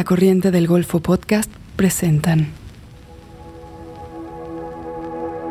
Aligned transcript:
La 0.00 0.04
Corriente 0.04 0.50
del 0.50 0.66
Golfo 0.66 1.00
Podcast 1.00 1.52
presentan 1.76 2.54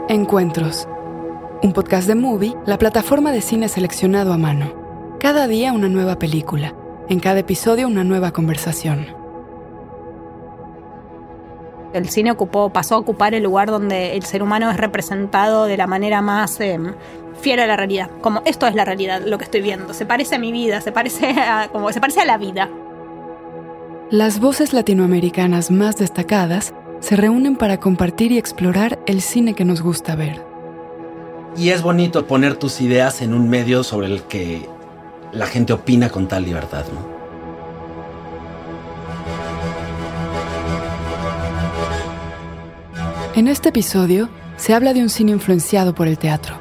Encuentros, 0.08 0.88
un 1.62 1.72
podcast 1.72 2.08
de 2.08 2.16
Movie, 2.16 2.56
la 2.66 2.80
plataforma 2.80 3.32
de 3.32 3.42
cine 3.42 3.70
seleccionado 3.70 4.34
a 4.34 4.40
mano. 4.40 4.74
Cada 5.20 5.48
día 5.48 5.72
una 5.72 5.88
nueva 5.88 6.18
película, 6.18 6.74
en 7.10 7.20
cada 7.20 7.42
episodio 7.42 7.86
una 7.86 8.04
nueva 8.04 8.32
conversación. 8.32 9.06
El 11.94 12.10
cine 12.10 12.32
ocupó, 12.32 12.72
pasó 12.74 12.96
a 12.96 12.98
ocupar 12.98 13.36
el 13.36 13.44
lugar 13.44 13.70
donde 13.70 14.16
el 14.16 14.24
ser 14.24 14.42
humano 14.42 14.72
es 14.72 14.78
representado 14.78 15.66
de 15.66 15.78
la 15.78 15.86
manera 15.86 16.24
más 16.24 16.60
eh, 16.60 16.80
fiel 17.40 17.60
a 17.60 17.68
la 17.68 17.78
realidad. 17.78 18.10
Como 18.22 18.42
esto 18.46 18.66
es 18.66 18.74
la 18.74 18.84
realidad, 18.84 19.22
lo 19.24 19.38
que 19.38 19.44
estoy 19.44 19.62
viendo. 19.62 19.94
Se 19.94 20.08
parece 20.08 20.38
a 20.38 20.40
mi 20.40 20.52
vida, 20.52 20.82
se 20.82 20.92
parece 20.92 21.40
a, 21.40 21.70
como, 21.72 21.94
se 21.94 22.02
parece 22.02 22.22
a 22.22 22.26
la 22.26 22.40
vida. 22.40 22.68
Las 24.12 24.40
voces 24.40 24.74
latinoamericanas 24.74 25.70
más 25.70 25.98
destacadas 25.98 26.74
se 27.00 27.16
reúnen 27.16 27.56
para 27.56 27.80
compartir 27.80 28.32
y 28.32 28.40
explorar 28.40 29.00
el 29.06 29.22
cine 29.22 29.54
que 29.54 29.66
nos 29.66 29.84
gusta 29.84 30.16
ver. 30.16 30.44
Y 31.56 31.70
es 31.70 31.84
bonito 31.84 32.26
poner 32.26 32.56
tus 32.56 32.82
ideas 32.82 33.22
en 33.22 33.36
un 33.36 33.48
medio 33.50 33.84
sobre 33.84 34.08
el 34.08 34.24
que 34.24 34.68
la 35.32 35.46
gente 35.46 35.74
opina 35.74 36.10
con 36.10 36.28
tal 36.28 36.44
libertad, 36.44 36.86
¿no? 36.92 37.20
En 43.36 43.48
este 43.48 43.70
episodio 43.70 44.28
se 44.58 44.74
habla 44.74 44.96
de 44.96 45.04
un 45.04 45.10
cine 45.10 45.34
influenciado 45.34 45.94
por 45.94 46.08
el 46.08 46.18
teatro. 46.18 46.56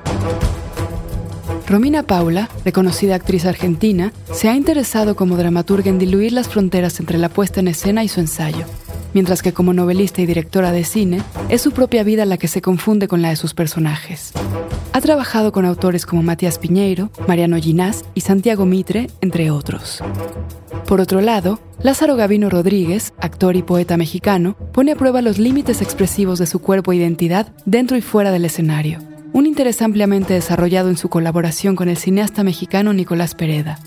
Romina 1.68 2.02
Paula, 2.02 2.48
reconocida 2.64 3.14
actriz 3.14 3.44
argentina, 3.44 4.14
se 4.32 4.48
ha 4.48 4.56
interesado 4.56 5.16
como 5.16 5.36
dramaturga 5.36 5.90
en 5.90 5.98
diluir 5.98 6.32
las 6.32 6.48
fronteras 6.48 6.98
entre 6.98 7.18
la 7.18 7.28
puesta 7.28 7.60
en 7.60 7.68
escena 7.68 8.02
y 8.02 8.08
su 8.08 8.20
ensayo, 8.20 8.64
mientras 9.12 9.42
que 9.42 9.52
como 9.52 9.74
novelista 9.74 10.22
y 10.22 10.26
directora 10.26 10.72
de 10.72 10.84
cine, 10.84 11.20
es 11.50 11.60
su 11.60 11.72
propia 11.72 12.04
vida 12.04 12.24
la 12.24 12.38
que 12.38 12.48
se 12.48 12.62
confunde 12.62 13.06
con 13.06 13.20
la 13.20 13.28
de 13.28 13.36
sus 13.36 13.52
personajes. 13.52 14.32
Ha 14.94 15.00
trabajado 15.02 15.52
con 15.52 15.66
autores 15.66 16.06
como 16.06 16.22
Matías 16.22 16.58
Piñeiro, 16.58 17.10
Mariano 17.26 17.58
Ginás 17.58 18.02
y 18.14 18.22
Santiago 18.22 18.64
Mitre, 18.64 19.10
entre 19.20 19.50
otros. 19.50 20.02
Por 20.86 21.02
otro 21.02 21.20
lado, 21.20 21.60
Lázaro 21.82 22.16
Gavino 22.16 22.48
Rodríguez, 22.48 23.12
actor 23.20 23.56
y 23.56 23.62
poeta 23.62 23.98
mexicano, 23.98 24.56
pone 24.72 24.92
a 24.92 24.96
prueba 24.96 25.20
los 25.20 25.38
límites 25.38 25.82
expresivos 25.82 26.38
de 26.38 26.46
su 26.46 26.60
cuerpo 26.60 26.92
e 26.92 26.96
identidad 26.96 27.52
dentro 27.66 27.98
y 27.98 28.00
fuera 28.00 28.30
del 28.30 28.46
escenario, 28.46 29.00
un 29.32 29.46
interés 29.46 29.82
ampliamente 29.82 30.34
desarrollado 30.34 30.88
en 30.88 30.96
su 30.96 31.08
colaboración 31.08 31.76
con 31.76 31.88
el 31.88 31.96
cineasta 31.96 32.42
mexicano 32.44 32.92
Nicolás 32.92 33.34
Pereda. 33.34 33.78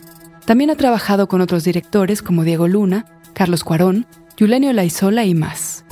También 0.46 0.70
ha 0.70 0.76
trabajado 0.76 1.28
con 1.28 1.42
otros 1.42 1.64
directores 1.64 2.22
como 2.22 2.44
Diego 2.44 2.68
Luna, 2.68 3.06
Carlos 3.34 3.64
Cuarón, 3.64 4.06
Yulenio 4.38 4.74
Laizola 4.74 5.26
y 5.26 5.34
más. 5.34 5.86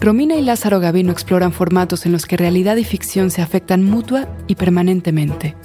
Romina 0.00 0.36
y 0.36 0.42
Lázaro 0.42 0.80
Gavino 0.80 1.10
exploran 1.10 1.52
formatos 1.52 2.06
en 2.06 2.12
los 2.12 2.26
que 2.26 2.36
realidad 2.36 2.76
y 2.76 2.84
ficción 2.84 3.30
se 3.30 3.42
afectan 3.42 3.82
mutua 3.82 4.28
y 4.46 4.54
permanentemente. 4.54 5.56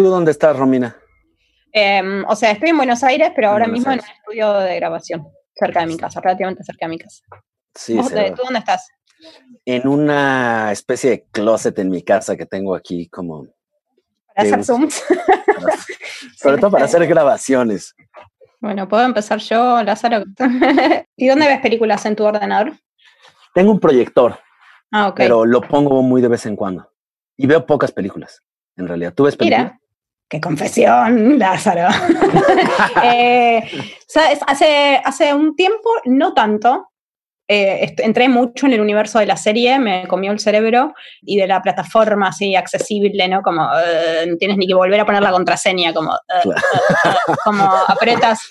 ¿Tú 0.00 0.08
dónde 0.08 0.30
estás, 0.30 0.56
Romina? 0.56 0.96
Em, 1.72 2.24
o 2.26 2.34
sea, 2.34 2.52
estoy 2.52 2.70
en 2.70 2.78
Buenos 2.78 3.04
Aires, 3.04 3.32
pero 3.36 3.50
ahora 3.50 3.66
mismo 3.66 3.92
en 3.92 3.98
un 3.98 4.04
estudio 4.06 4.54
de 4.54 4.76
grabación, 4.76 5.28
cerca 5.54 5.80
de 5.80 5.88
mi 5.88 5.98
casa, 5.98 6.22
relativamente 6.22 6.64
cerca 6.64 6.86
de 6.86 6.90
mi 6.90 6.98
casa. 6.98 7.22
Sí, 7.74 7.98
¿Tú, 7.98 8.04
se 8.04 8.14
de- 8.14 8.30
va. 8.30 8.34
¿tú 8.34 8.42
dónde 8.44 8.60
estás? 8.60 8.88
En 9.66 9.86
una 9.86 10.72
especie 10.72 11.10
de 11.10 11.26
closet 11.30 11.78
en 11.80 11.90
mi 11.90 12.02
casa 12.02 12.34
que 12.34 12.46
tengo 12.46 12.74
aquí 12.74 13.10
como... 13.10 13.46
Para 14.34 14.48
hacer 14.48 14.64
zooms. 14.64 15.04
Sobre 16.38 16.56
todo 16.56 16.70
para 16.70 16.86
hacer 16.86 17.06
grabaciones. 17.06 17.94
Bueno, 18.58 18.88
puedo 18.88 19.04
empezar 19.04 19.38
yo, 19.40 19.82
Lázaro. 19.82 20.24
¿Y 21.14 21.28
dónde 21.28 21.46
ves 21.46 21.60
películas 21.60 22.06
en 22.06 22.16
tu 22.16 22.24
ordenador? 22.24 22.72
Tengo 23.52 23.70
un 23.70 23.80
proyector, 23.80 24.38
Ah, 24.92 25.12
pero 25.14 25.44
lo 25.44 25.60
pongo 25.60 26.00
muy 26.00 26.22
de 26.22 26.28
vez 26.28 26.46
en 26.46 26.56
cuando. 26.56 26.90
Y 27.36 27.46
veo 27.46 27.66
pocas 27.66 27.92
películas, 27.92 28.42
en 28.76 28.88
realidad. 28.88 29.12
¿Tú 29.12 29.24
ves 29.24 29.36
películas? 29.36 29.64
Mira, 29.64 29.80
qué 30.30 30.40
confesión, 30.40 31.38
Lázaro. 31.38 31.88
Eh, 33.02 33.62
¿sabes? 34.06 34.40
Hace, 34.46 35.00
hace 35.04 35.34
un 35.34 35.56
tiempo, 35.56 35.90
no 36.04 36.32
tanto, 36.34 36.88
eh, 37.48 37.94
entré 37.98 38.28
mucho 38.28 38.66
en 38.66 38.74
el 38.74 38.80
universo 38.80 39.18
de 39.18 39.26
la 39.26 39.36
serie, 39.36 39.78
me 39.78 40.06
comió 40.06 40.30
el 40.32 40.38
cerebro 40.38 40.94
y 41.22 41.36
de 41.36 41.46
la 41.46 41.60
plataforma 41.62 42.28
así 42.28 42.54
accesible, 42.54 43.26
¿no? 43.28 43.42
Como 43.42 43.62
no 43.62 44.36
tienes 44.38 44.56
ni 44.56 44.66
que 44.66 44.74
volver 44.74 45.00
a 45.00 45.06
poner 45.06 45.22
la 45.22 45.32
contraseña, 45.32 45.92
como, 45.92 46.12
como 47.44 47.64
apretas 47.88 48.48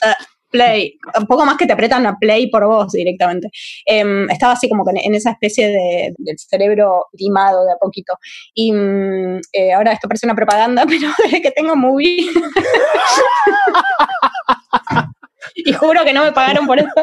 play, 0.50 0.98
un 1.18 1.26
poco 1.26 1.46
más 1.46 1.58
que 1.58 1.66
te 1.66 1.74
apretan 1.74 2.06
a 2.06 2.18
play 2.18 2.50
por 2.50 2.66
vos 2.66 2.92
directamente. 2.92 3.50
Em, 3.86 4.30
estaba 4.30 4.54
así 4.54 4.68
como 4.70 4.84
en, 4.90 5.16
esa 5.16 5.32
especie 5.32 5.68
de, 5.68 6.14
del 6.18 6.38
cerebro 6.38 7.06
limado 7.14 7.66
de 7.66 7.74
a 7.74 7.78
poquito. 7.78 8.14
Y 8.54 8.72
mm, 8.72 9.40
eh, 9.54 9.74
ahora 9.74 9.94
esto 9.94 10.08
parece 10.08 10.26
una 10.26 10.36
propaganda, 10.36 10.86
pero 10.88 11.10
desde 11.24 11.42
que 11.42 11.52
tengo 11.52 11.76
movie. 11.76 12.30
y 15.56 15.74
juro 15.74 16.04
que 16.04 16.14
no 16.14 16.24
me 16.24 16.32
pagaron 16.32 16.66
por 16.68 16.80
esto. 16.80 17.02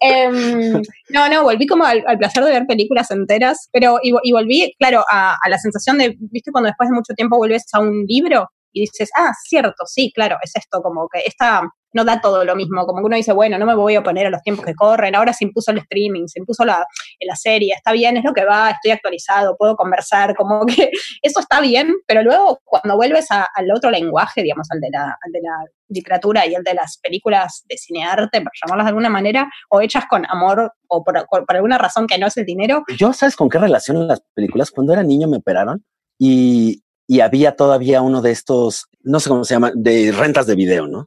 Em, 0.00 0.82
no, 1.10 1.28
no, 1.28 1.42
volví 1.42 1.66
como 1.66 1.84
al, 1.84 2.02
placer 2.18 2.44
de 2.44 2.52
ver 2.52 2.66
películas 2.66 3.10
enteras, 3.10 3.68
pero 3.72 3.98
y, 4.02 4.12
y 4.22 4.32
volví, 4.32 4.74
claro, 4.78 5.04
a, 5.08 5.36
a 5.40 5.48
la 5.48 5.58
sensación 5.58 5.98
de, 5.98 6.16
viste, 6.18 6.50
cuando 6.52 6.68
después 6.68 6.88
de 6.88 6.94
mucho 6.94 7.14
tiempo 7.14 7.36
vuelves 7.36 7.64
a 7.72 7.80
un 7.80 8.04
libro 8.06 8.48
y 8.72 8.82
dices, 8.82 9.10
ah, 9.16 9.32
cierto, 9.44 9.84
sí, 9.86 10.12
claro, 10.14 10.36
es 10.42 10.52
esto, 10.54 10.80
como 10.82 11.08
que 11.08 11.22
esta 11.26 11.62
no 11.92 12.04
da 12.04 12.20
todo 12.20 12.44
lo 12.44 12.54
mismo, 12.56 12.86
como 12.86 13.00
que 13.00 13.06
uno 13.06 13.16
dice, 13.16 13.32
bueno, 13.32 13.58
no 13.58 13.66
me 13.66 13.74
voy 13.74 13.94
a 13.96 14.00
oponer 14.00 14.26
a 14.26 14.30
los 14.30 14.42
tiempos 14.42 14.64
que 14.64 14.74
corren, 14.74 15.14
ahora 15.14 15.32
se 15.32 15.44
impuso 15.44 15.70
el 15.72 15.78
streaming, 15.78 16.26
se 16.26 16.38
impuso 16.38 16.64
la, 16.64 16.84
la 17.20 17.36
serie, 17.36 17.72
está 17.74 17.92
bien, 17.92 18.16
es 18.16 18.24
lo 18.24 18.32
que 18.32 18.44
va, 18.44 18.70
estoy 18.70 18.92
actualizado, 18.92 19.56
puedo 19.56 19.76
conversar, 19.76 20.34
como 20.36 20.64
que 20.66 20.90
eso 21.22 21.40
está 21.40 21.60
bien, 21.60 21.94
pero 22.06 22.22
luego 22.22 22.60
cuando 22.64 22.96
vuelves 22.96 23.30
a- 23.30 23.48
al 23.54 23.70
otro 23.72 23.90
lenguaje, 23.90 24.42
digamos, 24.42 24.68
al 24.70 24.80
de, 24.80 24.88
la, 24.92 25.16
de 25.32 25.40
la 25.42 25.64
literatura 25.88 26.46
y 26.46 26.54
el 26.54 26.62
de 26.62 26.74
las 26.74 26.98
películas 26.98 27.64
de 27.68 27.76
cinearte, 27.76 28.40
por 28.40 28.52
llamarlas 28.62 28.86
de 28.86 28.90
alguna 28.90 29.08
manera, 29.10 29.50
o 29.70 29.80
hechas 29.80 30.04
con 30.08 30.24
amor 30.28 30.72
o 30.88 31.02
por, 31.02 31.26
por- 31.28 31.44
por 31.46 31.56
alguna 31.56 31.78
razón 31.78 32.06
que 32.06 32.18
no 32.18 32.26
es 32.28 32.36
el 32.36 32.44
dinero, 32.44 32.84
Yo, 32.96 33.12
¿sabes 33.12 33.34
con 33.36 33.48
qué 33.48 33.58
relaciono 33.58 34.04
las 34.04 34.22
películas? 34.34 34.70
Cuando 34.70 34.92
era 34.92 35.02
niño 35.02 35.26
me 35.28 35.38
operaron 35.38 35.84
y, 36.18 36.82
y 37.08 37.20
había 37.20 37.56
todavía 37.56 38.02
uno 38.02 38.22
de 38.22 38.30
estos, 38.30 38.86
no 39.02 39.18
sé 39.18 39.28
cómo 39.28 39.42
se 39.44 39.54
llama, 39.54 39.72
de 39.74 40.12
rentas 40.12 40.46
de 40.46 40.54
video, 40.54 40.86
¿no? 40.86 41.06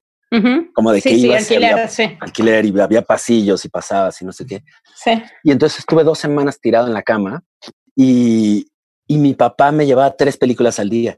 Como 0.73 0.91
de 0.91 1.01
que 1.01 1.09
sí, 1.09 1.25
ibas 1.25 1.49
y 1.49 1.53
alquiler, 1.55 1.73
había 1.73 1.87
sí, 1.87 2.03
alquiler 2.19 2.65
y 2.65 2.79
había 2.79 3.01
pasillos 3.01 3.63
y 3.65 3.69
pasabas 3.69 4.21
y 4.21 4.25
no 4.25 4.31
sé 4.31 4.45
qué. 4.45 4.63
sí. 4.95 5.11
Y 5.43 5.51
entonces 5.51 5.79
estuve 5.79 6.03
dos 6.03 6.19
semanas 6.19 6.59
tirado 6.59 6.87
en 6.87 6.93
la 6.93 7.03
cama 7.03 7.43
y, 7.95 8.67
y 9.07 9.17
mi 9.17 9.33
papá 9.33 9.71
me 9.71 9.85
llevaba 9.85 10.15
tres 10.15 10.37
películas 10.37 10.79
al 10.79 10.89
día 10.89 11.17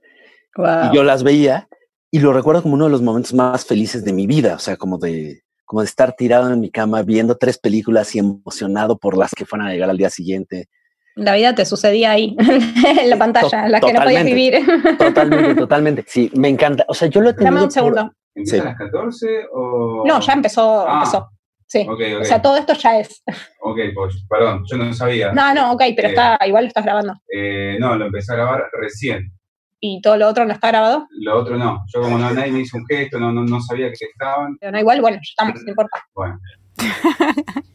Wow. 0.58 0.92
y 0.92 0.96
yo 0.96 1.04
las 1.04 1.24
veía 1.24 1.68
y 2.12 2.20
lo 2.20 2.32
recuerdo 2.32 2.62
como 2.64 2.76
uno 2.76 2.86
de 2.86 2.92
los 2.92 3.02
momentos 3.02 3.34
más 3.34 3.66
felices 3.66 4.06
de 4.06 4.14
mi 4.14 4.26
vida, 4.26 4.56
o 4.56 4.60
sea, 4.60 4.78
como 4.78 4.98
de, 4.98 5.42
como 5.66 5.82
de 5.82 5.86
estar 5.88 6.14
tirado 6.16 6.50
en 6.54 6.62
mi 6.62 6.72
cama 6.72 7.02
viendo 7.04 7.36
tres 7.36 7.58
películas 7.58 8.16
y 8.16 8.20
emocionado 8.20 8.98
por 8.98 9.18
las 9.18 9.32
que 9.32 9.46
fueran 9.46 9.68
a 9.68 9.74
llegar 9.74 9.90
al 9.90 9.98
día 9.98 10.10
siguiente. 10.10 10.70
La 11.16 11.36
vida 11.36 11.56
te 11.56 11.66
sucedía 11.66 12.12
ahí, 12.12 12.38
en 13.02 13.10
la 13.10 13.18
pantalla, 13.18 13.66
en 13.66 13.72
la 13.74 13.82
que 13.82 13.92
no 13.92 14.02
podías 14.02 14.24
vivir. 14.26 14.66
Totalmente, 14.98 15.56
totalmente. 15.56 16.06
Sí, 16.08 16.32
me 16.36 16.48
encanta. 16.48 16.86
O 16.88 16.94
sea, 16.94 17.10
yo 17.10 17.20
lo 17.22 17.30
he 17.32 17.34
tenido 17.34 17.46
Dame 17.54 17.62
un 17.64 17.68
por- 17.68 17.74
segundo. 17.74 18.14
¿Empieza 18.36 18.56
Sí. 18.58 18.62
a 18.62 18.66
las 18.66 18.78
14 18.78 19.46
o...? 19.54 20.04
No, 20.06 20.20
ya 20.20 20.34
empezó, 20.34 20.88
Ah. 20.88 20.94
empezó. 20.96 21.30
Sí. 21.68 21.88
O 21.90 22.24
sea, 22.26 22.42
todo 22.42 22.58
esto 22.58 22.74
ya 22.74 23.00
es. 23.00 23.24
Ok, 23.62 23.80
pues, 23.96 24.24
perdón, 24.30 24.64
yo 24.70 24.78
no 24.78 24.94
sabía. 24.94 25.34
No, 25.34 25.54
no, 25.54 25.72
ok, 25.74 25.82
pero 25.96 26.10
Eh. 26.10 26.12
está, 26.12 26.38
igual 26.46 26.66
lo 26.66 26.68
estás 26.68 26.86
grabando. 26.86 27.14
Eh, 27.34 27.78
no, 27.80 27.96
lo 27.96 28.06
empecé 28.06 28.34
a 28.34 28.36
grabar 28.36 28.64
recién. 28.80 29.32
Y 29.80 30.00
todo 30.02 30.16
lo 30.18 30.28
otro 30.28 30.46
no 30.46 30.54
está 30.54 30.68
grabado. 30.70 31.08
Lo 31.12 31.38
otro 31.38 31.58
no. 31.58 31.84
Yo 31.94 32.02
como 32.02 32.18
no, 32.18 32.32
nadie 32.32 32.52
me 32.52 32.60
hizo 32.62 32.78
un 32.78 32.86
gesto, 32.88 33.20
no, 33.20 33.32
no, 33.32 33.44
no 33.44 33.60
sabía 33.62 33.88
que 33.92 34.06
estaban. 34.06 34.58
Pero 34.60 34.72
no, 34.72 34.80
igual, 34.80 35.02
bueno, 35.02 35.18
ya 35.18 35.22
estamos, 35.24 35.62
no 35.64 35.70
importa. 35.70 36.04
Bueno. 36.14 36.40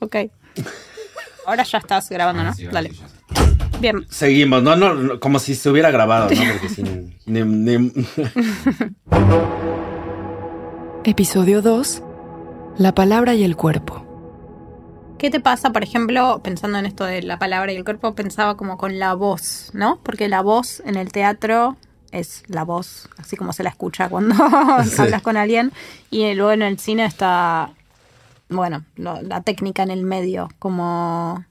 Ok. 0.00 0.16
Ahora 1.46 1.62
ya 1.64 1.78
estás 1.78 2.08
grabando, 2.10 2.42
¿no? 2.44 2.52
sí, 2.54 2.66
Dale. 2.66 2.90
sí. 2.90 3.02
Bien. 3.80 4.04
Seguimos, 4.10 4.62
no, 4.62 4.76
no, 4.76 5.18
como 5.20 5.38
si 5.38 5.54
se 5.54 5.70
hubiera 5.70 5.90
grabado, 5.90 6.28
¿no? 6.30 6.36
Porque 6.52 6.68
si 6.68 6.82
ni- 6.82 7.42
ni- 7.42 7.92
Episodio 11.04 11.62
2. 11.62 12.02
La 12.78 12.94
palabra 12.94 13.34
y 13.34 13.44
el 13.44 13.56
cuerpo. 13.56 14.04
¿Qué 15.18 15.30
te 15.30 15.40
pasa, 15.40 15.70
por 15.72 15.82
ejemplo, 15.82 16.40
pensando 16.44 16.78
en 16.78 16.86
esto 16.86 17.04
de 17.04 17.22
la 17.22 17.38
palabra 17.38 17.72
y 17.72 17.76
el 17.76 17.84
cuerpo, 17.84 18.14
pensaba 18.14 18.56
como 18.56 18.78
con 18.78 18.98
la 18.98 19.14
voz, 19.14 19.70
¿no? 19.72 19.98
Porque 20.02 20.28
la 20.28 20.42
voz 20.42 20.80
en 20.84 20.96
el 20.96 21.10
teatro 21.10 21.76
es 22.12 22.44
la 22.46 22.64
voz, 22.64 23.08
así 23.18 23.36
como 23.36 23.52
se 23.52 23.62
la 23.64 23.70
escucha 23.70 24.08
cuando 24.08 24.34
Sí. 24.84 25.00
hablas 25.02 25.22
con 25.22 25.36
alguien, 25.36 25.72
y 26.10 26.34
luego 26.34 26.52
en 26.52 26.62
el 26.62 26.78
cine 26.78 27.04
está 27.04 27.70
bueno, 28.48 28.84
lo- 28.96 29.20
la 29.22 29.42
técnica 29.42 29.82
en 29.82 29.90
el 29.90 30.04
medio, 30.04 30.48
como 30.60 31.44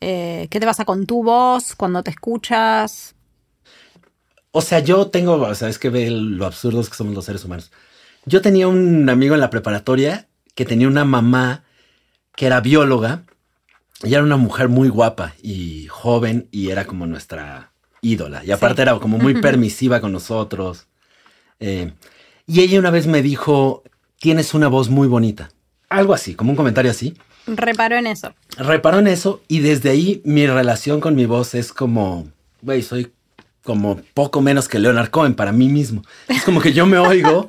eh, 0.00 0.46
qué 0.50 0.60
te 0.60 0.66
pasa 0.66 0.84
con 0.84 1.06
tu 1.06 1.24
voz 1.24 1.74
cuando 1.74 2.02
te 2.04 2.10
escuchas. 2.10 3.14
O 4.52 4.60
sea, 4.62 4.78
yo 4.78 5.08
tengo, 5.08 5.34
o 5.34 5.54
sea, 5.54 5.68
es 5.68 5.78
que 5.78 5.90
ve 5.90 6.08
lo 6.10 6.46
absurdos 6.46 6.88
que 6.88 6.94
somos 6.96 7.14
los 7.14 7.24
seres 7.24 7.44
humanos. 7.44 7.72
Yo 8.26 8.42
tenía 8.42 8.68
un 8.68 9.08
amigo 9.08 9.34
en 9.34 9.40
la 9.40 9.50
preparatoria 9.50 10.26
que 10.54 10.64
tenía 10.64 10.88
una 10.88 11.04
mamá 11.04 11.62
que 12.34 12.46
era 12.46 12.60
bióloga 12.60 13.22
y 14.02 14.12
era 14.14 14.22
una 14.22 14.36
mujer 14.36 14.68
muy 14.68 14.88
guapa 14.88 15.34
y 15.42 15.86
joven 15.88 16.48
y 16.50 16.70
era 16.70 16.86
como 16.86 17.06
nuestra 17.06 17.70
ídola. 18.02 18.44
Y 18.44 18.50
aparte 18.50 18.76
Sí. 18.76 18.82
era 18.82 18.98
como 18.98 19.18
muy 19.18 19.34
permisiva 19.40 20.00
con 20.00 20.12
nosotros. 20.12 20.86
Eh, 21.60 21.92
y 22.46 22.60
ella 22.60 22.78
una 22.78 22.90
vez 22.90 23.06
me 23.06 23.22
dijo, 23.22 23.82
tienes 24.18 24.54
una 24.54 24.68
voz 24.68 24.88
muy 24.90 25.08
bonita. 25.08 25.50
Algo 25.88 26.12
así, 26.12 26.34
como 26.34 26.50
un 26.50 26.56
comentario 26.56 26.90
así. 26.90 27.14
Reparo 27.46 27.96
en 27.96 28.08
eso. 28.08 28.34
Reparó 28.58 28.98
en 28.98 29.06
eso 29.06 29.40
y 29.46 29.60
desde 29.60 29.90
ahí 29.90 30.20
mi 30.24 30.46
relación 30.48 31.00
con 31.00 31.14
mi 31.14 31.26
voz 31.26 31.54
es 31.54 31.72
como, 31.72 32.26
güey, 32.60 32.82
soy 32.82 33.12
como 33.62 34.00
poco 34.14 34.40
menos 34.40 34.68
que 34.68 34.78
Leonard 34.80 35.10
Cohen 35.10 35.34
para 35.34 35.52
mí 35.52 35.68
mismo. 35.68 36.02
Es 36.28 36.42
como 36.42 36.60
que 36.60 36.72
yo 36.72 36.86
me 36.86 36.98
oigo 36.98 37.46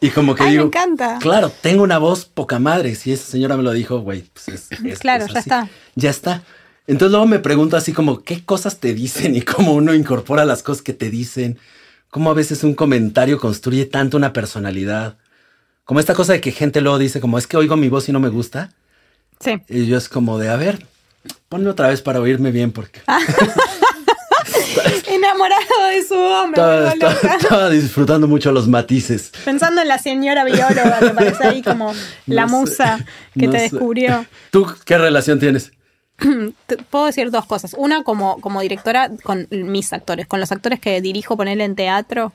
y 0.00 0.10
como 0.10 0.34
que 0.34 0.42
Ay, 0.42 0.46
me 0.48 0.52
digo, 0.52 0.64
encanta. 0.66 1.18
claro, 1.20 1.50
tengo 1.60 1.82
una 1.82 1.98
voz 1.98 2.24
poca 2.26 2.58
madre. 2.58 2.94
Si 2.94 3.12
esa 3.12 3.30
señora 3.30 3.56
me 3.56 3.62
lo 3.62 3.72
dijo, 3.72 4.00
güey, 4.00 4.22
pues 4.32 4.48
es, 4.48 4.72
es- 4.84 4.98
Claro, 4.98 5.24
es 5.24 5.32
ya 5.32 5.38
así. 5.40 5.48
está. 5.48 5.68
Ya 5.94 6.10
está. 6.10 6.42
Entonces 6.86 7.10
luego 7.12 7.26
me 7.26 7.38
pregunto 7.40 7.76
así 7.76 7.92
como, 7.92 8.22
¿qué 8.22 8.44
cosas 8.44 8.78
te 8.78 8.94
dicen 8.94 9.34
y 9.34 9.42
cómo 9.42 9.72
uno 9.74 9.92
incorpora 9.94 10.44
las 10.44 10.62
cosas 10.62 10.82
que 10.82 10.92
te 10.92 11.10
dicen? 11.10 11.58
Cómo 12.10 12.30
a 12.30 12.34
veces 12.34 12.62
un 12.64 12.74
comentario 12.74 13.38
construye 13.38 13.86
tanto 13.86 14.16
una 14.16 14.32
personalidad. 14.32 15.16
Como 15.84 16.00
esta 16.00 16.14
cosa 16.14 16.32
de 16.34 16.40
que 16.40 16.52
gente 16.52 16.80
luego 16.80 16.98
dice 16.98 17.20
como, 17.20 17.38
es 17.38 17.46
que 17.46 17.56
oigo 17.56 17.76
mi 17.76 17.88
voz 17.88 18.08
y 18.08 18.12
no 18.12 18.20
me 18.20 18.28
gusta. 18.28 18.70
Sí. 19.40 19.60
Y 19.68 19.86
yo 19.86 19.96
es 19.98 20.08
como 20.08 20.38
de, 20.38 20.48
a 20.48 20.56
ver, 20.56 20.86
ponme 21.48 21.68
otra 21.70 21.88
vez 21.88 22.02
para 22.02 22.20
oírme 22.20 22.50
bien 22.52 22.70
porque 22.72 23.00
Enamorado 25.36 25.86
de 25.90 26.02
su 26.02 26.14
me 26.14 27.36
estaba, 27.36 27.70
disfrutando 27.70 28.26
mucho 28.26 28.52
los 28.52 28.66
matices. 28.68 29.32
Pensando 29.44 29.82
en 29.82 29.88
la 29.88 29.98
señora 29.98 30.44
bióloga, 30.44 30.98
que 31.00 31.10
parece 31.10 31.46
ahí 31.46 31.62
como 31.62 31.92
la 32.26 32.48
sé, 32.48 32.54
musa 32.54 32.98
que 33.38 33.46
no 33.46 33.52
te 33.52 33.58
sé. 33.58 33.70
descubrió. 33.70 34.24
¿Tú 34.50 34.66
qué 34.84 34.98
relación 34.98 35.38
tienes? 35.38 35.72
Puedo 36.90 37.06
decir 37.06 37.30
dos 37.30 37.44
cosas. 37.46 37.74
Una, 37.76 38.02
como, 38.02 38.40
como 38.40 38.60
directora, 38.62 39.10
con 39.22 39.46
mis 39.50 39.92
actores, 39.92 40.26
con 40.26 40.40
los 40.40 40.50
actores 40.52 40.80
que 40.80 41.00
dirijo 41.00 41.36
ponerle 41.36 41.64
en 41.64 41.76
teatro. 41.76 42.32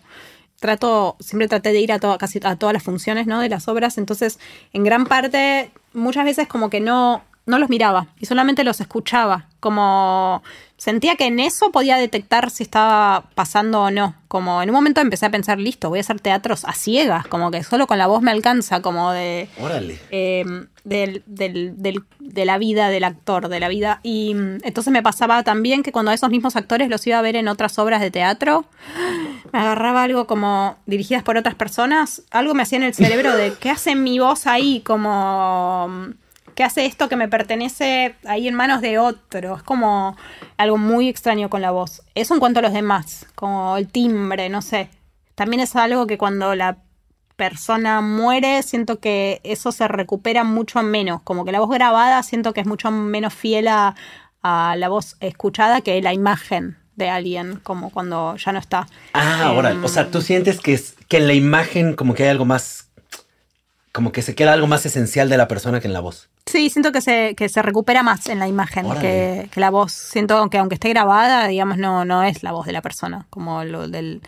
Trato, 0.59 1.15
siempre 1.19 1.47
traté 1.47 1.71
de 1.73 1.79
ir 1.79 1.91
a 1.91 1.97
to- 1.99 2.17
casi 2.19 2.39
a 2.43 2.55
todas 2.55 2.73
las 2.73 2.83
funciones, 2.83 3.25
¿no? 3.25 3.39
De 3.39 3.49
las 3.49 3.67
obras. 3.67 3.97
Entonces, 3.97 4.37
en 4.73 4.83
gran 4.83 5.05
parte, 5.07 5.71
muchas 5.93 6.23
veces 6.23 6.47
como 6.47 6.69
que 6.69 6.79
no, 6.79 7.23
no 7.47 7.57
los 7.57 7.69
miraba 7.69 8.09
y 8.19 8.27
solamente 8.27 8.63
los 8.63 8.79
escuchaba. 8.79 9.47
Como 9.59 10.43
sentía 10.83 11.15
que 11.15 11.25
en 11.27 11.39
eso 11.39 11.71
podía 11.71 11.95
detectar 11.97 12.49
si 12.49 12.63
estaba 12.63 13.25
pasando 13.35 13.83
o 13.83 13.91
no. 13.91 14.15
Como 14.27 14.63
en 14.63 14.69
un 14.69 14.73
momento 14.75 14.99
empecé 14.99 15.27
a 15.27 15.29
pensar, 15.29 15.59
listo, 15.59 15.89
voy 15.89 15.99
a 15.99 16.01
hacer 16.01 16.19
teatros 16.19 16.65
a 16.65 16.73
ciegas, 16.73 17.27
como 17.27 17.51
que 17.51 17.61
solo 17.63 17.85
con 17.85 17.99
la 17.99 18.07
voz 18.07 18.23
me 18.23 18.31
alcanza, 18.31 18.81
como 18.81 19.11
de 19.11 19.47
Órale. 19.59 19.99
eh, 20.09 20.43
del, 20.83 21.21
del- 21.27 21.75
del- 21.77 22.03
de 22.19 22.45
la 22.45 22.57
vida 22.57 22.89
del 22.89 23.03
actor, 23.03 23.47
de 23.47 23.59
la 23.59 23.67
vida. 23.67 23.99
Y 24.01 24.33
mm, 24.33 24.57
entonces 24.63 24.91
me 24.91 25.03
pasaba 25.03 25.43
también 25.43 25.83
que 25.83 25.91
cuando 25.91 26.09
a 26.09 26.15
esos 26.15 26.31
mismos 26.31 26.55
actores 26.55 26.89
los 26.89 27.05
iba 27.05 27.19
a 27.19 27.21
ver 27.21 27.35
en 27.35 27.47
otras 27.47 27.77
obras 27.77 28.01
de 28.01 28.09
teatro, 28.09 28.65
me 29.53 29.59
agarraba 29.59 30.01
algo 30.01 30.25
como 30.25 30.77
dirigidas 30.87 31.21
por 31.23 31.37
otras 31.37 31.53
personas, 31.53 32.23
algo 32.31 32.55
me 32.55 32.63
hacía 32.63 32.77
en 32.79 32.85
el 32.85 32.95
cerebro 32.95 33.35
de 33.35 33.53
qué 33.59 33.69
hace 33.69 33.93
mi 33.95 34.17
voz 34.17 34.47
ahí, 34.47 34.79
como 34.81 35.87
mm, 35.89 36.11
qué 36.55 36.63
hace 36.63 36.85
esto 36.85 37.09
que 37.09 37.15
me 37.15 37.27
pertenece 37.27 38.15
ahí 38.25 38.47
en 38.47 38.55
manos 38.55 38.81
de 38.81 38.99
otro. 38.99 39.55
Es 39.55 39.63
como 39.63 40.17
algo 40.57 40.77
muy 40.77 41.09
extraño 41.09 41.49
con 41.49 41.61
la 41.61 41.71
voz. 41.71 42.01
Eso 42.15 42.33
en 42.33 42.39
cuanto 42.39 42.59
a 42.59 42.63
los 42.63 42.73
demás, 42.73 43.27
como 43.35 43.77
el 43.77 43.87
timbre, 43.87 44.49
no 44.49 44.61
sé. 44.61 44.89
También 45.35 45.61
es 45.61 45.75
algo 45.75 46.07
que 46.07 46.17
cuando 46.17 46.55
la 46.55 46.77
persona 47.35 48.01
muere, 48.01 48.61
siento 48.63 48.99
que 48.99 49.41
eso 49.43 49.71
se 49.71 49.87
recupera 49.87 50.43
mucho 50.43 50.83
menos. 50.83 51.21
Como 51.23 51.45
que 51.45 51.51
la 51.51 51.59
voz 51.59 51.69
grabada 51.69 52.21
siento 52.23 52.53
que 52.53 52.61
es 52.61 52.67
mucho 52.67 52.91
menos 52.91 53.33
fiel 53.33 53.67
a, 53.67 53.95
a 54.43 54.75
la 54.77 54.89
voz 54.89 55.17
escuchada 55.19 55.81
que 55.81 56.01
la 56.01 56.13
imagen 56.13 56.77
de 56.95 57.09
alguien, 57.09 57.59
como 57.63 57.89
cuando 57.89 58.35
ya 58.35 58.51
no 58.51 58.59
está. 58.59 58.87
Ah, 59.13 59.49
Em, 59.51 59.57
órale. 59.57 59.85
O 59.85 59.87
sea, 59.87 60.11
tú 60.11 60.21
sientes 60.21 60.59
que, 60.59 60.73
es, 60.73 60.95
que 61.07 61.17
en 61.17 61.27
la 61.27 61.33
imagen 61.33 61.95
como 61.95 62.13
que 62.13 62.23
hay 62.23 62.29
algo 62.29 62.45
más, 62.45 62.89
como 63.91 64.11
que 64.11 64.21
se 64.21 64.35
queda 64.35 64.53
algo 64.53 64.67
más 64.67 64.85
esencial 64.85 65.29
de 65.29 65.37
la 65.37 65.47
persona 65.47 65.79
que 65.79 65.87
en 65.87 65.93
la 65.93 65.99
voz. 65.99 66.29
Sí, 66.45 66.69
siento 66.69 66.91
que 66.91 67.01
se, 67.01 67.35
que 67.35 67.49
se 67.49 67.61
recupera 67.61 68.03
más 68.03 68.27
en 68.27 68.39
la 68.39 68.47
imagen 68.47 68.85
que, 68.99 69.47
que 69.51 69.59
la 69.59 69.69
voz. 69.69 69.91
Siento 69.91 70.49
que 70.49 70.57
aunque 70.57 70.75
esté 70.75 70.89
grabada, 70.89 71.47
digamos, 71.47 71.77
no, 71.77 72.03
no 72.05 72.23
es 72.23 72.43
la 72.43 72.51
voz 72.51 72.65
de 72.65 72.73
la 72.73 72.81
persona, 72.81 73.27
como 73.29 73.63
lo 73.63 73.87
del... 73.87 74.21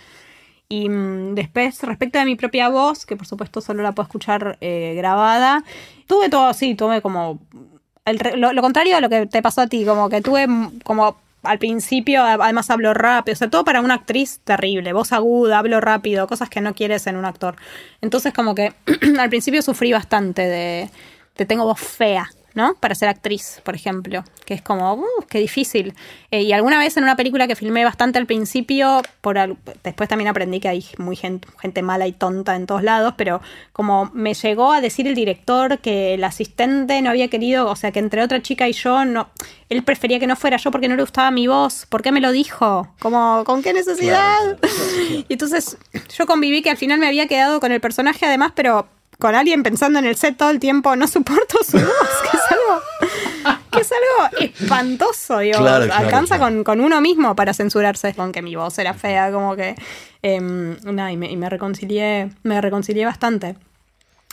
Y 0.70 0.90
mm, 0.90 1.36
después, 1.36 1.82
respecto 1.84 2.20
de 2.20 2.26
mi 2.26 2.36
propia 2.36 2.70
voz, 2.70 3.06
que 3.06 3.16
por 3.16 3.28
supuesto 3.28 3.62
solo 3.62 3.84
la 3.84 3.92
puedo 3.92 4.06
escuchar 4.06 4.58
eh, 4.62 4.94
grabada, 4.96 5.64
tuve 6.08 6.30
todo 6.30 6.48
así, 6.48 6.76
tuve 6.76 7.02
como... 7.02 7.40
el 8.06 8.20
lo, 8.40 8.54
lo 8.54 8.62
contrario 8.62 8.98
a 8.98 9.02
lo 9.02 9.10
que 9.10 9.26
te 9.26 9.42
pasó 9.42 9.62
a 9.62 9.68
ti, 9.68 9.86
como 9.86 10.10
que 10.10 10.22
tuve 10.22 10.48
mm, 10.48 10.80
como 10.84 11.18
al 11.44 11.60
principio, 11.60 12.24
además 12.24 12.70
hablo 12.70 12.94
rápido, 12.94 13.34
o 13.34 13.36
sea, 13.36 13.50
todo 13.50 13.66
para 13.66 13.82
una 13.82 13.96
actriz 13.96 14.40
terrible, 14.46 14.94
voz 14.94 15.12
aguda, 15.12 15.60
hablo 15.60 15.82
rápido, 15.82 16.26
cosas 16.26 16.50
que 16.50 16.62
no 16.62 16.74
quieres 16.74 17.06
en 17.06 17.18
un 17.18 17.26
actor. 17.26 17.58
Entonces 18.02 18.34
como 18.34 18.56
que 18.56 18.74
al 19.20 19.30
principio 19.30 19.62
sufrí 19.62 19.92
bastante 19.92 20.44
de, 20.44 20.90
de 21.38 21.46
tengo 21.46 21.64
voz 21.66 21.80
fea, 21.80 22.30
¿no? 22.56 22.76
Para 22.76 22.94
ser 22.94 23.10
actriz, 23.10 23.60
por 23.64 23.74
ejemplo, 23.74 24.24
que 24.46 24.54
es 24.54 24.62
como, 24.62 24.94
uh, 24.94 25.06
qué 25.28 25.40
difícil. 25.40 25.96
Eh, 26.30 26.44
y 26.44 26.54
alguna 26.54 26.78
vez 26.78 26.96
en 26.98 27.04
una 27.04 27.16
película 27.16 27.48
que 27.48 27.56
filmé 27.56 27.84
bastante 27.84 28.20
al 28.20 28.28
principio, 28.28 29.02
por 29.22 29.40
al- 29.40 29.58
después 29.84 30.08
también 30.08 30.28
aprendí 30.28 30.60
que 30.60 30.68
hay 30.70 30.86
muy 31.00 31.16
gente, 31.16 31.48
gente 31.60 31.82
mala 31.82 32.06
y 32.06 32.12
tonta 32.12 32.56
en 32.56 32.68
todos 32.68 32.84
lados, 32.84 33.16
pero 33.18 33.42
como 33.72 34.12
me 34.14 34.36
llegó 34.36 34.72
a 34.72 34.82
decir 34.82 35.08
el 35.08 35.16
director 35.16 35.80
que 35.80 36.14
el 36.14 36.24
asistente 36.24 37.02
no 37.02 37.10
había 37.10 37.28
querido, 37.30 37.68
o 37.68 37.76
sea, 37.76 37.92
que 37.92 37.98
entre 37.98 38.22
otra 38.22 38.40
chica 38.44 38.70
y 38.70 38.74
yo, 38.74 39.04
no, 39.04 39.30
él 39.70 39.82
prefería 39.84 40.20
que 40.20 40.28
no 40.28 40.36
fuera 40.36 40.58
yo 40.58 40.70
porque 40.70 40.88
no 40.88 40.96
le 40.96 41.02
gustaba 41.02 41.32
mi 41.32 41.48
voz. 41.48 41.88
¿Por 41.88 42.04
qué 42.04 42.12
me 42.12 42.22
lo 42.22 42.32
dijo? 42.32 42.94
Como, 43.00 43.44
¿con 43.46 43.64
qué 43.64 43.74
necesidad? 43.74 44.60
Y 45.28 45.34
entonces 45.34 45.78
yo 46.16 46.26
conviví 46.28 46.62
que 46.62 46.70
al 46.70 46.78
final 46.78 47.00
me 47.00 47.08
había 47.08 47.28
quedado 47.28 47.60
con 47.60 47.72
el 47.72 47.82
personaje 47.82 48.26
además, 48.28 48.52
pero 48.56 48.88
con 49.24 49.34
alguien 49.36 49.64
pensando 49.64 49.98
en 50.00 50.06
el 50.06 50.16
set 50.16 50.38
todo 50.38 50.50
el 50.52 50.60
tiempo, 50.60 50.96
no 50.96 51.08
soporto 51.08 51.58
su 51.64 51.78
voz, 51.78 51.88
que 52.32 52.38
es 52.38 52.44
algo, 52.52 53.58
que 53.72 53.80
es 53.80 53.92
algo 53.92 54.38
espantoso, 54.52 55.40
digo, 55.40 55.60
Claro, 55.60 55.86
claro, 55.86 56.04
alcanza 56.06 56.38
claro. 56.38 56.54
Con, 56.56 56.64
con 56.64 56.82
uno 56.82 57.02
mismo 57.02 57.36
para 57.36 57.54
censurarse, 57.54 58.14
con 58.14 58.32
que 58.32 58.42
mi 58.42 58.56
voz 58.56 58.78
era 58.80 58.94
fea, 58.94 59.32
como 59.32 59.56
que, 59.56 59.76
em, 60.22 60.78
nada, 60.84 61.12
y 61.12 61.18
me, 61.18 61.32
y 61.32 61.38
me 61.38 61.50
reconcilié, 61.50 62.30
me 62.44 62.62
reconcilié 62.62 63.06
bastante. 63.06 63.56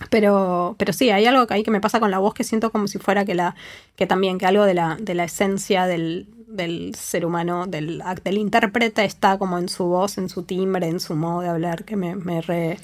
Pero, 0.09 0.75
pero 0.79 0.93
sí, 0.93 1.11
hay 1.11 1.27
algo 1.27 1.47
que 1.47 1.55
ahí 1.55 1.63
que 1.63 1.71
me 1.71 1.81
pasa 1.81 2.01
con 2.01 2.11
la 2.11 2.19
voz 2.19 2.33
que 2.35 2.43
siento 2.43 2.71
como 2.73 2.89
si 2.89 2.99
fuera 2.99 3.25
que 3.25 3.35
la, 3.35 3.55
que 3.97 4.07
también, 4.07 4.39
que 4.39 4.47
algo 4.47 4.65
de 4.65 4.75
la, 4.75 4.97
de 4.99 5.15
la 5.15 5.25
esencia 5.25 5.87
del, 5.87 6.27
del 6.47 6.95
ser 6.95 7.27
humano, 7.27 7.67
del, 7.67 8.03
del 8.25 8.39
intérprete 8.39 9.05
está 9.05 9.37
como 9.39 9.59
en 9.59 9.69
su 9.69 9.85
voz, 9.85 10.17
en 10.19 10.29
su 10.31 10.43
timbre, 10.45 10.89
en 10.89 11.01
su 11.01 11.15
modo 11.17 11.43
de 11.43 11.49
hablar, 11.51 11.85
que 11.85 11.97
me, 11.97 12.17
me 12.17 12.41
re- 12.41 12.79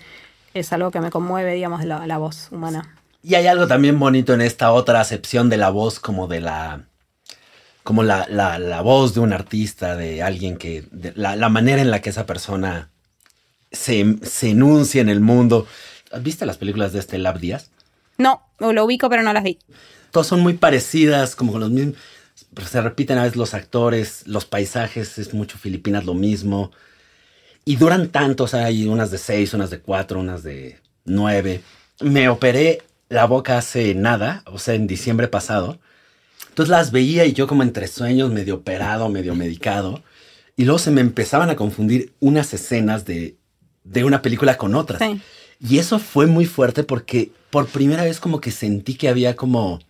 es 0.59 0.73
algo 0.73 0.91
que 0.91 1.01
me 1.01 1.11
conmueve, 1.11 1.55
digamos, 1.55 1.85
la, 1.85 2.07
la 2.07 2.19
voz 2.19 2.49
humana. 2.51 2.97
Y 3.23 3.35
hay 3.35 3.47
algo 3.47 3.67
también 3.67 3.99
bonito 3.99 4.35
en 4.35 4.41
esta 4.41 4.73
otra 4.73 5.01
acepción 5.01 5.49
de 5.49 5.57
la 5.57 5.71
voz, 5.71 5.99
como 6.01 6.27
de 6.29 6.41
la. 6.41 6.83
como 7.83 8.03
la, 8.03 8.27
la- 8.31 8.59
la 8.59 8.81
voz 8.83 9.15
de 9.15 9.21
un 9.21 9.33
artista, 9.33 9.97
de 9.97 10.23
alguien 10.23 10.57
que. 10.57 10.85
de 10.91 11.13
la, 11.17 11.37
la 11.37 11.49
manera 11.49 11.81
en 11.83 11.91
la 11.91 12.01
que 12.01 12.11
esa 12.11 12.27
persona 12.27 12.91
se, 13.73 14.17
se 14.23 14.51
enuncia 14.51 15.01
en 15.01 15.09
el 15.09 15.21
mundo. 15.21 15.67
¿Viste 16.21 16.47
las 16.47 16.57
películas 16.59 16.93
de 16.93 17.01
este 17.01 17.19
Lab 17.19 17.41
Díaz? 17.41 17.71
No, 18.19 18.43
lo 18.59 18.85
ubico, 18.85 19.09
pero 19.11 19.23
no 19.23 19.33
las 19.33 19.43
vi. 19.45 19.59
Todas 20.13 20.29
son 20.29 20.41
muy 20.41 20.55
parecidas, 20.55 21.35
como 21.37 21.53
con 21.53 21.61
los 21.61 21.71
mismos. 21.71 21.97
pero 22.55 22.67
Se 22.69 22.81
repiten 22.81 23.19
a 23.19 23.25
veces 23.25 23.37
los 23.37 23.55
actores, 23.55 24.23
los 24.27 24.45
paisajes, 24.47 25.19
es 25.19 25.35
mucho 25.35 25.59
Filipinas 25.59 26.05
lo 26.05 26.15
mismo. 26.15 26.71
Y 27.68 27.76
duran 27.76 28.11
tanto, 28.11 28.44
o 28.44 28.46
sea, 28.46 28.66
hay 28.66 28.87
unas 28.87 29.11
de 29.11 29.18
seis, 29.18 29.52
unas 29.52 29.70
de 29.70 29.80
cuatro, 29.80 30.20
unas 30.20 30.44
de 30.44 30.78
nueve. 31.04 31.62
Me 32.00 32.28
operé 32.28 32.82
la 33.08 33.26
boca 33.26 33.58
hace 33.58 33.92
nada, 33.96 34.44
o 34.46 34.61
sea, 34.61 34.75
en 34.75 34.87
diciembre 34.87 35.26
pasado. 35.26 35.80
Entonces 36.49 36.70
las 36.70 36.92
veía 36.92 37.25
y 37.25 37.32
yo 37.32 37.49
como 37.49 37.64
entre 37.64 37.88
sueños, 37.88 38.30
medio 38.30 38.54
operado, 38.54 39.08
medio 39.08 39.35
medicado. 39.35 40.00
Y 40.56 40.64
luego 40.64 40.78
se 40.78 40.92
me 40.92 41.00
empezaban 41.00 41.50
a 41.50 41.56
confundir 41.56 42.12
unas 42.20 42.54
escenas 42.54 43.04
de, 43.04 43.35
de 43.82 44.04
una 44.04 44.23
película 44.23 44.56
con 44.56 44.76
otras. 44.76 45.02
Sí. 45.02 45.20
Y 45.58 45.78
eso 45.78 45.99
fue 45.99 46.26
muy 46.26 46.46
fuerte 46.46 46.85
porque 46.85 47.32
por 47.50 47.66
primera 47.66 48.04
vez 48.04 48.20
como 48.20 48.40
que 48.40 48.52
sentí 48.52 48.94
que 48.94 49.08
había 49.08 49.35
como 49.35 49.80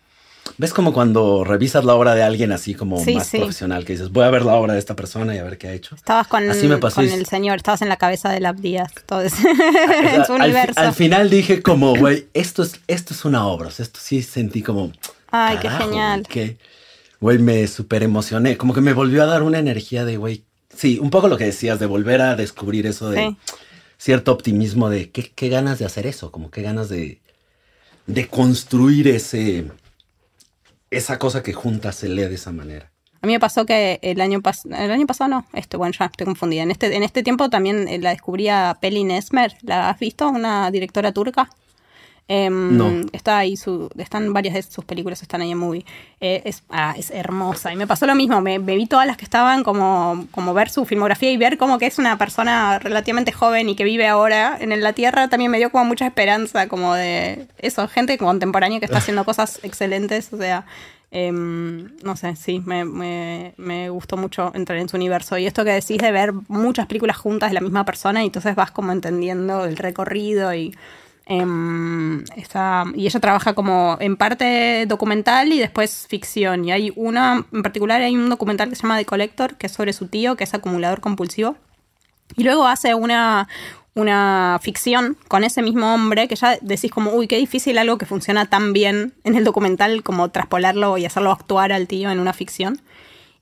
¿Ves 0.59 0.73
como 0.73 0.93
cuando 0.93 1.45
revisas 1.45 1.85
la 1.85 1.95
obra 1.95 2.15
de 2.15 2.23
alguien 2.23 2.53
así 2.53 2.75
como 2.75 3.03
Sí, 3.05 3.15
más 3.15 3.26
sí. 3.26 3.38
profesional? 3.38 3.85
Que 3.85 3.93
dices, 3.95 4.11
voy 4.11 4.25
a 4.25 4.31
ver 4.31 4.45
la 4.45 4.55
obra 4.55 4.73
de 4.75 4.79
esta 4.79 4.95
persona 4.97 5.35
y 5.35 5.38
a 5.38 5.43
ver 5.45 5.59
qué 5.59 5.69
ha 5.69 5.73
hecho. 5.73 5.95
Estabas 5.97 6.26
con, 6.29 6.49
Así 6.49 6.67
me 6.69 6.79
pasó 6.79 6.97
con 6.97 7.07
y- 7.07 7.12
el 7.12 7.26
señor, 7.26 7.57
estabas 7.57 7.83
en 7.83 7.88
la 7.88 7.97
cabeza 7.97 8.31
de 8.31 8.41
Lab 8.41 8.57
Díaz, 8.57 8.93
todo 9.07 9.21
eso, 9.23 9.37
O 9.49 9.57
sea, 9.57 10.15
en 10.17 10.25
su 10.25 10.33
al, 10.35 10.43
universo. 10.43 10.81
al 10.81 10.93
final 10.95 11.31
dije 11.31 11.62
como, 11.62 11.95
güey, 11.97 12.26
esto 12.35 12.62
es, 12.62 12.81
esto 12.87 13.12
es 13.15 13.25
una 13.25 13.47
obra. 13.47 13.69
O 13.69 13.71
sea, 13.71 13.83
esto 13.85 14.00
sí 14.03 14.23
sentí 14.23 14.62
como... 14.62 14.93
Ay, 15.31 15.59
qué 15.61 15.69
genial. 15.69 16.26
que, 16.29 16.57
güey, 17.21 17.38
me 17.38 17.67
súper 17.67 18.03
emocioné. 18.03 18.57
Como 18.57 18.73
que 18.73 18.81
me 18.81 18.93
volvió 18.93 19.23
a 19.23 19.26
dar 19.26 19.43
una 19.43 19.59
energía 19.59 20.05
de, 20.05 20.17
güey, 20.17 20.45
sí, 20.75 20.99
un 21.00 21.11
poco 21.11 21.29
lo 21.29 21.37
que 21.37 21.45
decías, 21.45 21.79
de 21.81 21.87
volver 21.87 22.21
a 22.23 22.37
descubrir 22.37 22.87
eso 22.87 23.11
de 23.11 23.29
Sí. 23.31 23.37
cierto 23.99 24.33
optimismo 24.33 24.88
de 24.91 25.11
qué, 25.11 25.33
qué 25.35 25.49
ganas 25.49 25.79
de 25.79 25.85
hacer 25.87 26.07
eso, 26.07 26.31
como 26.31 26.50
qué 26.50 26.62
ganas 26.62 26.88
de, 26.88 27.21
de 28.07 28.29
construir 28.29 29.09
ese, 29.09 29.67
esa 30.90 31.19
cosa 31.19 31.43
que 31.43 31.52
juntas 31.52 31.97
se 31.97 32.09
lee 32.09 32.28
de 32.28 32.35
esa 32.35 32.52
manera. 32.52 32.93
A 33.23 33.26
mí 33.26 33.33
me 33.33 33.40
pasó 33.40 33.66
que 33.66 33.99
el 34.02 34.21
año 34.21 34.40
el 34.64 34.90
año 34.90 35.07
pasado 35.07 35.28
no, 35.28 35.47
este, 35.52 35.76
bueno, 35.76 35.95
ya 35.99 36.07
estoy 36.07 36.26
confundida. 36.26 36.62
En 36.62 36.71
este, 36.71 36.95
en 36.95 37.02
este 37.02 37.23
tiempo 37.23 37.50
también 37.50 37.88
eh, 37.88 37.99
la 37.99 38.11
descubrí 38.11 38.49
a 38.49 38.78
Pelin 38.81 39.11
Esmer, 39.11 39.57
¿la 39.62 39.90
has 39.90 39.99
visto? 39.99 40.28
Una 40.28 40.71
directora 40.71 41.12
turca. 41.12 41.50
Em, 42.28 42.76
No. 42.76 42.90
Está 43.12 43.38
ahí, 43.38 43.56
su, 43.56 43.88
están 43.97 44.33
varias 44.33 44.54
de 44.54 44.62
sus 44.62 44.85
películas, 44.85 45.23
están 45.23 45.42
ahí 45.42 45.52
en 45.52 45.59
movie. 45.59 45.85
Eh, 46.21 46.42
es, 46.45 46.64
ah, 46.71 46.95
es 46.99 47.11
hermosa. 47.12 47.73
Y 47.73 47.76
me 47.76 47.87
pasó 47.87 48.04
lo 48.06 48.14
mismo, 48.16 48.40
me, 48.40 48.59
me 48.59 48.75
vi 48.75 48.87
todas 48.87 49.06
las 49.06 49.16
que 49.16 49.25
estaban 49.25 49.62
como, 49.62 50.26
como 50.33 50.52
ver 50.52 50.68
su 50.71 50.85
filmografía 50.85 51.30
y 51.30 51.37
ver 51.37 51.56
como 51.56 51.78
que 51.78 51.87
es 51.87 51.99
una 51.99 52.18
persona 52.18 52.80
relativamente 52.80 53.30
joven 53.30 53.68
y 53.68 53.76
que 53.76 53.85
vive 53.85 54.09
ahora 54.09 54.56
en 54.61 54.80
la 54.83 54.92
Tierra, 54.92 55.28
también 55.28 55.50
me 55.52 55.59
dio 55.59 55.71
como 55.71 55.85
mucha 55.85 56.06
esperanza, 56.06 56.66
como 56.68 56.95
de 56.95 57.47
eso, 57.59 57.87
gente 57.87 58.18
contemporánea 58.18 58.80
que 58.80 58.87
está 58.87 58.99
haciendo 58.99 59.25
cosas 59.26 59.61
excelentes, 59.62 60.33
o 60.33 60.37
sea... 60.38 60.66
em, 61.12 61.97
no 62.02 62.16
sé, 62.16 62.35
sí, 62.35 62.61
me, 62.66 62.85
me, 62.85 63.54
me 63.56 63.88
gustó 63.90 64.16
mucho 64.16 64.50
entrar 64.54 64.78
en 64.78 64.88
su 64.88 64.97
universo. 64.97 65.38
Y 65.38 65.47
esto 65.47 65.64
que 65.64 65.71
decís 65.71 65.99
de 65.99 66.11
ver 66.11 66.33
muchas 66.49 66.87
películas 66.87 67.16
juntas 67.16 67.50
de 67.50 67.54
la 67.54 67.61
misma 67.61 67.85
persona 67.85 68.23
y 68.25 68.26
entonces 68.26 68.56
vas 68.56 68.73
como 68.73 68.90
entendiendo 68.92 69.64
el 69.64 69.76
recorrido 69.76 70.52
y... 70.54 70.75
em, 71.26 72.25
y 72.95 73.06
ella 73.06 73.21
trabaja 73.21 73.54
como 73.54 73.97
en 74.00 74.16
parte 74.16 74.87
documental 74.87 75.52
y 75.52 75.59
después 75.59 76.06
ficción. 76.09 76.64
Y 76.64 76.73
hay 76.73 76.92
una, 76.97 77.45
en 77.52 77.62
particular 77.62 78.00
hay 78.00 78.16
un 78.16 78.28
documental 78.28 78.68
que 78.68 78.76
se 78.76 78.83
llama 78.83 78.99
The 78.99 79.04
Collector, 79.04 79.56
que 79.56 79.66
es 79.66 79.73
sobre 79.73 79.92
su 79.92 80.06
tío, 80.09 80.37
que 80.37 80.45
es 80.45 80.54
acumulador 80.54 81.00
compulsivo. 81.00 81.56
Y 82.37 82.45
luego 82.45 82.66
hace 82.66 82.95
una, 82.95 83.49
una 83.97 84.59
ficción 84.62 85.16
con 85.26 85.42
ese 85.42 85.62
mismo 85.62 85.92
hombre 85.92 86.28
que 86.28 86.37
ya 86.37 86.59
decís 86.61 86.90
como, 86.90 87.12
uy, 87.12 87.26
qué 87.26 87.38
difícil 87.38 87.78
algo 87.78 87.99
que 87.99 88.06
funciona 88.06 88.47
tan 88.47 88.73
bien 88.73 89.14
en 89.25 89.35
el 89.37 89.45
documental 89.45 90.02
como 90.02 90.28
traspolarlo 90.30 90.99
y 90.99 91.06
hacerlo 91.06 91.33
actuar 91.33 91.73
al 91.73 91.88
tío 91.88 92.11
en 92.11 92.21
una 92.21 92.33
ficción. 92.33 92.80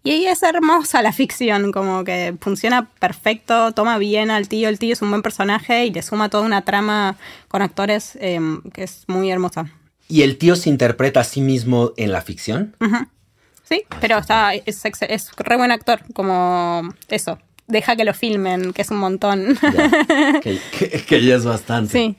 Y 0.07 0.11
ahí 0.11 0.27
es 0.27 0.43
hermosa 0.43 1.01
la 1.03 1.13
ficción, 1.13 1.73
como 1.73 2.05
que 2.05 2.37
funciona 2.41 2.91
perfecto, 3.01 3.73
toma 3.73 3.97
bien 3.99 4.31
al 4.31 4.49
tío, 4.49 4.69
el 4.69 4.79
tío 4.79 4.93
es 4.93 5.01
un 5.01 5.09
buen 5.09 5.23
personaje 5.23 5.87
y 5.87 5.91
le 5.91 6.03
suma 6.03 6.29
toda 6.29 6.45
una 6.45 6.63
trama 6.63 7.17
con 7.49 7.63
actores 7.63 8.17
em, 8.21 8.61
que 8.73 8.83
es 8.85 9.05
muy 9.09 9.31
hermosa. 9.31 9.71
¿Y 10.07 10.21
el 10.21 10.37
tío 10.37 10.57
se 10.57 10.69
interpreta 10.69 11.21
a 11.21 11.25
sí 11.25 11.41
mismo 11.41 11.93
en 11.97 12.13
la 12.13 12.21
ficción? 12.21 12.77
Sí, 13.63 13.85
pero 13.99 14.19
está, 14.19 14.53
es, 14.55 14.83
re 15.39 15.57
buen 15.57 15.73
actor, 15.73 16.03
como 16.13 16.83
eso. 17.09 17.39
Deja 17.67 17.97
que 17.97 18.05
lo 18.05 18.13
filmen, 18.13 18.75
que 18.75 18.83
es 18.83 18.91
un 18.91 18.99
montón. 18.99 19.57
Ya, 19.63 20.41
que, 20.41 20.59
que- 20.79 21.03
que 21.03 21.25
ya 21.25 21.37
es 21.37 21.47
bastante. 21.47 21.91
Sí. 21.93 22.17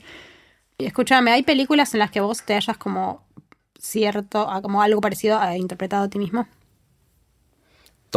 Y 0.78 0.86
escúchame, 0.86 1.30
hay 1.30 1.44
películas 1.44 1.94
en 1.94 2.00
las 2.00 2.10
que 2.10 2.18
vos 2.20 2.42
te 2.42 2.54
hayas 2.54 2.76
como 2.76 3.24
cierto, 3.78 4.48
como 4.60 4.82
algo 4.82 5.00
parecido 5.00 5.38
a 5.38 5.56
interpretado 5.56 6.06
a 6.06 6.08
ti 6.10 6.18
mismo. 6.18 6.48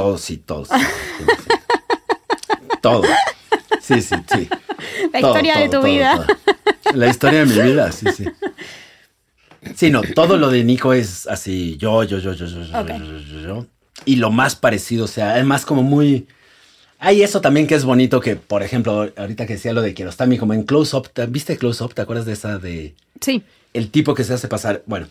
Todos, 0.01 0.21
sí, 0.21 0.37
todos. 0.37 0.69
sí, 0.69 0.75
sí, 1.17 1.23
sí. 1.43 2.69
Todo. 2.81 3.03
Sí, 3.81 4.01
sí, 4.01 4.15
sí. 4.27 4.49
La 5.11 5.19
Todo, 5.21 5.33
historia 5.33 5.57
de 5.59 5.65
tu 5.65 5.71
todo, 5.71 5.83
vida. 5.83 6.27
La 6.95 7.07
historia 7.07 7.39
de 7.39 7.45
mi 7.45 7.59
vida, 7.59 7.91
sí, 7.91 8.09
sí. 8.09 8.31
Sí, 9.75 9.91
no, 9.91 10.01
todo 10.01 10.37
lo 10.37 10.49
de 10.49 10.63
Nico 10.63 10.93
es 10.93 11.27
así, 11.27 11.75
yo, 11.77 12.03
yo, 12.03 12.17
yo, 12.19 12.33
yo, 12.33 12.45
yo, 12.45 12.63
yo, 12.63 12.79
Ok. 12.79 12.89
yo, 12.89 12.97
yo, 12.97 13.19
yo, 13.19 13.39
yo. 13.41 13.65
Y 14.05 14.15
lo 14.15 14.31
más 14.31 14.55
parecido, 14.55 15.05
o 15.05 15.07
sea, 15.07 15.31
además 15.31 15.65
como 15.65 15.83
muy... 15.83 16.27
Hay 16.99 17.21
eso 17.23 17.41
también 17.41 17.67
que 17.67 17.75
es 17.75 17.85
bonito 17.85 18.19
que, 18.21 18.35
por 18.35 18.63
ejemplo, 18.63 19.09
ahorita 19.17 19.45
que 19.45 19.53
decía 19.53 19.73
lo 19.73 19.81
de 19.81 19.93
Kiarostami, 19.93 20.37
como 20.37 20.53
en 20.53 20.63
Close 20.63 20.95
Up, 20.95 21.09
¿te- 21.09 21.25
¿viste 21.27 21.57
Close 21.57 21.83
Up? 21.83 21.93
¿Te 21.93 22.01
acuerdas 22.01 22.25
de 22.25 22.33
esa 22.33 22.57
de 22.59 22.95
Sí, 23.21 23.43
el 23.73 23.89
tipo 23.89 24.13
que 24.15 24.23
se 24.23 24.33
hace 24.33 24.47
pasar? 24.47 24.83
Bueno, 24.85 25.07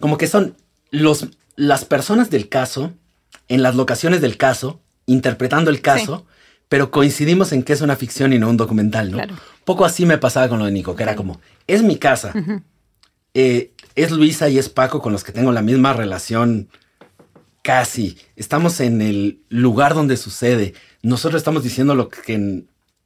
como 0.00 0.18
que 0.18 0.26
son 0.26 0.56
los, 0.90 1.26
las 1.56 1.84
personas 1.84 2.30
del 2.30 2.48
caso, 2.48 2.92
en 3.52 3.62
las 3.62 3.74
locaciones 3.74 4.22
del 4.22 4.38
caso, 4.38 4.80
interpretando 5.04 5.70
el 5.70 5.82
caso, 5.82 6.26
pero 6.70 6.90
coincidimos 6.90 7.52
en 7.52 7.62
que 7.62 7.74
es 7.74 7.82
una 7.82 7.96
ficción 7.96 8.32
y 8.32 8.38
no 8.38 8.48
un 8.48 8.56
documental, 8.56 9.10
¿no? 9.10 9.18
Claro. 9.18 9.34
Poco 9.66 9.84
así 9.84 10.06
me 10.06 10.16
pasaba 10.16 10.48
con 10.48 10.58
lo 10.58 10.64
de 10.64 10.72
Nico, 10.72 10.96
que 10.96 11.02
era 11.02 11.16
como, 11.16 11.38
es 11.66 11.82
mi 11.82 11.96
casa, 11.96 12.32
eh, 13.34 13.72
es 13.94 14.10
Luisa 14.10 14.48
y 14.48 14.56
es 14.56 14.70
Paco 14.70 15.02
con 15.02 15.12
los 15.12 15.22
que 15.22 15.32
tengo 15.32 15.52
la 15.52 15.60
misma 15.60 15.92
relación 15.92 16.68
casi. 17.60 18.16
Estamos 18.36 18.80
en 18.80 19.02
el 19.02 19.40
lugar 19.50 19.92
donde 19.92 20.16
sucede. 20.16 20.72
Nosotros 21.02 21.40
estamos 21.40 21.62
diciendo 21.62 21.94
lo 21.94 22.08
que 22.08 22.64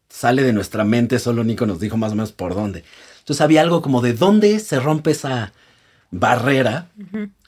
sale 0.08 0.44
de 0.44 0.52
nuestra 0.52 0.84
mente, 0.84 1.18
solo 1.18 1.42
Nico 1.42 1.66
nos 1.66 1.80
dijo 1.80 1.96
más 1.96 2.12
o 2.12 2.14
menos 2.14 2.30
por 2.30 2.54
dónde. 2.54 2.84
Entonces 3.18 3.40
había 3.40 3.62
algo 3.62 3.82
como 3.82 4.00
de 4.00 4.12
dónde 4.12 4.60
se 4.60 4.78
rompe 4.78 5.10
esa 5.10 5.52
barrera 6.12 6.88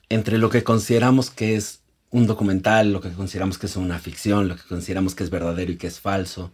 entre 0.08 0.36
lo 0.38 0.50
que 0.50 0.64
consideramos 0.64 1.30
que 1.30 1.54
es 1.54 1.78
un 2.10 2.26
documental, 2.26 2.92
lo 2.92 3.00
que 3.00 3.10
consideramos 3.10 3.58
que 3.58 3.66
es 3.66 3.76
una 3.76 3.98
ficción, 3.98 4.48
lo 4.48 4.56
que 4.56 4.62
consideramos 4.62 5.14
que 5.14 5.24
es 5.24 5.30
verdadero 5.30 5.72
y 5.72 5.76
que 5.76 5.86
es 5.86 6.00
falso. 6.00 6.50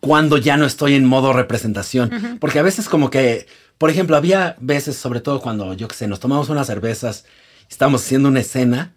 Cuando 0.00 0.36
ya 0.38 0.56
no 0.56 0.66
estoy 0.66 0.94
en 0.94 1.04
modo 1.04 1.32
representación. 1.32 2.38
Porque 2.40 2.58
a 2.58 2.62
veces 2.62 2.88
como 2.88 3.10
que, 3.10 3.46
por 3.78 3.90
ejemplo, 3.90 4.16
había 4.16 4.56
veces, 4.60 4.96
sobre 4.96 5.20
todo 5.20 5.40
cuando, 5.40 5.72
yo 5.74 5.88
qué 5.88 5.94
sé, 5.94 6.08
nos 6.08 6.20
tomamos 6.20 6.48
unas 6.48 6.66
cervezas, 6.66 7.24
estábamos 7.70 8.02
haciendo 8.04 8.28
una 8.28 8.40
escena 8.40 8.92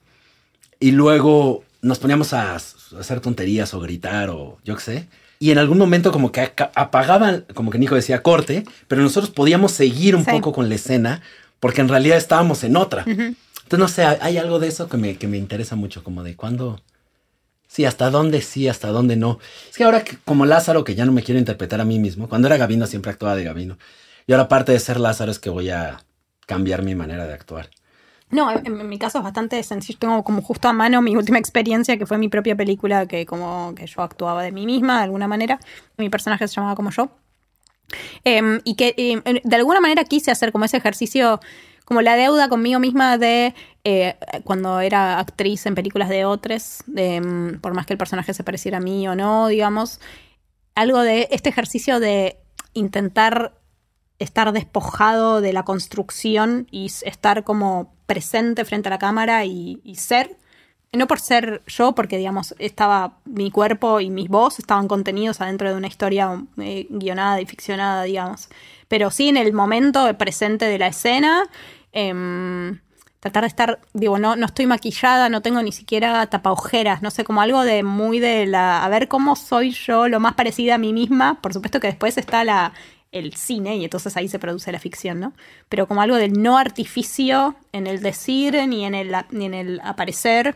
y 0.79 0.91
luego 0.91 1.63
nos 1.81 1.99
poníamos 1.99 2.33
a 2.33 2.55
hacer 2.55 3.19
tonterías 3.21 3.73
o 3.73 3.79
gritar 3.79 4.29
o 4.29 4.57
yo 4.65 4.75
qué 4.75 4.81
sé. 4.81 5.07
Y 5.39 5.51
en 5.51 5.57
algún 5.57 5.77
momento 5.77 6.11
como 6.11 6.31
que 6.31 6.51
apagaban, 6.75 7.45
como 7.53 7.71
que 7.71 7.79
Nico 7.79 7.95
decía 7.95 8.21
corte, 8.21 8.63
pero 8.87 9.01
nosotros 9.01 9.31
podíamos 9.31 9.71
seguir 9.71 10.15
un 10.15 10.25
Sí. 10.25 10.31
poco 10.31 10.51
con 10.51 10.67
la 10.69 10.75
escena 10.75 11.21
porque 11.59 11.81
en 11.81 11.89
realidad 11.89 12.17
estábamos 12.17 12.63
en 12.63 12.75
otra. 12.75 13.05
Entonces, 13.71 13.79
no 13.79 13.87
sé, 13.87 14.17
hay- 14.21 14.37
algo 14.37 14.59
de 14.59 14.67
eso 14.67 14.89
que 14.89 14.97
me, 14.97 15.15
que 15.17 15.29
me 15.29 15.37
interesa 15.37 15.77
mucho, 15.77 16.03
como 16.03 16.23
de 16.23 16.35
cuándo... 16.35 16.81
Sí, 17.69 17.85
hasta 17.85 18.09
dónde 18.09 18.41
sí, 18.41 18.67
hasta 18.67 18.89
dónde 18.89 19.15
no. 19.15 19.39
Es 19.69 19.77
que 19.77 19.85
ahora 19.85 20.03
que- 20.03 20.17
como 20.25 20.45
Lázaro, 20.45 20.83
que 20.83 20.93
ya 20.93 21.05
no 21.05 21.13
me 21.13 21.23
quiero 21.23 21.39
interpretar 21.39 21.79
a 21.79 21.85
mí 21.85 21.97
mismo, 21.97 22.27
cuando 22.27 22.49
era 22.49 22.57
Gavino 22.57 22.85
siempre 22.85 23.11
actuaba 23.11 23.33
de 23.33 23.45
Gavino. 23.45 23.77
Y 24.27 24.33
ahora 24.33 24.43
aparte 24.43 24.73
de 24.73 24.79
ser 24.79 24.99
Lázaro 24.99 25.31
es 25.31 25.39
que 25.39 25.49
voy 25.49 25.69
a 25.69 26.03
cambiar 26.45 26.83
mi 26.83 26.95
manera 26.95 27.25
de 27.25 27.33
actuar. 27.33 27.69
No, 28.29 28.51
en, 28.51 28.89
mi 28.89 28.99
caso 28.99 29.19
es 29.19 29.23
bastante 29.23 29.63
sencillo. 29.63 29.99
Tengo 29.99 30.21
como 30.25 30.41
justo 30.41 30.67
a 30.67 30.73
mano 30.73 31.01
mi 31.01 31.15
última 31.15 31.37
experiencia, 31.39 31.95
que 31.97 32.05
fue 32.05 32.17
mi 32.17 32.27
propia 32.27 32.57
película, 32.57 33.05
que 33.05 33.25
como 33.25 33.73
que 33.73 33.87
yo 33.87 34.01
actuaba 34.01 34.43
de 34.43 34.51
mí 34.51 34.65
misma 34.65 34.97
de 34.97 35.03
alguna 35.05 35.29
manera. 35.29 35.61
Mi 35.95 36.09
personaje 36.09 36.45
se 36.49 36.55
llamaba 36.55 36.75
como 36.75 36.89
yo. 36.91 37.09
Em, 38.25 38.59
y 38.65 38.75
que 38.75 38.93
em, 38.97 39.21
de 39.43 39.55
alguna 39.55 39.79
manera 39.79 40.03
quise 40.03 40.29
hacer 40.29 40.51
como 40.51 40.65
ese 40.65 40.75
ejercicio, 40.77 41.39
como 41.91 42.01
la 42.01 42.15
deuda 42.15 42.47
conmigo 42.47 42.79
misma 42.79 43.17
de 43.17 43.53
eh, 43.83 44.15
cuando 44.45 44.79
era 44.79 45.19
actriz 45.19 45.65
en 45.65 45.75
películas 45.75 46.07
de 46.07 46.23
otros, 46.23 46.85
de, 46.87 47.15
em, 47.15 47.59
por 47.59 47.73
más 47.73 47.85
que 47.85 47.91
el 47.91 47.97
personaje 47.97 48.33
se 48.33 48.45
pareciera 48.45 48.77
a 48.77 48.79
mí 48.79 49.09
o 49.09 49.15
no, 49.17 49.49
digamos, 49.49 49.99
algo 50.73 51.01
de 51.01 51.27
este 51.31 51.49
ejercicio 51.49 51.99
de 51.99 52.37
intentar 52.71 53.59
estar 54.19 54.53
despojado 54.53 55.41
de 55.41 55.51
la 55.51 55.63
construcción 55.63 56.65
y 56.71 56.85
estar 56.85 57.43
como 57.43 57.93
presente 58.05 58.63
frente 58.63 58.87
a 58.87 58.91
la 58.91 58.97
cámara 58.97 59.43
y, 59.43 59.81
ser. 59.97 60.37
No 60.93 61.07
por 61.07 61.19
ser 61.19 61.61
yo, 61.67 61.93
porque 61.93 62.17
digamos, 62.17 62.55
estaba 62.57 63.17
mi 63.25 63.51
cuerpo 63.51 63.99
y 63.99 64.09
mis 64.09 64.29
voz 64.29 64.59
estaban 64.59 64.87
contenidos 64.87 65.41
adentro 65.41 65.69
de 65.69 65.75
una 65.75 65.87
historia 65.87 66.41
eh, 66.57 66.87
guionada 66.89 67.41
y 67.41 67.45
ficcionada, 67.45 68.03
digamos. 68.03 68.47
Pero 68.87 69.09
sí 69.09 69.27
en 69.27 69.35
el 69.35 69.51
momento 69.51 70.17
presente 70.17 70.65
de 70.65 70.77
la 70.77 70.87
escena, 70.87 71.49
em, 71.91 72.79
tratar 73.19 73.43
de 73.43 73.47
estar, 73.47 73.79
digo, 73.93 74.17
no, 74.17 74.35
no 74.35 74.47
estoy 74.47 74.65
maquillada, 74.65 75.29
no 75.29 75.41
tengo 75.41 75.61
ni 75.61 75.71
siquiera 75.71 76.25
tapaojeras, 76.27 77.01
no 77.01 77.11
sé, 77.11 77.23
como 77.23 77.41
algo 77.41 77.63
de 77.63 77.83
muy 77.83 78.19
de 78.19 78.47
la, 78.47 78.83
a 78.83 78.89
ver 78.89 79.07
cómo 79.07 79.35
soy 79.35 79.71
yo, 79.71 80.07
lo 80.07 80.19
más 80.19 80.33
parecida 80.33 80.75
a 80.75 80.77
mí 80.79 80.91
misma. 80.91 81.39
Por 81.41 81.53
supuesto 81.53 81.79
que 81.79 81.87
después 81.87 82.17
está 82.17 82.43
la, 82.43 82.73
el 83.11 83.35
cine 83.35 83.77
y 83.77 83.83
entonces 83.83 84.15
ahí 84.17 84.27
se 84.27 84.39
produce 84.39 84.71
la 84.71 84.79
ficción, 84.79 85.19
¿no? 85.19 85.33
Pero 85.69 85.87
como 85.87 86.01
algo 86.01 86.15
del 86.15 86.41
no 86.41 86.57
artificio 86.57 87.55
en 87.71 87.87
el 87.87 88.01
decir 88.01 88.55
ni 88.67 88.85
en 88.85 88.95
el, 88.95 89.15
ni 89.31 89.45
en 89.45 89.53
el 89.53 89.81
aparecer. 89.83 90.55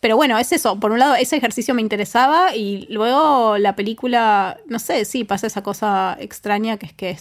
Pero 0.00 0.16
bueno, 0.16 0.38
es 0.38 0.52
eso. 0.52 0.80
Por 0.80 0.92
un 0.92 0.98
lado, 0.98 1.14
ese 1.14 1.36
ejercicio 1.36 1.74
me 1.74 1.82
interesaba 1.82 2.54
y 2.56 2.86
luego 2.90 3.58
la 3.58 3.76
película, 3.76 4.58
no 4.66 4.78
sé, 4.78 5.04
sí, 5.04 5.24
pasa 5.24 5.46
esa 5.46 5.62
cosa 5.62 6.16
extraña 6.20 6.76
que 6.78 6.86
es 6.86 6.92
que 6.92 7.16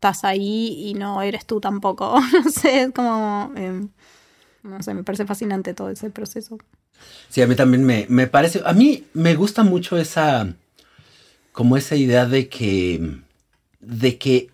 estás 0.00 0.24
ahí 0.24 0.88
y 0.88 0.94
no 0.94 1.20
eres 1.20 1.44
tú 1.46 1.60
tampoco. 1.60 2.18
no 2.32 2.50
sé, 2.50 2.82
es 2.84 2.90
como... 2.92 3.52
em, 3.54 3.90
No 4.62 4.82
sé, 4.82 4.94
me 4.94 5.04
parece 5.04 5.26
fascinante 5.26 5.74
todo 5.74 5.90
ese 5.90 6.10
proceso. 6.10 6.58
Sí, 7.28 7.42
a 7.42 7.46
mí 7.46 7.54
también 7.54 7.84
me, 7.84 8.06
me 8.08 8.26
parece, 8.26 8.62
a 8.64 8.72
mí 8.74 9.04
me 9.14 9.34
gusta 9.34 9.62
mucho 9.62 9.96
esa, 9.98 10.54
como 11.52 11.76
esa 11.76 11.96
idea 11.96 12.26
de 12.26 12.48
que, 12.48 13.18
de 13.80 14.18
que 14.18 14.50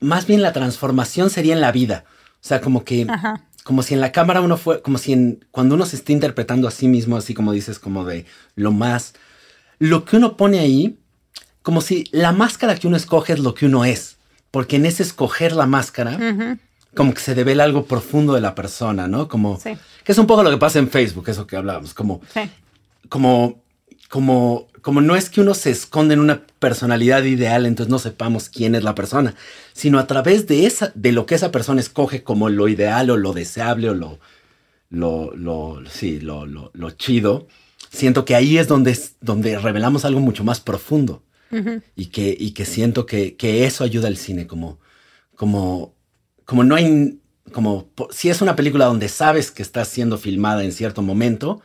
más 0.00 0.26
bien 0.26 0.42
la 0.42 0.52
transformación 0.52 1.30
sería 1.30 1.54
en 1.54 1.60
la 1.60 1.72
vida. 1.72 2.04
O 2.42 2.46
sea, 2.46 2.60
como 2.60 2.84
que, 2.84 3.06
Ajá. 3.08 3.42
como 3.64 3.82
si 3.82 3.94
en 3.94 4.00
la 4.00 4.12
cámara 4.12 4.40
uno 4.40 4.56
fue, 4.56 4.82
como 4.82 4.98
si 4.98 5.12
en, 5.12 5.44
cuando 5.50 5.74
uno 5.74 5.86
se 5.86 5.96
está 5.96 6.12
interpretando 6.12 6.66
a 6.68 6.70
sí 6.70 6.88
mismo, 6.88 7.16
así 7.16 7.34
como 7.34 7.52
dices, 7.52 7.78
como 7.78 8.04
de 8.04 8.24
lo 8.56 8.72
más, 8.72 9.14
lo 9.78 10.04
que 10.04 10.16
uno 10.16 10.36
pone 10.36 10.58
ahí, 10.60 10.98
como 11.62 11.80
si 11.82 12.04
la 12.12 12.32
máscara 12.32 12.74
que 12.76 12.88
uno 12.88 12.96
escoge 12.96 13.34
es 13.34 13.38
lo 13.40 13.54
que 13.54 13.66
uno 13.66 13.84
es. 13.84 14.16
Porque 14.52 14.76
en 14.76 14.86
ese 14.86 15.02
escoger 15.02 15.52
la 15.52 15.66
máscara, 15.66 16.58
como 16.94 17.12
que 17.14 17.20
se 17.20 17.34
devela 17.34 17.64
algo 17.64 17.86
profundo 17.86 18.34
de 18.34 18.40
la 18.40 18.54
persona, 18.54 19.08
¿no? 19.08 19.26
Como, 19.26 19.58
Sí. 19.58 19.72
que 20.04 20.12
es 20.12 20.18
un 20.18 20.26
poco 20.28 20.44
lo 20.44 20.50
que 20.50 20.58
pasa 20.58 20.78
en 20.78 20.88
Facebook, 20.90 21.28
eso 21.28 21.46
que 21.48 21.56
hablábamos, 21.56 21.94
como, 21.94 22.20
Sí. 22.32 22.42
como, 23.08 23.62
como, 24.10 24.68
como 24.82 25.00
no 25.00 25.16
es 25.16 25.30
que 25.30 25.40
uno 25.40 25.54
se 25.54 25.70
esconde 25.70 26.12
en 26.14 26.20
una 26.20 26.42
personalidad 26.58 27.22
ideal, 27.24 27.64
entonces 27.66 27.90
no 27.90 27.98
sepamos 27.98 28.48
quién 28.50 28.74
es 28.74 28.84
la 28.84 28.94
persona, 28.94 29.34
sino 29.72 29.98
a 29.98 30.06
través 30.06 30.46
de 30.46 30.66
esa, 30.66 30.92
de 30.94 31.12
lo 31.12 31.24
que 31.24 31.34
esa 31.34 31.50
persona 31.50 31.80
escoge 31.80 32.22
como 32.22 32.48
lo 32.50 32.68
ideal 32.68 33.08
o 33.10 33.16
lo 33.16 33.32
deseable 33.32 33.88
o 33.88 33.94
lo, 33.94 34.18
lo, 34.90 35.34
lo, 35.34 35.80
sí, 35.90 36.20
lo, 36.20 36.44
lo, 36.44 36.70
lo 36.74 36.90
chido, 36.90 37.46
siento 37.90 38.26
que 38.26 38.34
ahí 38.34 38.58
es 38.58 38.68
donde, 38.68 38.90
es- 38.90 39.14
donde 39.22 39.58
revelamos 39.58 40.04
algo 40.04 40.20
mucho 40.20 40.44
más 40.44 40.60
profundo 40.60 41.22
Y 41.96 42.06
que, 42.06 42.34
y 42.38 42.52
que 42.52 42.64
siento 42.64 43.04
que, 43.04 43.36
que 43.36 43.66
eso 43.66 43.84
ayuda 43.84 44.08
al 44.08 44.16
cine, 44.16 44.46
como, 44.46 44.78
como, 45.36 45.94
como 46.46 46.64
no 46.64 46.74
hay, 46.74 47.20
como 47.52 47.90
si 48.10 48.30
es 48.30 48.40
una 48.40 48.56
película 48.56 48.86
donde 48.86 49.08
sabes 49.08 49.50
que 49.50 49.62
está 49.62 49.84
siendo 49.84 50.16
filmada 50.16 50.64
en 50.64 50.72
cierto 50.72 51.02
momento, 51.02 51.60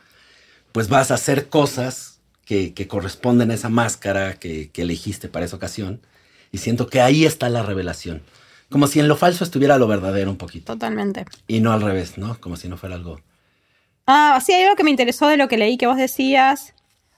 pues 0.72 0.88
vas 0.88 1.10
a 1.10 1.14
hacer 1.14 1.48
cosas 1.48 2.20
que, 2.44 2.74
que 2.74 2.86
corresponden 2.86 3.50
a 3.50 3.54
esa 3.54 3.70
máscara 3.70 4.34
que, 4.34 4.70
que 4.70 4.82
elegiste 4.82 5.28
para 5.28 5.46
esa 5.46 5.56
ocasión. 5.56 6.00
Y 6.52 6.58
siento 6.58 6.86
que 6.86 7.00
ahí 7.00 7.24
está 7.24 7.48
la 7.48 7.62
revelación. 7.62 8.22
Como 8.70 8.86
si 8.86 9.00
en 9.00 9.08
lo 9.08 9.16
falso 9.16 9.44
estuviera 9.44 9.78
lo 9.78 9.86
verdadero 9.86 10.30
un 10.30 10.36
poquito. 10.36 10.74
Totalmente. 10.74 11.24
Y 11.46 11.60
no 11.60 11.72
al 11.72 11.80
revés, 11.80 12.18
¿no? 12.18 12.38
Como 12.40 12.56
si 12.56 12.68
no 12.68 12.76
fuera 12.76 12.96
algo. 12.96 13.20
Ah, 14.06 14.38
sí, 14.44 14.52
hay 14.52 14.64
algo 14.64 14.76
que 14.76 14.84
me 14.84 14.90
interesó 14.90 15.28
de 15.28 15.36
lo 15.36 15.48
que 15.48 15.58
leí 15.58 15.78
que 15.78 15.86
vos 15.86 15.96
decías. 15.96 16.74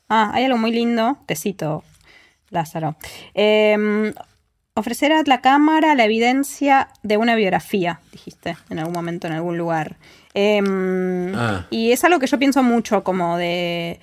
Ah, 0.09 0.31
hay 0.35 0.45
algo 0.45 0.59
muy 0.59 0.73
lindo. 0.73 1.19
Te 1.27 1.37
cito, 1.37 1.85
Lázaro. 2.51 2.97
Eh, 3.35 4.13
ofrecer 4.75 5.13
a 5.13 5.23
la 5.25 5.41
cámara 5.41 5.95
la 5.95 6.05
evidencia 6.05 6.89
de 7.03 7.17
una 7.17 7.35
biografía, 7.35 8.01
dijiste 8.13 8.57
en 8.69 8.79
algún 8.79 8.95
momento, 8.95 9.27
en 9.27 9.33
algún 9.35 9.57
lugar. 9.59 9.97
Eh, 10.35 10.61
Ah. 11.35 11.67
Y 11.71 11.93
es 11.93 12.05
algo 12.05 12.19
que 12.19 12.27
yo 12.27 12.39
pienso 12.39 12.63
mucho, 12.63 13.05
como 13.05 13.37
de. 13.37 14.01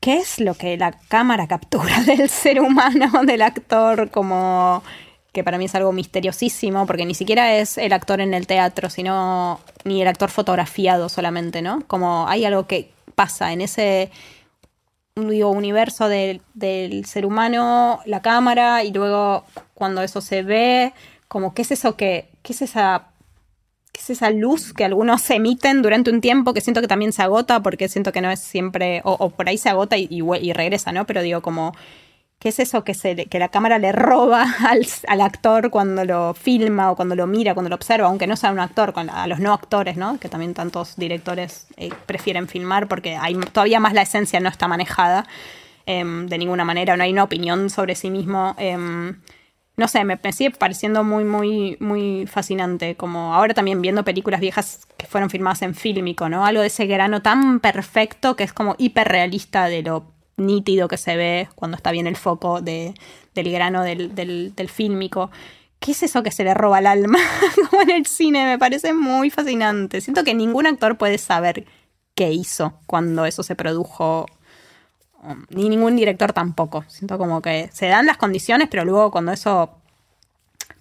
¿Qué 0.00 0.18
es 0.18 0.38
lo 0.38 0.54
que 0.54 0.76
la 0.76 0.92
cámara 1.08 1.46
captura 1.46 2.00
del 2.06 2.28
ser 2.28 2.60
humano, 2.60 3.24
del 3.24 3.42
actor? 3.42 4.10
Como 4.10 4.82
que 5.32 5.42
para 5.42 5.58
mí 5.58 5.64
es 5.64 5.74
algo 5.74 5.92
misteriosísimo, 5.92 6.86
porque 6.86 7.06
ni 7.06 7.14
siquiera 7.14 7.56
es 7.56 7.76
el 7.78 7.92
actor 7.92 8.20
en 8.20 8.34
el 8.34 8.46
teatro, 8.46 8.88
sino 8.88 9.60
ni 9.84 10.00
el 10.00 10.08
actor 10.08 10.30
fotografiado 10.30 11.08
solamente, 11.08 11.60
¿no? 11.60 11.82
Como 11.86 12.28
hay 12.28 12.44
algo 12.44 12.66
que 12.66 12.90
pasa 13.14 13.52
en 13.52 13.60
ese 13.60 14.10
digo, 15.16 15.50
universo 15.50 16.08
del, 16.08 16.42
del 16.54 17.04
ser 17.04 17.24
humano, 17.24 18.00
la 18.04 18.20
cámara, 18.20 18.82
y 18.82 18.92
luego 18.92 19.44
cuando 19.74 20.02
eso 20.02 20.20
se 20.20 20.42
ve, 20.42 20.92
como 21.28 21.54
qué 21.54 21.62
es 21.62 21.70
eso 21.70 21.96
que, 21.96 22.28
qué 22.42 22.52
es 22.52 22.62
esa 22.62 23.10
qué 23.92 24.00
es 24.00 24.10
esa 24.10 24.30
luz 24.30 24.72
que 24.72 24.84
algunos 24.84 25.30
emiten 25.30 25.82
durante 25.82 26.10
un 26.10 26.20
tiempo 26.20 26.52
que 26.52 26.60
siento 26.60 26.80
que 26.80 26.88
también 26.88 27.12
se 27.12 27.22
agota 27.22 27.62
porque 27.62 27.88
siento 27.88 28.10
que 28.10 28.20
no 28.20 28.30
es 28.30 28.40
siempre, 28.40 29.02
o, 29.04 29.12
o 29.12 29.30
por 29.30 29.48
ahí 29.48 29.56
se 29.56 29.68
agota 29.68 29.96
y, 29.96 30.08
y 30.10 30.22
y 30.40 30.52
regresa, 30.52 30.90
¿no? 30.90 31.06
Pero 31.06 31.22
digo, 31.22 31.42
como, 31.42 31.74
¿qué 32.44 32.50
es 32.50 32.58
eso 32.58 32.84
que, 32.84 32.92
se, 32.92 33.16
que 33.16 33.38
la 33.38 33.48
cámara 33.48 33.78
le 33.78 33.90
roba 33.90 34.44
al, 34.68 34.86
al 35.08 35.20
actor 35.22 35.70
cuando 35.70 36.04
lo 36.04 36.34
filma 36.34 36.90
o 36.90 36.94
cuando 36.94 37.16
lo 37.16 37.26
mira, 37.26 37.54
cuando 37.54 37.70
lo 37.70 37.74
observa, 37.74 38.06
aunque 38.06 38.26
no 38.26 38.36
sea 38.36 38.52
un 38.52 38.60
actor, 38.60 38.92
a 38.94 39.26
los 39.26 39.40
no 39.40 39.54
actores, 39.54 39.96
¿no? 39.96 40.20
Que 40.20 40.28
también 40.28 40.52
tantos 40.52 40.96
directores 40.96 41.66
eh, 41.78 41.88
prefieren 42.04 42.46
filmar 42.46 42.86
porque 42.86 43.18
todavía 43.50 43.80
más 43.80 43.94
la 43.94 44.02
esencia 44.02 44.40
no 44.40 44.50
está 44.50 44.68
manejada 44.68 45.26
em, 45.86 46.26
de 46.26 46.36
ninguna 46.36 46.66
manera, 46.66 46.98
no 46.98 47.02
hay 47.02 47.12
una 47.12 47.24
opinión 47.24 47.70
sobre 47.70 47.94
sí 47.94 48.10
mismo. 48.10 48.54
em, 48.58 49.22
no 49.76 49.88
sé, 49.88 50.04
me, 50.04 50.20
me 50.22 50.32
sigue 50.32 50.50
pareciendo 50.50 51.02
muy, 51.02 51.24
muy, 51.24 51.76
muy 51.80 52.26
fascinante. 52.26 52.94
Como 52.94 53.34
ahora 53.34 53.54
también 53.54 53.80
viendo 53.82 54.04
películas 54.04 54.40
viejas 54.40 54.86
que 54.98 55.06
fueron 55.06 55.30
filmadas 55.30 55.62
en 55.62 55.74
fílmico, 55.74 56.28
¿no? 56.28 56.44
Algo 56.44 56.60
de 56.60 56.68
ese 56.68 56.86
grano 56.86 57.22
tan 57.22 57.58
perfecto 57.58 58.36
que 58.36 58.44
es 58.44 58.52
como 58.52 58.76
hiperrealista 58.78 59.66
de 59.66 59.82
lo 59.82 60.13
nítido 60.36 60.88
que 60.88 60.96
se 60.96 61.16
ve 61.16 61.48
cuando 61.54 61.76
está 61.76 61.90
bien 61.92 62.06
el 62.06 62.16
foco 62.16 62.60
de, 62.60 62.94
del 63.34 63.50
grano 63.52 63.82
del, 63.82 64.14
del, 64.14 64.68
fílmico. 64.68 65.30
¿Qué 65.78 65.92
es 65.92 66.02
eso 66.02 66.22
que 66.22 66.30
se 66.30 66.44
le 66.44 66.54
roba 66.54 66.78
al 66.78 66.86
alma? 66.86 67.18
como 67.70 67.82
en 67.82 67.90
el 67.90 68.06
cine, 68.06 68.44
me 68.46 68.58
parece 68.58 68.94
muy 68.94 69.30
fascinante. 69.30 70.00
Siento 70.00 70.24
que 70.24 70.34
ningún 70.34 70.66
actor 70.66 70.96
puede 70.96 71.18
saber 71.18 71.66
qué 72.14 72.32
hizo 72.32 72.74
cuando 72.86 73.26
eso 73.26 73.42
se 73.42 73.56
produjo 73.56 74.26
Um, 75.24 75.46
ni 75.48 75.68
ningún 75.68 75.96
director 75.96 76.32
tampoco. 76.32 76.84
Siento 76.88 77.16
como 77.16 77.40
que 77.40 77.70
se 77.72 77.86
dan 77.86 78.06
las 78.06 78.18
condiciones, 78.18 78.68
pero 78.70 78.84
luego 78.84 79.10
cuando 79.10 79.32
eso 79.32 79.70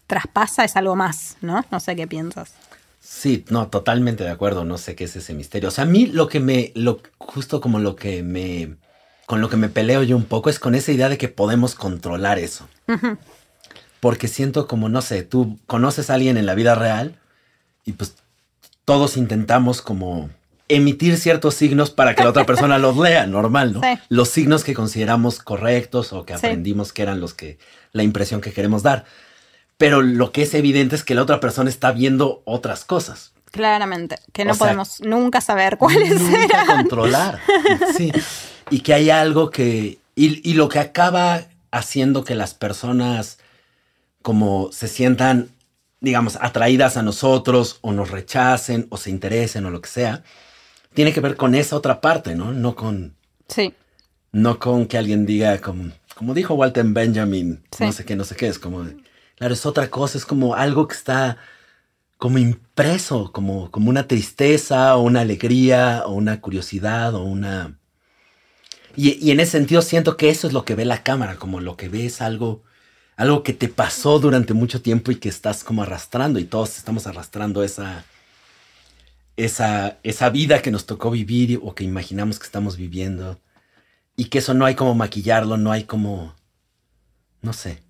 traspasa 0.05 0.65
es 0.65 0.75
algo 0.75 0.95
más, 0.95 1.37
¿no? 1.41 1.63
No 1.71 1.79
sé 1.79 1.95
qué 1.95 2.07
piensas. 2.07 2.53
Sí, 2.99 3.45
no, 3.49 3.69
totalmente 3.69 4.23
de 4.23 4.31
acuerdo. 4.31 4.65
No 4.65 4.77
sé 4.77 4.95
qué 4.95 5.05
es 5.05 5.15
ese 5.15 5.33
misterio. 5.33 5.69
O 5.69 5.71
sea, 5.71 5.85
a 5.85 5.87
mí 5.87 6.07
lo 6.07 6.27
que 6.27 6.41
me, 6.41 6.71
lo, 6.75 7.01
justo 7.17 7.61
como 7.61 7.79
lo 7.79 7.95
que 7.95 8.21
me, 8.21 8.75
con 9.25 9.41
lo 9.41 9.49
que 9.49 9.57
me 9.57 9.69
peleo 9.69 10.03
yo 10.03 10.15
un 10.17 10.25
poco 10.25 10.49
es 10.49 10.59
con 10.59 10.75
esa 10.75 10.91
idea 10.91 11.09
de 11.09 11.17
que 11.17 11.27
podemos 11.29 11.75
controlar 11.75 12.39
eso. 12.39 12.67
Porque 13.99 14.27
siento 14.27 14.67
como, 14.67 14.89
no 14.89 15.01
sé, 15.01 15.23
tú 15.23 15.59
conoces 15.65 16.09
a 16.09 16.15
alguien 16.15 16.37
en 16.37 16.45
la 16.45 16.55
vida 16.55 16.75
real 16.75 17.15
y 17.85 17.93
pues 17.93 18.15
todos 18.85 19.15
intentamos 19.15 19.81
como 19.81 20.29
emitir 20.67 21.17
ciertos 21.17 21.55
signos 21.55 21.89
para 21.89 22.15
que 22.15 22.23
la 22.23 22.29
otra 22.29 22.45
persona 22.45 22.77
los 22.79 22.97
lea, 22.97 23.25
normal, 23.27 23.73
¿no? 23.73 23.81
Sí. 23.81 23.99
Los 24.09 24.29
signos 24.29 24.63
que 24.63 24.73
consideramos 24.73 25.39
correctos 25.39 26.11
o 26.13 26.25
que 26.25 26.33
Sí. 26.37 26.45
aprendimos 26.45 26.91
que 26.91 27.01
eran 27.03 27.21
los 27.21 27.33
que, 27.33 27.59
la 27.93 28.03
impresión 28.03 28.41
que 28.41 28.51
queremos 28.51 28.83
dar. 28.83 29.05
Pero 29.77 30.01
lo 30.01 30.31
que 30.31 30.43
es 30.43 30.53
evidente 30.53 30.95
es 30.95 31.03
que 31.03 31.15
la 31.15 31.21
otra 31.23 31.39
persona 31.39 31.69
está 31.69 31.91
viendo 31.91 32.41
otras 32.45 32.85
cosas. 32.85 33.33
Claramente, 33.51 34.17
que 34.33 34.45
no 34.45 34.51
O 34.51 34.55
sea, 34.55 34.65
podemos 34.67 34.99
nunca 35.01 35.39
saber 35.41 35.77
cuáles 35.77 36.19
nunca 36.21 36.63
eran. 36.63 36.77
controlar. 36.77 37.39
Sí. 37.97 38.11
Y 38.69 38.79
que 38.81 38.93
hay 38.93 39.09
algo 39.09 39.49
que. 39.49 39.99
Y, 40.15 40.49
y 40.49 40.53
lo 40.53 40.69
que 40.69 40.79
acaba 40.79 41.45
haciendo 41.71 42.23
que 42.23 42.35
las 42.35 42.53
personas 42.53 43.39
como 44.21 44.69
se 44.71 44.87
sientan, 44.87 45.49
digamos, 45.99 46.37
atraídas 46.39 46.95
a 46.97 47.03
nosotros, 47.03 47.79
o 47.81 47.91
nos 47.91 48.09
rechacen, 48.09 48.87
o 48.89 48.97
se 48.97 49.09
interesen, 49.09 49.65
o 49.65 49.69
lo 49.69 49.81
que 49.81 49.89
sea, 49.89 50.23
tiene 50.93 51.11
que 51.13 51.19
ver 51.19 51.35
con 51.35 51.55
esa 51.55 51.75
otra 51.75 51.99
parte, 52.01 52.35
¿no? 52.35 52.51
No 52.53 52.75
con. 52.75 53.15
Sí, 53.47 53.73
No 54.31 54.57
con 54.59 54.87
que 54.87 54.97
alguien 54.97 55.25
diga, 55.25 55.59
como, 55.59 55.91
como 56.15 56.33
dijo 56.33 56.53
Walter 56.55 56.85
Benjamin, 56.85 57.63
Sí. 57.77 57.83
no 57.85 57.91
sé 57.91 58.05
qué, 58.05 58.15
no 58.15 58.23
sé 58.23 58.35
qué, 58.35 58.47
es 58.47 58.59
como. 58.59 58.85
Claro, 59.35 59.53
es 59.53 59.65
otra 59.65 59.89
cosa, 59.89 60.17
es 60.17 60.25
como 60.25 60.55
algo 60.55 60.87
que 60.87 60.95
está 60.95 61.37
como 62.17 62.37
impreso, 62.37 63.31
como, 63.33 63.69
como 63.71 63.89
una 63.89 64.07
tristeza 64.07 64.95
o 64.95 65.01
una 65.01 65.21
alegría 65.21 66.03
o 66.05 66.13
una 66.13 66.39
curiosidad 66.39 67.13
o 67.15 67.23
una... 67.23 67.77
Y, 68.95 69.11
y 69.25 69.31
en 69.31 69.39
ese 69.39 69.53
sentido 69.53 69.81
siento 69.81 70.17
que 70.17 70.29
eso 70.29 70.47
es 70.47 70.53
lo 70.53 70.65
que 70.65 70.75
ve 70.75 70.85
la 70.85 71.03
cámara, 71.03 71.35
como 71.37 71.59
lo 71.59 71.75
que 71.77 71.89
ve 71.89 72.05
es 72.05 72.21
algo, 72.21 72.63
algo 73.15 73.43
que 73.43 73.53
te 73.53 73.67
pasó 73.67 74.19
durante 74.19 74.53
mucho 74.53 74.81
tiempo 74.81 75.11
y 75.11 75.15
que 75.15 75.29
estás 75.29 75.63
como 75.63 75.83
arrastrando 75.83 76.39
y 76.39 76.45
todos 76.45 76.77
estamos 76.77 77.07
arrastrando 77.07 77.63
esa, 77.63 78.05
esa, 79.37 79.97
esa 80.03 80.29
vida 80.29 80.61
que 80.61 80.71
nos 80.71 80.85
tocó 80.85 81.09
vivir 81.11 81.59
o 81.63 81.73
que 81.75 81.83
imaginamos 81.83 82.39
que 82.39 82.45
estamos 82.45 82.77
viviendo 82.77 83.39
y 84.15 84.25
que 84.25 84.39
eso 84.39 84.53
no 84.53 84.65
hay 84.65 84.75
como 84.75 84.93
maquillarlo, 84.95 85.57
no 85.57 85.71
hay 85.71 85.85
como... 85.85 86.35
No 87.41 87.51
sé. 87.51 87.81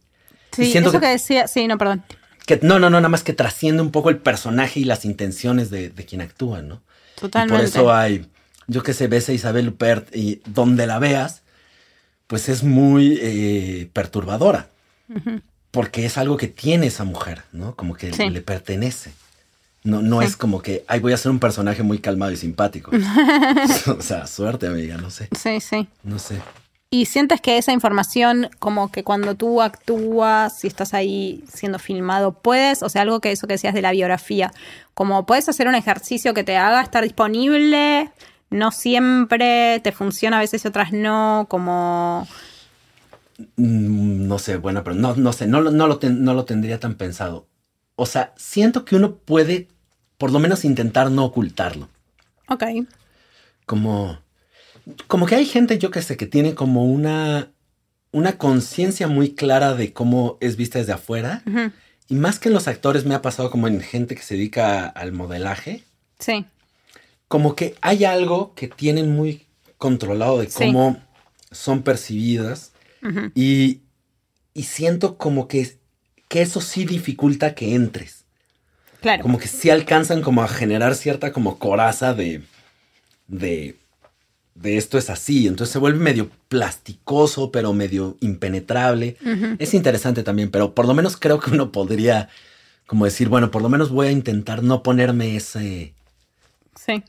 Sí, 0.51 0.75
eso 0.75 0.91
que- 0.91 0.99
que... 0.99 1.07
decía, 1.07 1.47
sí, 1.47 1.67
no, 1.67 1.77
perdón. 1.77 2.03
Que, 2.45 2.59
no, 2.61 2.79
no, 2.79 2.89
no, 2.89 2.99
nada 2.99 3.09
más 3.09 3.23
que 3.23 3.33
trasciende 3.33 3.81
un 3.81 3.91
poco 3.91 4.09
el 4.09 4.17
personaje 4.17 4.79
y 4.79 4.83
las 4.85 5.05
intenciones 5.05 5.69
de, 5.69 5.89
de 5.89 6.05
quien 6.05 6.21
actúa, 6.21 6.61
¿no? 6.61 6.81
Totalmente. 7.15 7.53
Y 7.53 7.57
por 7.57 7.65
eso 7.65 7.93
hay, 7.93 8.25
yo 8.67 8.83
que 8.83 8.93
sé, 8.93 9.07
ves 9.07 9.29
a 9.29 9.33
Isabel 9.33 9.69
Huppert 9.69 10.15
y 10.15 10.41
donde 10.45 10.87
la 10.87 10.99
veas, 10.99 11.41
pues 12.27 12.49
es 12.49 12.63
muy 12.63 13.17
eh, 13.21 13.89
perturbadora. 13.93 14.69
Porque 15.71 16.05
es 16.05 16.17
algo 16.17 16.37
que 16.37 16.47
tiene 16.47 16.87
esa 16.87 17.03
mujer, 17.03 17.43
¿no? 17.51 17.75
Como 17.75 17.95
que 17.95 18.13
Sí. 18.13 18.29
le 18.29 18.41
pertenece. 18.41 19.11
No, 19.83 20.01
no 20.01 20.21
Sí. 20.21 20.27
es 20.27 20.37
como 20.37 20.61
que, 20.61 20.85
ay, 20.87 20.99
voy 21.01 21.13
a 21.13 21.17
ser 21.17 21.31
un 21.31 21.39
personaje 21.39 21.83
muy 21.83 21.99
calmado 21.99 22.31
y 22.31 22.37
simpático. 22.37 22.91
o 23.97 24.01
sea, 24.01 24.27
suerte, 24.27 24.67
amiga, 24.67 24.97
no 24.97 25.09
sé, 25.09 25.27
Sí, 25.37 25.59
sí. 25.59 25.87
no 26.03 26.19
sé. 26.19 26.39
y 26.89 27.05
sientes 27.07 27.41
que 27.41 27.57
esa 27.57 27.71
información, 27.73 28.51
como 28.59 28.91
que 28.91 29.03
cuando 29.03 29.33
tú 29.33 29.63
actúas, 29.63 30.59
si 30.59 30.67
estás 30.67 30.93
ahí 30.93 31.43
siendo 31.51 31.79
filmado, 31.79 32.33
puedes, 32.33 32.83
o 32.83 32.87
sea, 32.89 33.01
algo 33.01 33.19
que 33.19 33.31
eso 33.31 33.47
que 33.47 33.55
decías 33.55 33.73
de 33.73 33.81
la 33.81 33.91
biografía, 33.91 34.53
como 34.93 35.25
puedes 35.25 35.49
hacer 35.49 35.67
un 35.67 35.73
ejercicio 35.73 36.35
que 36.35 36.43
te 36.43 36.55
haga 36.55 36.81
estar 36.83 37.03
disponible, 37.03 38.11
no 38.53 38.71
siempre 38.71 39.79
te 39.83 39.91
funciona, 39.91 40.37
a 40.37 40.41
veces 40.41 40.63
y 40.63 40.67
otras 40.67 40.91
no, 40.93 41.47
como... 41.49 42.27
Mm, 43.55 44.27
No 44.27 44.39
sé, 44.39 44.57
bueno, 44.57 44.83
pero 44.83 44.95
no, 44.95 45.15
no 45.15 45.33
sé, 45.33 45.47
no, 45.47 45.61
lo- 45.61 45.71
no, 45.71 45.87
lo 45.87 45.99
ten- 45.99 46.23
no 46.23 46.33
lo 46.33 46.45
tendría 46.45 46.79
tan 46.79 46.95
pensado. 46.95 47.47
O 47.95 48.05
sea, 48.05 48.33
siento 48.37 48.85
que 48.85 48.95
uno 48.95 49.15
puede, 49.15 49.67
por 50.17 50.31
lo 50.31 50.39
menos, 50.39 50.65
intentar 50.65 51.11
no 51.11 51.25
ocultarlo. 51.25 51.89
Ok. 52.47 52.63
Como, 53.65 54.19
como 55.07 55.25
que 55.25 55.35
hay 55.35 55.45
gente, 55.45 55.77
yo 55.77 55.91
que 55.91 56.01
sé, 56.01 56.17
que 56.17 56.25
tiene 56.25 56.55
como 56.55 56.85
una, 56.85 57.49
una 58.11 58.37
conciencia 58.37 59.07
muy 59.07 59.33
clara 59.35 59.73
de 59.73 59.93
cómo 59.93 60.37
es 60.41 60.55
vista 60.55 60.79
desde 60.79 60.93
afuera. 60.93 61.43
Y 62.09 62.15
más 62.15 62.39
que 62.39 62.49
en 62.49 62.53
los 62.55 62.67
actores, 62.67 63.05
me 63.05 63.15
ha 63.15 63.21
pasado 63.21 63.49
como 63.49 63.67
en 63.67 63.79
gente 63.81 64.15
que 64.15 64.21
se 64.21 64.35
dedica 64.35 64.87
al 64.87 65.11
modelaje. 65.13 65.83
Sí. 66.19 66.45
Como 67.27 67.55
que 67.55 67.75
hay 67.81 68.05
algo 68.05 68.53
que 68.55 68.67
tienen 68.67 69.11
muy 69.15 69.45
controlado 69.77 70.39
de 70.39 70.49
Sí. 70.49 70.55
cómo 70.57 71.01
son 71.51 71.83
percibidas 71.83 72.71
y, 73.35 73.81
y 74.53 74.63
siento 74.63 75.17
como 75.17 75.47
que, 75.47 75.77
que 76.29 76.41
eso 76.41 76.61
sí 76.61 76.85
dificulta 76.85 77.53
que 77.53 77.75
entres. 77.75 78.23
Claro. 79.01 79.21
Como 79.23 79.37
que 79.37 79.47
sí 79.47 79.69
alcanzan 79.69 80.21
como 80.21 80.41
a 80.41 80.47
generar 80.47 80.95
cierta 80.95 81.33
como 81.33 81.59
coraza 81.59 82.13
de, 82.13 82.41
de, 83.27 83.75
de 84.55 84.77
esto 84.77 84.97
es 84.97 85.09
así. 85.09 85.47
Entonces 85.47 85.73
se 85.73 85.79
vuelve 85.79 85.99
medio 85.99 86.29
plasticoso, 86.47 87.51
pero 87.51 87.73
medio 87.73 88.15
impenetrable. 88.21 89.17
Es 89.59 89.73
interesante 89.73 90.23
también, 90.23 90.49
pero 90.49 90.73
por 90.73 90.87
lo 90.87 90.93
menos 90.93 91.17
creo 91.17 91.39
que 91.39 91.51
uno 91.51 91.71
podría 91.71 92.29
como 92.87 93.05
decir, 93.05 93.27
bueno, 93.27 93.51
por 93.51 93.61
lo 93.61 93.69
menos 93.69 93.89
voy 93.89 94.07
a 94.07 94.11
intentar 94.11 94.63
no 94.63 94.83
ponerme 94.83 95.35
ese 95.35 95.93
Sí. 96.75 97.03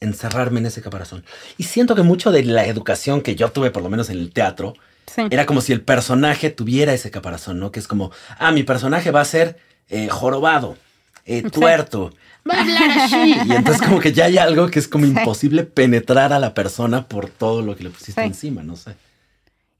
encerrarme 0.00 0.60
en 0.60 0.66
ese 0.66 0.82
caparazón. 0.82 1.24
Y 1.56 1.64
siento 1.64 1.94
que 1.94 2.02
mucho 2.02 2.30
de 2.30 2.44
la 2.44 2.66
educación 2.66 3.22
que 3.22 3.34
yo 3.34 3.50
tuve, 3.50 3.70
por 3.70 3.82
lo 3.82 3.88
menos 3.88 4.10
en 4.10 4.18
el 4.18 4.30
teatro, 4.30 4.74
Sí. 5.06 5.22
era 5.30 5.46
como 5.46 5.60
si 5.62 5.72
el 5.72 5.80
personaje 5.80 6.50
tuviera 6.50 6.92
ese 6.92 7.10
caparazón, 7.10 7.58
¿no? 7.58 7.72
Que 7.72 7.80
es 7.80 7.88
como, 7.88 8.10
ah, 8.38 8.52
mi 8.52 8.62
personaje 8.62 9.10
va 9.10 9.22
a 9.22 9.24
ser 9.24 9.58
eh, 9.88 10.08
jorobado, 10.08 10.76
eh, 11.24 11.42
tuerto, 11.44 12.12
va 12.48 12.56
a 12.56 12.60
hablar 12.60 12.90
así. 12.98 13.36
Y 13.46 13.52
entonces 13.52 13.80
como 13.82 14.00
que 14.00 14.12
ya 14.12 14.26
hay 14.26 14.36
algo 14.36 14.68
que 14.70 14.78
es 14.80 14.86
como 14.88 15.04
Sí. 15.06 15.12
imposible 15.12 15.62
penetrar 15.64 16.32
a 16.32 16.38
la 16.40 16.52
persona 16.54 17.06
por 17.08 17.30
todo 17.30 17.62
lo 17.62 17.74
que 17.76 17.84
le 17.84 17.90
pusiste 17.90 18.22
encima, 18.22 18.62
no 18.62 18.76
sé. 18.76 18.96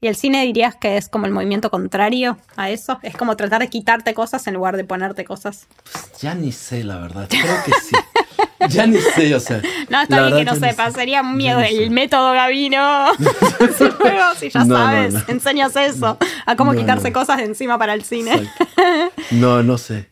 ¿Y 0.01 0.07
el 0.07 0.15
cine 0.15 0.43
dirías 0.45 0.75
que 0.75 0.97
es 0.97 1.09
como 1.09 1.25
el 1.25 1.31
movimiento 1.31 1.69
contrario 1.69 2.37
a 2.55 2.69
eso? 2.69 2.99
Es 3.03 3.15
como 3.15 3.35
tratar 3.35 3.61
de 3.61 3.67
quitarte 3.69 4.13
cosas 4.13 4.45
en 4.47 4.53
lugar 4.55 4.77
de 4.77 4.83
ponerte 4.83 5.25
cosas. 5.25 5.67
Pues 5.91 6.21
ya 6.21 6.33
ni 6.35 6.51
sé, 6.51 6.83
la 6.83 6.97
verdad. 6.99 7.27
Creo 7.29 7.63
que 7.65 7.71
sí. 7.73 7.95
ya 8.69 8.87
ni 8.87 8.99
sé, 8.99 9.33
o 9.35 9.39
sea. 9.39 9.61
No, 9.89 10.01
está 10.01 10.25
bien 10.27 10.37
que 10.37 10.45
no 10.45 10.55
sepas, 10.55 10.93
sé. 10.93 10.99
sería 10.99 11.21
un 11.21 11.37
miedo 11.37 11.59
sé. 11.59 11.69
el 11.83 11.91
método 11.91 12.31
Gavino. 12.33 13.07
Si 14.37 14.49
ya 14.49 14.63
No, 14.65 14.75
sabes, 14.75 15.13
no. 15.13 15.23
enseñas 15.27 15.75
eso, 15.75 16.17
a 16.45 16.55
cómo 16.55 16.73
quitarse 16.73 17.11
cosas 17.11 17.37
de 17.37 17.45
encima 17.45 17.77
para 17.77 17.93
el 17.93 18.03
cine. 18.03 18.33
Exacto. 18.33 19.23
No, 19.31 19.63
no 19.63 19.77
sé. 19.77 20.09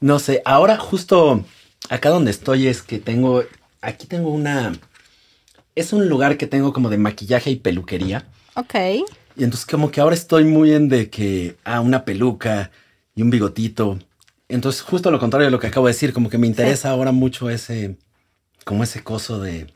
No 0.00 0.18
sé. 0.18 0.42
Ahora 0.44 0.76
justo 0.78 1.44
acá 1.88 2.08
donde 2.10 2.30
estoy 2.30 2.66
es 2.66 2.82
que 2.82 2.98
tengo, 2.98 3.44
aquí 3.80 4.06
tengo 4.06 4.30
una, 4.30 4.72
es 5.74 5.92
un 5.92 6.08
lugar 6.08 6.36
que 6.36 6.46
tengo 6.46 6.72
como 6.72 6.90
de 6.90 6.98
maquillaje 6.98 7.50
y 7.50 7.56
peluquería. 7.56 8.24
Ok. 8.54 8.74
Y 9.36 9.44
entonces 9.44 9.64
como 9.66 9.90
que 9.90 10.00
ahora 10.00 10.14
estoy 10.14 10.44
muy 10.44 10.72
en 10.72 10.88
de 10.88 11.08
que, 11.08 11.56
ah, 11.64 11.80
una 11.80 12.04
peluca 12.04 12.70
y 13.14 13.22
un 13.22 13.30
bigotito. 13.30 13.98
Entonces 14.52 14.82
justo 14.82 15.10
lo 15.10 15.18
contrario 15.18 15.46
de 15.46 15.50
lo 15.50 15.58
que 15.58 15.66
acabo 15.68 15.86
de 15.86 15.92
decir, 15.92 16.12
como 16.12 16.28
que 16.28 16.38
me 16.38 16.46
interesa 16.46 16.90
ahora 16.90 17.12
mucho 17.12 17.50
ese, 17.50 17.96
como 18.64 18.84
ese 18.84 19.02
coso 19.02 19.40
de, 19.40 19.66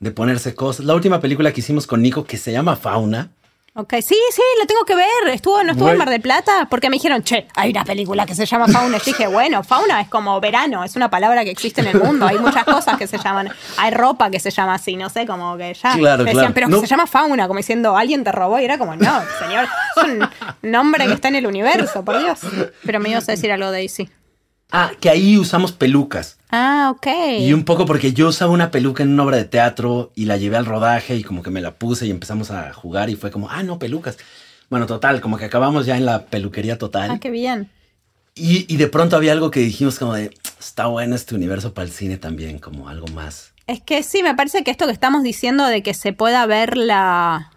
de 0.00 0.10
ponerse 0.10 0.54
cosas. 0.54 0.84
La 0.84 0.94
última 0.94 1.20
película 1.20 1.52
que 1.52 1.60
hicimos 1.60 1.86
con 1.86 2.02
Nico 2.02 2.24
que 2.24 2.36
se 2.36 2.52
llama 2.52 2.76
Fauna. 2.76 3.30
Ok, 3.76 3.94
sí, 3.94 4.14
sí, 4.30 4.42
la 4.60 4.66
tengo 4.66 4.84
que 4.84 4.94
ver. 4.94 5.06
Estuvo, 5.32 5.60
no 5.64 5.72
estuvo 5.72 5.88
en. 5.90 5.98
Mar 5.98 6.08
del 6.08 6.20
Plata 6.20 6.68
porque 6.70 6.88
me 6.90 6.94
dijeron, 6.94 7.24
che, 7.24 7.48
hay 7.56 7.70
una 7.70 7.84
película 7.84 8.24
que 8.24 8.32
se 8.36 8.46
llama 8.46 8.68
Fauna. 8.68 8.98
Y 8.98 9.00
yo 9.00 9.04
dije, 9.06 9.26
bueno, 9.26 9.64
fauna 9.64 10.00
es 10.00 10.08
como 10.08 10.40
verano, 10.40 10.84
es 10.84 10.94
una 10.94 11.10
palabra 11.10 11.42
que 11.42 11.50
existe 11.50 11.80
en 11.80 11.88
el 11.88 11.98
mundo. 12.00 12.24
Hay 12.24 12.38
muchas 12.38 12.62
cosas 12.64 12.96
que 12.96 13.08
se 13.08 13.18
llaman, 13.18 13.50
hay 13.76 13.90
ropa 13.90 14.30
que 14.30 14.38
se 14.38 14.52
llama 14.52 14.74
así, 14.74 14.94
no 14.94 15.10
sé, 15.10 15.26
como 15.26 15.56
que 15.56 15.74
ya. 15.74 15.92
Claro, 15.96 16.22
me 16.22 16.30
decían, 16.30 16.52
claro. 16.52 16.54
pero 16.54 16.68
No. 16.68 16.76
que 16.80 16.86
se 16.86 16.90
llama 16.90 17.08
fauna, 17.08 17.48
como 17.48 17.56
diciendo, 17.58 17.96
alguien 17.96 18.22
te 18.22 18.30
robó. 18.30 18.60
Y 18.60 18.64
era 18.64 18.78
como, 18.78 18.94
no, 18.94 19.22
señor, 19.40 19.64
es 19.64 20.02
un 20.04 20.28
nombre 20.70 21.06
que 21.08 21.14
está 21.14 21.26
en 21.26 21.34
el 21.34 21.46
universo, 21.48 22.04
por 22.04 22.20
Dios. 22.20 22.38
Pero 22.86 23.00
me 23.00 23.08
ibas 23.10 23.28
a 23.28 23.32
decir 23.32 23.50
algo, 23.50 23.72
Daisy. 23.72 24.08
Ah, 24.76 24.90
que 25.00 25.08
ahí 25.08 25.38
usamos 25.38 25.70
pelucas. 25.70 26.36
Ah, 26.50 26.92
ok. 26.92 27.06
Y 27.38 27.52
un 27.52 27.64
poco 27.64 27.86
porque 27.86 28.12
yo 28.12 28.26
usaba 28.26 28.50
una 28.50 28.72
peluca 28.72 29.04
en 29.04 29.12
una 29.12 29.22
obra 29.22 29.36
de 29.36 29.44
teatro 29.44 30.10
y 30.16 30.24
la 30.24 30.36
llevé 30.36 30.56
al 30.56 30.66
rodaje 30.66 31.14
y 31.14 31.22
como 31.22 31.44
que 31.44 31.50
me 31.50 31.60
la 31.60 31.76
puse 31.76 32.06
y 32.06 32.10
empezamos 32.10 32.50
a 32.50 32.72
jugar 32.72 33.08
y 33.08 33.14
fue 33.14 33.30
como, 33.30 33.48
ah, 33.48 33.62
no, 33.62 33.78
pelucas. 33.78 34.18
Bueno, 34.70 34.86
total, 34.86 35.20
como 35.20 35.36
que 35.38 35.44
acabamos 35.44 35.86
ya 35.86 35.96
en 35.96 36.04
la 36.04 36.26
peluquería 36.26 36.76
total. 36.76 37.12
Ah, 37.12 37.20
qué 37.20 37.30
bien. 37.30 37.70
Y, 38.34 38.66
y 38.66 38.76
de 38.76 38.88
pronto 38.88 39.14
había 39.14 39.30
algo 39.30 39.52
que 39.52 39.60
dijimos 39.60 39.96
como 40.00 40.14
de, 40.14 40.36
está 40.58 40.86
bueno 40.86 41.14
este 41.14 41.36
universo 41.36 41.72
para 41.72 41.86
el 41.86 41.92
cine 41.92 42.16
también, 42.16 42.58
como 42.58 42.88
algo 42.88 43.06
más. 43.06 43.52
Es 43.68 43.80
que 43.80 44.02
sí, 44.02 44.24
me 44.24 44.34
parece 44.34 44.64
que 44.64 44.72
esto 44.72 44.86
que 44.86 44.92
estamos 44.92 45.22
diciendo 45.22 45.66
de 45.66 45.84
que 45.84 45.94
se 45.94 46.12
pueda 46.12 46.44
ver 46.46 46.76
la 46.76 47.52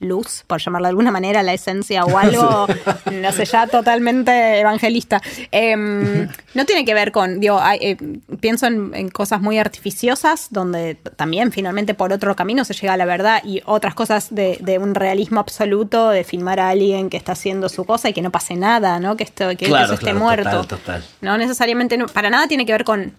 luz, 0.00 0.44
por 0.46 0.60
llamarla 0.60 0.88
de 0.88 0.90
alguna 0.90 1.10
manera, 1.12 1.42
la 1.42 1.52
esencia 1.52 2.04
o 2.04 2.18
algo, 2.18 2.66
no 3.12 3.32
sé, 3.32 3.44
ya 3.44 3.66
totalmente 3.66 4.58
evangelista. 4.58 5.20
Em, 5.52 6.26
no 6.54 6.64
tiene 6.64 6.84
que 6.84 6.94
ver 6.94 7.12
con, 7.12 7.38
digo, 7.38 7.60
hay, 7.60 7.78
eh, 7.82 7.96
pienso 8.40 8.66
en, 8.66 8.92
en 8.94 9.10
cosas 9.10 9.40
muy 9.40 9.58
artificiosas, 9.58 10.48
donde 10.50 10.94
también 11.16 11.52
finalmente 11.52 11.94
por 11.94 12.12
otro 12.12 12.34
camino 12.36 12.64
se 12.64 12.74
llega 12.74 12.94
a 12.94 12.96
la 12.96 13.04
verdad, 13.04 13.42
y 13.44 13.60
otras 13.66 13.94
cosas 13.94 14.34
de, 14.34 14.58
de 14.60 14.78
un 14.78 14.94
realismo 14.94 15.40
absoluto, 15.40 16.08
de 16.10 16.24
filmar 16.24 16.60
a 16.60 16.70
alguien 16.70 17.10
que 17.10 17.16
está 17.16 17.32
haciendo 17.32 17.68
su 17.68 17.84
cosa 17.84 18.08
y 18.08 18.12
que 18.12 18.22
no 18.22 18.30
pase 18.30 18.56
nada, 18.56 18.98
¿no? 19.00 19.16
Que, 19.16 19.24
esto, 19.24 19.48
que 19.50 19.66
Claro, 19.66 19.84
eso 19.84 19.94
esté 19.94 20.04
claro, 20.06 20.18
muerto. 20.18 20.50
total, 20.62 20.66
total. 20.66 21.04
No 21.20 21.36
necesariamente, 21.38 21.96
no- 21.98 22.06
para 22.06 22.30
nada 22.30 22.48
tiene 22.48 22.64
que 22.66 22.72
ver 22.72 22.84
con 22.84 23.12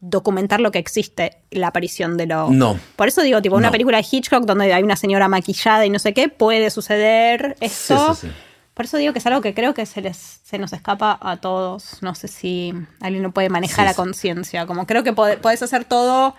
documentar 0.00 0.60
lo 0.60 0.70
que 0.70 0.78
existe, 0.78 1.38
la 1.50 1.68
aparición 1.68 2.16
de 2.16 2.26
lo... 2.26 2.50
No. 2.50 2.78
Por 2.96 3.08
eso 3.08 3.22
digo, 3.22 3.40
tipo, 3.42 3.56
una 3.56 3.68
No. 3.68 3.72
película 3.72 3.96
de 3.98 4.06
Hitchcock 4.10 4.44
donde 4.44 4.72
hay 4.72 4.82
una 4.82 4.96
señora 4.96 5.26
maquillada 5.28 5.86
y 5.86 5.90
no 5.90 5.98
sé 5.98 6.12
qué, 6.14 6.28
puede 6.28 6.70
suceder 6.70 7.56
esto. 7.60 8.14
Sí, 8.14 8.20
sí, 8.20 8.26
sí. 8.28 8.32
Por 8.74 8.84
eso 8.84 8.98
digo 8.98 9.14
que 9.14 9.20
es 9.20 9.26
algo 9.26 9.40
que 9.40 9.54
creo 9.54 9.72
que 9.72 9.86
se 9.86 10.02
les 10.02 10.16
se 10.44 10.58
nos 10.58 10.74
escapa 10.74 11.18
a 11.22 11.38
todos. 11.38 12.02
No 12.02 12.14
sé 12.14 12.28
si 12.28 12.74
alguien 13.00 13.22
lo 13.22 13.30
puede 13.30 13.48
manejar 13.48 13.88
a 13.88 13.94
conciencia. 13.94 14.66
Como 14.66 14.86
creo 14.86 15.02
que 15.02 15.14
pode- 15.14 15.38
podés 15.38 15.62
hacer 15.62 15.86
todo, 15.86 16.34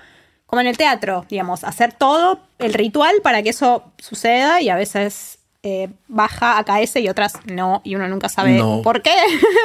como 0.46 0.62
en 0.62 0.68
el 0.68 0.78
teatro, 0.78 1.26
digamos, 1.28 1.64
hacer 1.64 1.94
todo 1.94 2.40
el 2.60 2.76
ritual 2.76 3.16
para 3.24 3.42
que 3.42 3.50
eso 3.50 3.92
suceda 3.98 4.62
y 4.62 4.70
a 4.70 4.76
veces 4.76 5.40
eh, 5.64 5.90
baja, 6.08 6.60
acaece 6.60 7.00
y 7.00 7.10
otras 7.10 7.34
no, 7.48 7.82
y 7.84 7.96
uno 7.96 8.08
nunca 8.08 8.30
sabe 8.30 8.52
No. 8.52 8.82
por 8.84 9.02
qué. 9.02 9.16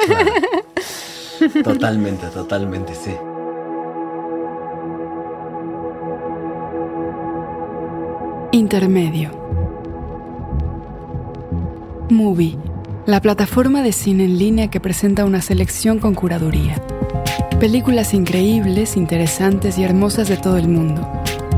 Claro. 0.07 0.31
totalmente, 1.63 2.25
totalmente, 2.27 2.95
sí. 2.95 3.15
Intermedio. 8.53 9.31
Movie, 12.11 12.55
la 13.07 13.19
plataforma 13.19 13.81
de 13.81 13.91
cine 13.91 14.25
en 14.25 14.37
línea 14.37 14.69
que 14.69 14.79
presenta 14.79 15.25
una 15.25 15.41
selección 15.41 15.97
con 15.97 16.13
curaduría. 16.13 16.79
Películas 17.59 18.13
increíbles, 18.13 18.95
interesantes 18.95 19.79
y 19.79 19.83
hermosas 19.83 20.27
de 20.29 20.37
todo 20.37 20.57
el 20.57 20.67
mundo. 20.67 21.01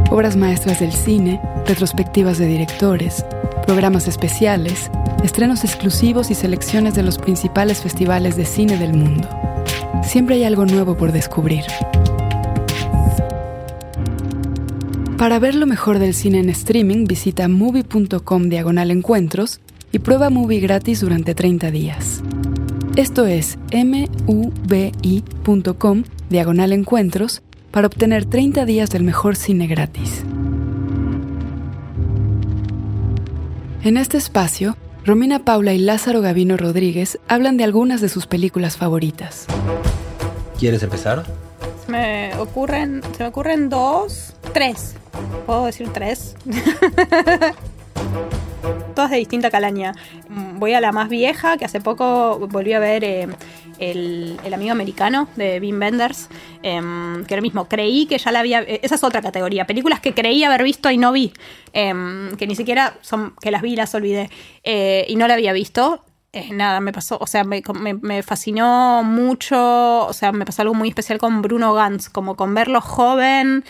Obras 0.09 0.37
maestras 0.37 0.79
del 0.79 0.93
cine, 0.93 1.41
retrospectivas 1.67 2.37
de 2.37 2.45
directores, 2.45 3.25
programas 3.65 4.07
especiales, 4.07 4.89
estrenos 5.21 5.65
exclusivos 5.65 6.31
y 6.31 6.33
selecciones 6.33 6.95
de 6.95 7.03
los 7.03 7.17
principales 7.17 7.81
festivales 7.81 8.37
de 8.37 8.45
cine 8.45 8.77
del 8.77 8.93
mundo. 8.93 9.27
Siempre 10.01 10.35
hay 10.35 10.45
algo 10.45 10.65
nuevo 10.65 10.95
por 10.95 11.11
descubrir. 11.11 11.65
Para 15.17 15.39
ver 15.39 15.55
lo 15.55 15.65
mejor 15.65 15.99
del 15.99 16.13
cine 16.13 16.39
en 16.39 16.49
streaming, 16.49 17.05
visita 17.05 17.47
movie.com 17.47 18.49
diagonal 18.49 18.91
encuentros 18.91 19.61
y 19.93 19.99
prueba 19.99 20.29
Movie 20.29 20.59
gratis 20.59 20.99
durante 20.99 21.33
30 21.33 21.71
días. 21.71 22.21
Esto 22.97 23.25
es 23.25 23.57
mubi.com 24.25 26.03
diagonal 26.29 26.73
encuentros 26.73 27.43
para 27.71 27.87
obtener 27.87 28.25
30 28.25 28.65
días 28.65 28.89
del 28.89 29.03
mejor 29.03 29.37
cine 29.37 29.67
gratis. 29.67 30.23
En 33.83 33.95
este 33.95 34.17
espacio, 34.17 34.75
Romina 35.05 35.45
Paula 35.45 35.73
y 35.73 35.77
Lázaro 35.77 36.19
Gavino 36.19 36.57
Rodríguez 36.57 37.19
hablan 37.29 37.55
de 37.55 37.63
algunas 37.63 38.01
de 38.01 38.09
sus 38.09 38.27
películas 38.27 38.75
favoritas. 38.75 39.45
¿Quieres 40.59 40.83
empezar? 40.83 41.23
Me 41.87 42.31
ocurren, 42.39 43.01
se 43.15 43.23
me 43.23 43.29
ocurren 43.29 43.69
dos, 43.69 44.33
tres. 44.53 44.95
¿Puedo 45.45 45.65
decir 45.65 45.89
tres? 45.93 46.35
Todas 48.95 49.11
de 49.11 49.17
distinta 49.17 49.51
calaña. 49.51 49.93
Mm, 50.29 50.57
Voy 50.59 50.73
a 50.73 50.81
la 50.81 50.91
más 50.91 51.09
vieja, 51.09 51.57
que 51.57 51.65
hace 51.65 51.81
poco 51.81 52.39
volví 52.49 52.71
a 52.73 52.79
ver 52.79 53.03
eh, 53.03 53.27
el, 53.77 54.39
el 54.43 54.53
amigo 54.53 54.71
americano 54.71 55.27
de 55.35 55.59
Wim 55.59 55.79
Wenders, 55.79 56.29
em, 56.63 57.25
que 57.25 57.33
era 57.33 57.41
mismo, 57.41 57.65
creí 57.67 58.05
que 58.05 58.17
ya 58.17 58.31
la 58.31 58.39
había... 58.39 58.61
eh, 58.61 58.79
Esa 58.81 58.95
es 58.95 59.03
otra 59.03 59.21
categoría, 59.21 59.67
películas 59.67 59.99
que 59.99 60.13
creí 60.13 60.43
haber 60.45 60.63
visto 60.63 60.89
y 60.89 60.97
no 60.97 61.11
vi, 61.11 61.33
em, 61.73 62.35
que 62.37 62.47
ni 62.47 62.55
siquiera 62.55 62.95
son, 63.01 63.35
que 63.41 63.51
las 63.51 63.61
vi 63.61 63.73
y 63.73 63.75
las 63.75 63.93
olvidé, 63.95 64.29
eh, 64.63 65.05
y 65.09 65.17
no 65.17 65.27
la 65.27 65.33
había 65.33 65.51
visto. 65.51 66.04
Eh, 66.37 66.49
nada, 66.51 66.81
me 66.81 66.91
pasó, 66.91 67.17
o 67.21 67.27
sea, 67.27 67.45
me, 67.45 67.61
me- 67.79 67.93
me 67.93 68.21
fascinó 68.21 69.03
mucho, 69.05 70.05
o 70.05 70.11
sea, 70.11 70.33
me 70.33 70.43
pasó 70.45 70.63
algo 70.63 70.73
muy 70.73 70.89
especial 70.89 71.17
con 71.17 71.41
Bruno 71.41 71.73
Gantz, 71.73 72.09
como 72.09 72.35
con 72.35 72.53
verlo 72.53 72.81
joven, 72.81 73.63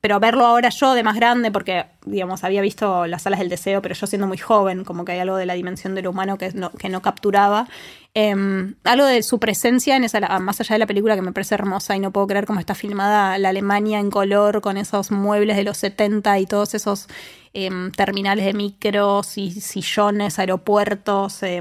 pero 0.00 0.20
verlo 0.20 0.46
ahora 0.46 0.68
yo 0.68 0.94
de 0.94 1.02
más 1.02 1.16
grande, 1.16 1.50
porque, 1.50 1.86
digamos, 2.04 2.44
había 2.44 2.60
visto 2.60 3.06
las 3.06 3.22
salas 3.22 3.40
del 3.40 3.48
deseo, 3.48 3.82
pero 3.82 3.94
yo 3.94 4.06
siendo 4.06 4.26
muy 4.26 4.38
joven, 4.38 4.84
como 4.84 5.04
que 5.04 5.12
hay 5.12 5.18
algo 5.20 5.36
de 5.36 5.46
la 5.46 5.54
dimensión 5.54 5.94
de 5.94 6.02
lo 6.02 6.10
humano 6.10 6.38
que 6.38 6.52
no, 6.52 6.70
que 6.70 6.88
no 6.88 7.02
capturaba. 7.02 7.68
Eh, 8.14 8.34
algo 8.84 9.06
de 9.06 9.22
su 9.22 9.38
presencia 9.38 9.96
en 9.96 10.04
esa, 10.04 10.20
más 10.38 10.60
allá 10.60 10.74
de 10.74 10.78
la 10.80 10.86
película 10.86 11.14
que 11.16 11.22
me 11.22 11.32
parece 11.32 11.54
hermosa 11.54 11.96
y 11.96 12.00
no 12.00 12.12
puedo 12.12 12.26
creer 12.26 12.46
cómo 12.46 12.60
está 12.60 12.74
filmada 12.74 13.38
la 13.38 13.50
Alemania 13.50 13.98
en 13.98 14.10
color 14.10 14.60
con 14.60 14.76
esos 14.76 15.10
muebles 15.10 15.56
de 15.56 15.64
los 15.64 15.78
70 15.78 16.38
y 16.38 16.46
todos 16.46 16.74
esos 16.74 17.08
eh, 17.54 17.70
terminales 17.96 18.44
de 18.44 18.54
micros 18.54 19.38
y 19.38 19.60
sillones, 19.60 20.38
aeropuertos. 20.38 21.42
eh, 21.42 21.60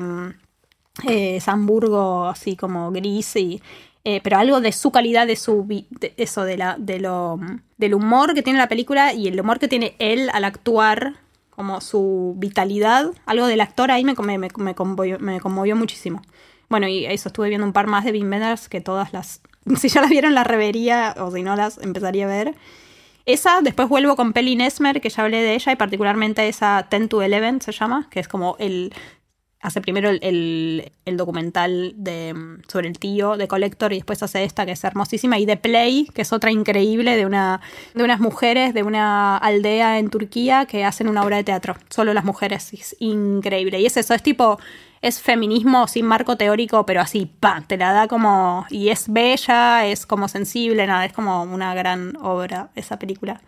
eh, 1.08 1.40
Hamburgo 1.46 2.26
así 2.26 2.56
como 2.56 2.92
gris 2.92 3.36
y 3.36 3.62
eh, 4.10 4.22
pero 4.24 4.38
algo 4.38 4.62
de 4.62 4.72
su 4.72 4.90
calidad 4.90 5.28
de 5.28 5.36
su 5.36 5.66
de 5.68 6.14
eso 6.16 6.46
de 6.46 6.56
la 6.56 6.78
de 6.80 6.98
lo 7.02 7.42
del 7.78 7.94
humor 7.94 8.34
que 8.34 8.42
tiene 8.42 8.58
la 8.58 8.70
película 8.70 9.12
y 9.12 9.28
el 9.28 9.38
humor 9.38 9.60
que 9.60 9.68
tiene 9.68 9.98
él 10.00 10.30
al 10.32 10.46
actuar 10.46 11.16
como 11.50 11.82
su 11.82 12.34
vitalidad 12.38 13.12
algo 13.26 13.48
del 13.48 13.60
actor 13.60 13.92
ahí 13.92 14.06
me 14.06 14.14
me, 14.14 14.38
me, 14.38 14.48
me 15.20 15.40
conmovió, 15.42 15.76
muchísimo 15.76 16.22
bueno 16.70 16.88
y 16.88 17.06
eso 17.06 17.28
estuve 17.28 17.50
viendo 17.50 17.68
un 17.68 17.74
par 17.74 17.88
más 17.88 18.06
de 18.06 18.14
Wim 18.14 18.32
Wenders 18.32 18.70
que 18.70 18.80
todas 18.80 19.12
las 19.12 19.42
si 19.76 19.90
ya 19.90 20.00
las 20.00 20.10
vieron 20.10 20.34
la 20.34 20.46
revería 20.46 21.14
o 21.20 21.30
si 21.30 21.44
no 21.44 21.58
las 21.58 21.78
empezaría 21.78 22.28
a 22.28 22.30
ver 22.30 22.56
esa, 23.26 23.60
después 23.62 23.90
vuelvo 23.90 24.16
con 24.16 24.32
Peli 24.32 24.56
Nesmer, 24.56 25.02
que 25.02 25.10
ya 25.10 25.24
hablé 25.24 25.42
de 25.42 25.54
ella, 25.54 25.74
y 25.74 25.76
particularmente 25.76 26.48
esa 26.48 26.88
10 26.90 27.10
to 27.10 27.18
11 27.18 27.60
se 27.60 27.72
llama, 27.74 28.08
que 28.10 28.22
es 28.22 28.30
como 28.30 28.56
el. 28.58 28.94
Hace 29.60 29.82
primero 29.82 30.10
el, 30.10 30.20
el- 30.22 30.92
el 31.06 31.18
documental 31.18 31.94
de, 31.98 32.34
mm, 32.34 32.62
sobre 32.68 32.88
el 32.88 33.00
tío 33.00 33.38
de 33.38 33.48
Collector 33.48 33.92
y 33.92 33.96
después 33.98 34.22
hace 34.24 34.44
esta 34.44 34.66
que 34.66 34.74
es 34.74 34.84
hermosísima. 34.84 35.40
Y 35.40 35.46
The 35.46 35.58
Play, 35.58 36.08
que 36.14 36.22
es 36.22 36.32
otra 36.32 36.52
increíble 36.52 37.16
de, 37.18 37.26
una, 37.26 37.60
de 37.96 38.04
unas 38.04 38.20
mujeres 38.20 38.74
de 38.74 38.84
una 38.84 39.36
aldea 39.38 39.98
en 40.00 40.10
Turquía 40.10 40.66
que 40.68 40.86
hacen 40.86 41.08
una 41.10 41.24
obra 41.24 41.38
de 41.38 41.44
teatro. 41.44 41.76
Solo 41.90 42.14
las 42.14 42.24
mujeres. 42.24 42.72
Es 42.74 42.96
increíble. 43.00 43.80
Y 43.82 43.86
es 43.88 43.98
eso, 43.98 44.14
es 44.14 44.22
tipo. 44.24 44.60
Es 45.02 45.22
feminismo 45.22 45.88
sin 45.88 46.06
marco 46.06 46.38
teórico, 46.38 46.86
pero 46.86 47.02
así, 47.02 47.32
pa, 47.40 47.64
te 47.66 47.78
la 47.78 47.94
da 47.94 48.08
como. 48.08 48.66
Y 48.70 48.90
es 48.90 49.12
bella, 49.12 49.86
es 49.86 50.06
como 50.06 50.28
sensible, 50.28 50.88
nada, 50.88 51.06
es 51.06 51.14
como 51.14 51.44
una 51.44 51.74
gran 51.76 52.18
obra 52.22 52.70
esa 52.76 52.98
película. 52.98 53.42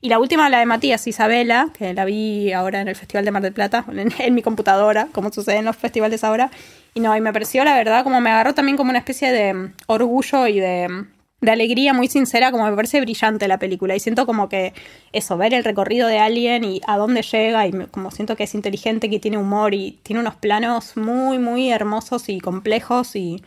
Y 0.00 0.08
la 0.08 0.18
última, 0.18 0.48
la 0.50 0.58
de 0.58 0.66
Matías 0.66 1.06
Isabela, 1.06 1.70
que 1.76 1.94
la 1.94 2.04
vi 2.04 2.52
ahora 2.52 2.80
en 2.80 2.88
el 2.88 2.96
Festival 2.96 3.24
de 3.24 3.30
Mar 3.30 3.42
del 3.42 3.52
Plata, 3.52 3.84
en, 3.92 4.12
en 4.18 4.34
mi 4.34 4.42
computadora, 4.42 5.08
como 5.12 5.32
sucede 5.32 5.56
en 5.56 5.64
los 5.64 5.76
festivales 5.76 6.22
ahora. 6.24 6.50
Y 6.94 7.00
no, 7.00 7.16
y 7.16 7.20
me 7.20 7.32
pareció, 7.32 7.64
la 7.64 7.74
verdad, 7.74 8.04
como 8.04 8.20
me 8.20 8.30
agarró 8.30 8.54
también 8.54 8.76
como 8.76 8.90
una 8.90 8.98
especie 8.98 9.30
de 9.30 9.54
mm, 9.54 9.72
orgullo 9.86 10.46
y 10.46 10.60
de, 10.60 10.88
mm, 10.88 11.08
de 11.46 11.52
alegría 11.52 11.94
muy 11.94 12.08
sincera, 12.08 12.50
como 12.52 12.68
me 12.68 12.76
parece 12.76 13.00
brillante 13.00 13.48
la 13.48 13.58
película. 13.58 13.96
Y 13.96 14.00
siento 14.00 14.26
como 14.26 14.50
que 14.50 14.74
eso, 15.12 15.38
ver 15.38 15.54
el 15.54 15.64
recorrido 15.64 16.06
de 16.08 16.18
alguien 16.18 16.62
y 16.64 16.82
a 16.86 16.98
dónde 16.98 17.22
llega, 17.22 17.66
y 17.66 17.72
como 17.90 18.10
siento 18.10 18.36
que 18.36 18.44
es 18.44 18.54
inteligente, 18.54 19.08
que 19.08 19.18
tiene 19.18 19.38
humor 19.38 19.72
y 19.72 19.98
tiene 20.02 20.20
unos 20.20 20.34
planos 20.36 20.96
muy, 20.96 21.38
muy 21.38 21.70
hermosos 21.70 22.28
y 22.28 22.38
complejos 22.40 23.16
y. 23.16 23.42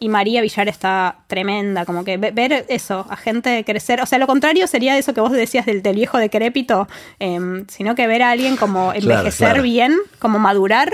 Y 0.00 0.08
María 0.08 0.42
Villar 0.42 0.68
está 0.68 1.18
tremenda, 1.28 1.86
como 1.86 2.04
que 2.04 2.16
ve- 2.18 2.32
ver 2.32 2.66
eso, 2.68 3.06
a 3.08 3.16
gente 3.16 3.64
crecer. 3.64 4.00
O 4.02 4.06
sea, 4.06 4.18
lo 4.18 4.26
contrario 4.26 4.66
sería 4.66 4.98
eso 4.98 5.14
que 5.14 5.20
vos 5.20 5.30
decías 5.30 5.64
del, 5.64 5.82
del 5.82 5.94
viejo 5.96 6.18
decrépito, 6.18 6.88
em, 7.20 7.64
sino 7.68 7.94
que 7.94 8.06
ver 8.08 8.22
a 8.22 8.30
alguien 8.32 8.56
como 8.56 8.92
envejecer 8.92 9.46
claro. 9.50 9.62
bien, 9.62 9.96
como 10.18 10.38
madurar. 10.40 10.92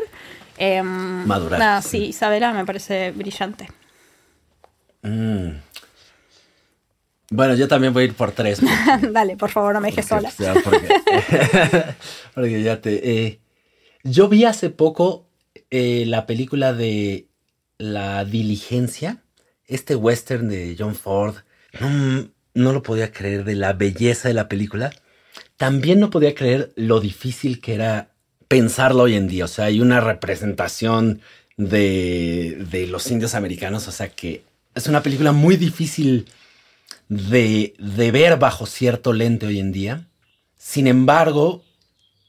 em, 0.59 0.87
Madurar, 1.27 1.59
Nada, 1.59 1.83
sí, 1.83 2.05
Isabela 2.09 2.53
me 2.53 2.65
parece 2.67 3.11
brillante. 3.13 3.69
Mm. 5.03 5.49
Bueno, 7.33 7.55
yo 7.55 7.69
también 7.69 7.93
voy 7.93 8.03
a 8.03 8.07
ir 8.07 8.15
por 8.15 8.33
tres. 8.33 8.61
porque- 8.61 9.07
Dale, 9.13 9.37
por 9.37 9.51
favor, 9.51 9.73
no 9.75 9.81
me 9.81 9.89
dejes 9.89 10.07
sola. 10.07 10.29
o 10.29 10.33
sea, 10.33 10.55
porque, 10.55 10.89
porque 12.35 12.63
ya 12.63 12.81
te. 12.81 13.11
eh, 13.27 13.41
yo 14.03 14.29
vi 14.29 14.45
hace 14.45 14.71
poco 14.71 15.29
eh, 15.71 16.05
la 16.07 16.27
película 16.27 16.73
de 16.73 17.29
La 17.79 18.25
Diligencia, 18.25 19.23
este 19.67 19.95
western 19.95 20.49
de 20.49 20.75
John 20.79 20.95
Ford. 20.97 21.37
No, 21.81 22.29
no 22.55 22.73
lo 22.73 22.83
podía 22.83 23.13
creer 23.13 23.45
de 23.45 23.55
la 23.55 23.75
belleza 23.75 24.27
de 24.29 24.35
la 24.35 24.49
película. 24.49 24.91
También 25.57 26.01
no 26.01 26.11
podía 26.11 26.35
creer 26.35 26.73
lo 26.75 26.99
difícil 27.01 27.61
que 27.61 27.75
era 27.75 28.11
pensarlo 28.49 29.05
hoy 29.05 29.15
en 29.15 29.29
día. 29.29 29.45
O 29.45 29.49
sea, 29.49 29.67
hay 29.67 29.81
una 29.81 30.01
representación 30.01 31.21
de, 31.57 32.59
de 32.71 32.87
los 32.89 33.09
indios 33.11 33.35
americanos. 33.37 33.87
O 33.87 33.93
sea, 33.93 34.09
que 34.09 34.43
es 34.75 34.89
una 34.89 35.03
película 35.03 35.31
muy 35.33 35.57
difícil 35.57 36.27
de, 37.11 37.75
de 37.79 38.11
ver 38.13 38.39
bajo 38.39 38.65
cierto 38.65 39.13
lente 39.13 39.45
hoy 39.45 39.59
en 39.59 39.73
día. 39.73 40.09
Sin 40.57 40.87
embargo, 40.87 41.63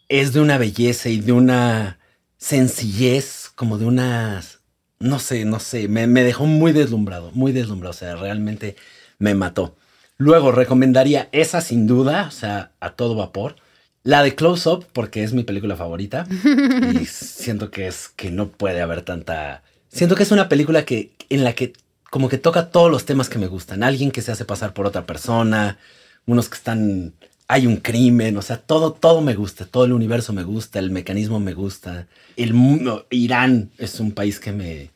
es 0.10 0.34
de 0.34 0.41
una 0.41 0.58
belleza 0.58 1.08
y 1.08 1.22
de 1.22 1.32
una 1.32 2.00
sencillez, 2.38 3.52
como 3.56 3.78
de 3.78 3.86
unas, 3.86 4.60
no 5.00 5.20
sé, 5.20 5.46
no 5.46 5.60
sé, 5.60 5.88
me, 5.88 6.08
me 6.08 6.24
dejó 6.24 6.48
muy 6.48 6.74
deslumbrado, 6.74 7.32
muy 7.34 7.52
deslumbrado, 7.52 7.91
o 7.91 7.98
sea, 7.98 8.15
realmente 8.15 8.76
me 9.20 9.36
mató. 9.36 9.76
Luego 10.17 10.52
recomendaría 10.52 11.30
esa 11.32 11.62
sin 11.62 11.88
duda, 11.88 12.26
o 12.28 12.32
sea, 12.32 12.72
a 12.80 12.91
todo 12.91 13.15
vapor. 13.15 13.56
La 14.04 14.24
de 14.24 14.34
Close 14.34 14.67
Up, 14.67 14.88
porque 14.94 15.24
es 15.24 15.32
mi 15.34 15.44
película 15.44 15.76
favorita. 15.76 16.28
y 17.00 17.06
siento 17.06 17.70
que 17.70 17.88
es 17.88 18.10
que 18.10 18.32
no 18.32 18.48
puede 18.50 18.82
haber 18.82 19.04
tanta. 19.04 19.62
Siento 19.89 20.15
que 20.15 20.24
es 20.24 20.32
una 20.32 20.50
película 20.50 20.86
que, 20.86 21.12
en 21.30 21.44
la 21.44 21.54
que 21.54 21.74
como 22.12 22.30
que 22.30 22.38
toca 22.38 22.69
todos 22.71 22.91
los 22.91 23.06
temas 23.06 23.30
que 23.30 23.39
me 23.39 23.47
gustan. 23.47 23.84
Alguien 23.84 24.12
que 24.12 24.21
se 24.21 24.32
hace 24.34 24.45
pasar 24.45 24.74
por 24.76 24.86
otra 24.88 25.08
persona, 25.08 25.80
unos 26.28 26.50
que 26.50 26.58
están. 26.58 27.15
Hay 27.47 27.67
un 27.67 27.78
crimen, 27.78 28.38
o 28.38 28.43
sea, 28.43 28.58
todo, 28.60 28.93
todo 28.93 29.21
me 29.21 29.36
gusta, 29.36 29.65
todo 29.65 29.86
el 29.86 29.93
universo 29.93 30.34
me 30.34 30.43
gusta, 30.43 30.80
el 30.80 30.91
mecanismo 30.91 31.39
me 31.39 31.54
gusta. 31.56 32.08
El 32.38 32.54
mundo, 32.54 33.08
Irán 33.12 33.71
es 33.80 34.00
un 34.02 34.13
país 34.13 34.39
que 34.39 34.54
me, 34.54 34.91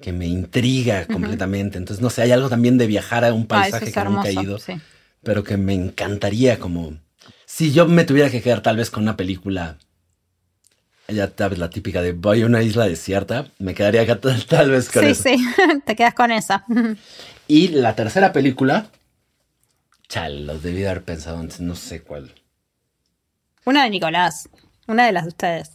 que 0.00 0.12
me 0.12 0.26
intriga 0.26 1.08
completamente. 1.08 1.78
Entonces, 1.78 2.02
no 2.02 2.10
sé, 2.10 2.22
hay 2.22 2.32
algo 2.32 2.48
también 2.48 2.78
de 2.78 2.88
viajar 2.88 3.24
a 3.26 3.34
un 3.34 3.46
Ah, 3.52 3.70
paisaje 3.70 3.90
es 3.90 3.92
que 3.92 4.04
nunca 4.04 4.28
he 4.28 4.32
hermoso. 4.32 4.42
ido 4.44 4.58
sí. 4.58 4.82
pero 5.22 5.44
que 5.44 5.56
me 5.58 5.74
encantaría 5.74 6.58
como... 6.60 6.98
Si 7.46 7.72
yo 7.72 7.86
me 7.86 8.04
tuviera 8.04 8.30
que 8.30 8.42
quedar 8.42 8.62
tal 8.62 8.76
vez 8.78 8.90
con 8.90 9.02
una 9.04 9.16
película, 9.16 9.78
ya 11.12 11.32
sabes, 11.36 11.58
la 11.58 11.70
típica 11.70 12.02
de 12.02 12.12
voy 12.12 12.42
a 12.42 12.46
una 12.46 12.62
isla 12.62 12.86
desierta, 12.86 13.46
me 13.58 13.74
quedaría 13.74 14.02
acá 14.02 14.20
tal, 14.20 14.44
tal 14.46 14.70
vez 14.70 14.88
con 14.90 15.02
Sí, 15.02 15.10
eso. 15.10 15.22
sí, 15.24 15.36
te 15.86 15.96
quedas 15.96 16.14
con 16.14 16.30
esa. 16.30 16.64
Y 17.48 17.68
la 17.68 17.94
tercera 17.96 18.32
película, 18.32 18.90
chal, 20.08 20.46
los 20.46 20.62
debí 20.62 20.80
de 20.80 20.88
haber 20.88 21.04
pensado 21.04 21.38
antes, 21.38 21.60
no 21.60 21.74
sé 21.74 22.02
cuál. 22.02 22.32
Una 23.64 23.84
de 23.84 23.90
Nicolás, 23.90 24.48
una 24.86 25.06
de 25.06 25.12
las 25.12 25.24
de 25.24 25.28
ustedes. 25.28 25.70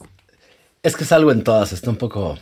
Es 0.83 0.95
que 0.95 1.05
salgo 1.05 1.31
en 1.31 1.43
todas, 1.43 1.71
está 1.73 1.89
un 1.89 1.97
poco... 1.97 2.37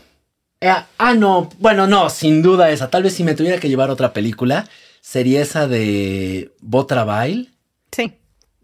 Eh, 0.61 0.71
ah, 0.97 1.13
no, 1.13 1.49
bueno, 1.59 1.87
no, 1.87 2.09
sin 2.09 2.41
duda 2.41 2.69
esa. 2.71 2.89
Tal 2.89 3.03
vez 3.03 3.13
si 3.13 3.23
me 3.23 3.35
tuviera 3.35 3.59
que 3.59 3.67
llevar 3.69 3.89
otra 3.89 4.13
película, 4.13 4.67
sería 5.01 5.41
esa 5.41 5.67
de 5.67 6.51
Botrabail. 6.61 7.53
Sí, 7.91 8.13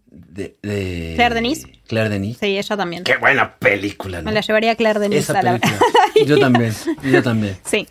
De, 0.06 0.56
de 0.62 1.12
Claire 1.16 1.34
Denis. 1.34 1.66
Claire 1.90 2.08
Denis. 2.08 2.36
sí, 2.38 2.56
ella 2.56 2.76
también. 2.76 3.02
Qué 3.02 3.16
buena 3.16 3.56
película, 3.56 4.18
¿no? 4.18 4.26
Me 4.26 4.32
la 4.32 4.42
llevaría 4.42 4.70
a 4.70 4.74
Claire 4.76 5.00
Denis 5.00 5.28
Esa 5.28 5.40
a 5.40 5.42
la 5.42 5.58
película. 5.58 5.90
Yo 6.24 6.38
también, 6.38 6.72
yo 7.02 7.20
también. 7.20 7.58
Sí. 7.64 7.88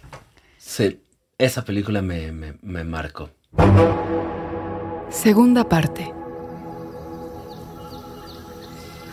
Sí, 0.57 1.01
esa 1.38 1.65
película 1.65 2.01
me, 2.01 2.31
me, 2.31 2.53
me 2.62 2.85
marcó. 2.85 3.29
Segunda 5.09 5.67
parte. 5.67 6.13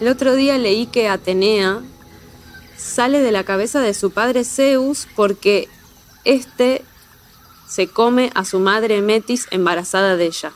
El 0.00 0.06
otro 0.06 0.36
día 0.36 0.56
leí 0.56 0.86
que 0.86 1.08
Atenea 1.08 1.80
sale 2.76 3.20
de 3.22 3.32
la 3.32 3.42
cabeza 3.42 3.80
de 3.80 3.92
su 3.92 4.12
padre 4.12 4.44
Zeus 4.44 5.08
porque 5.16 5.68
éste 6.24 6.82
se 7.66 7.88
come 7.88 8.30
a 8.36 8.44
su 8.44 8.60
madre 8.60 9.02
Metis 9.02 9.48
embarazada 9.50 10.16
de 10.16 10.26
ella. 10.26 10.52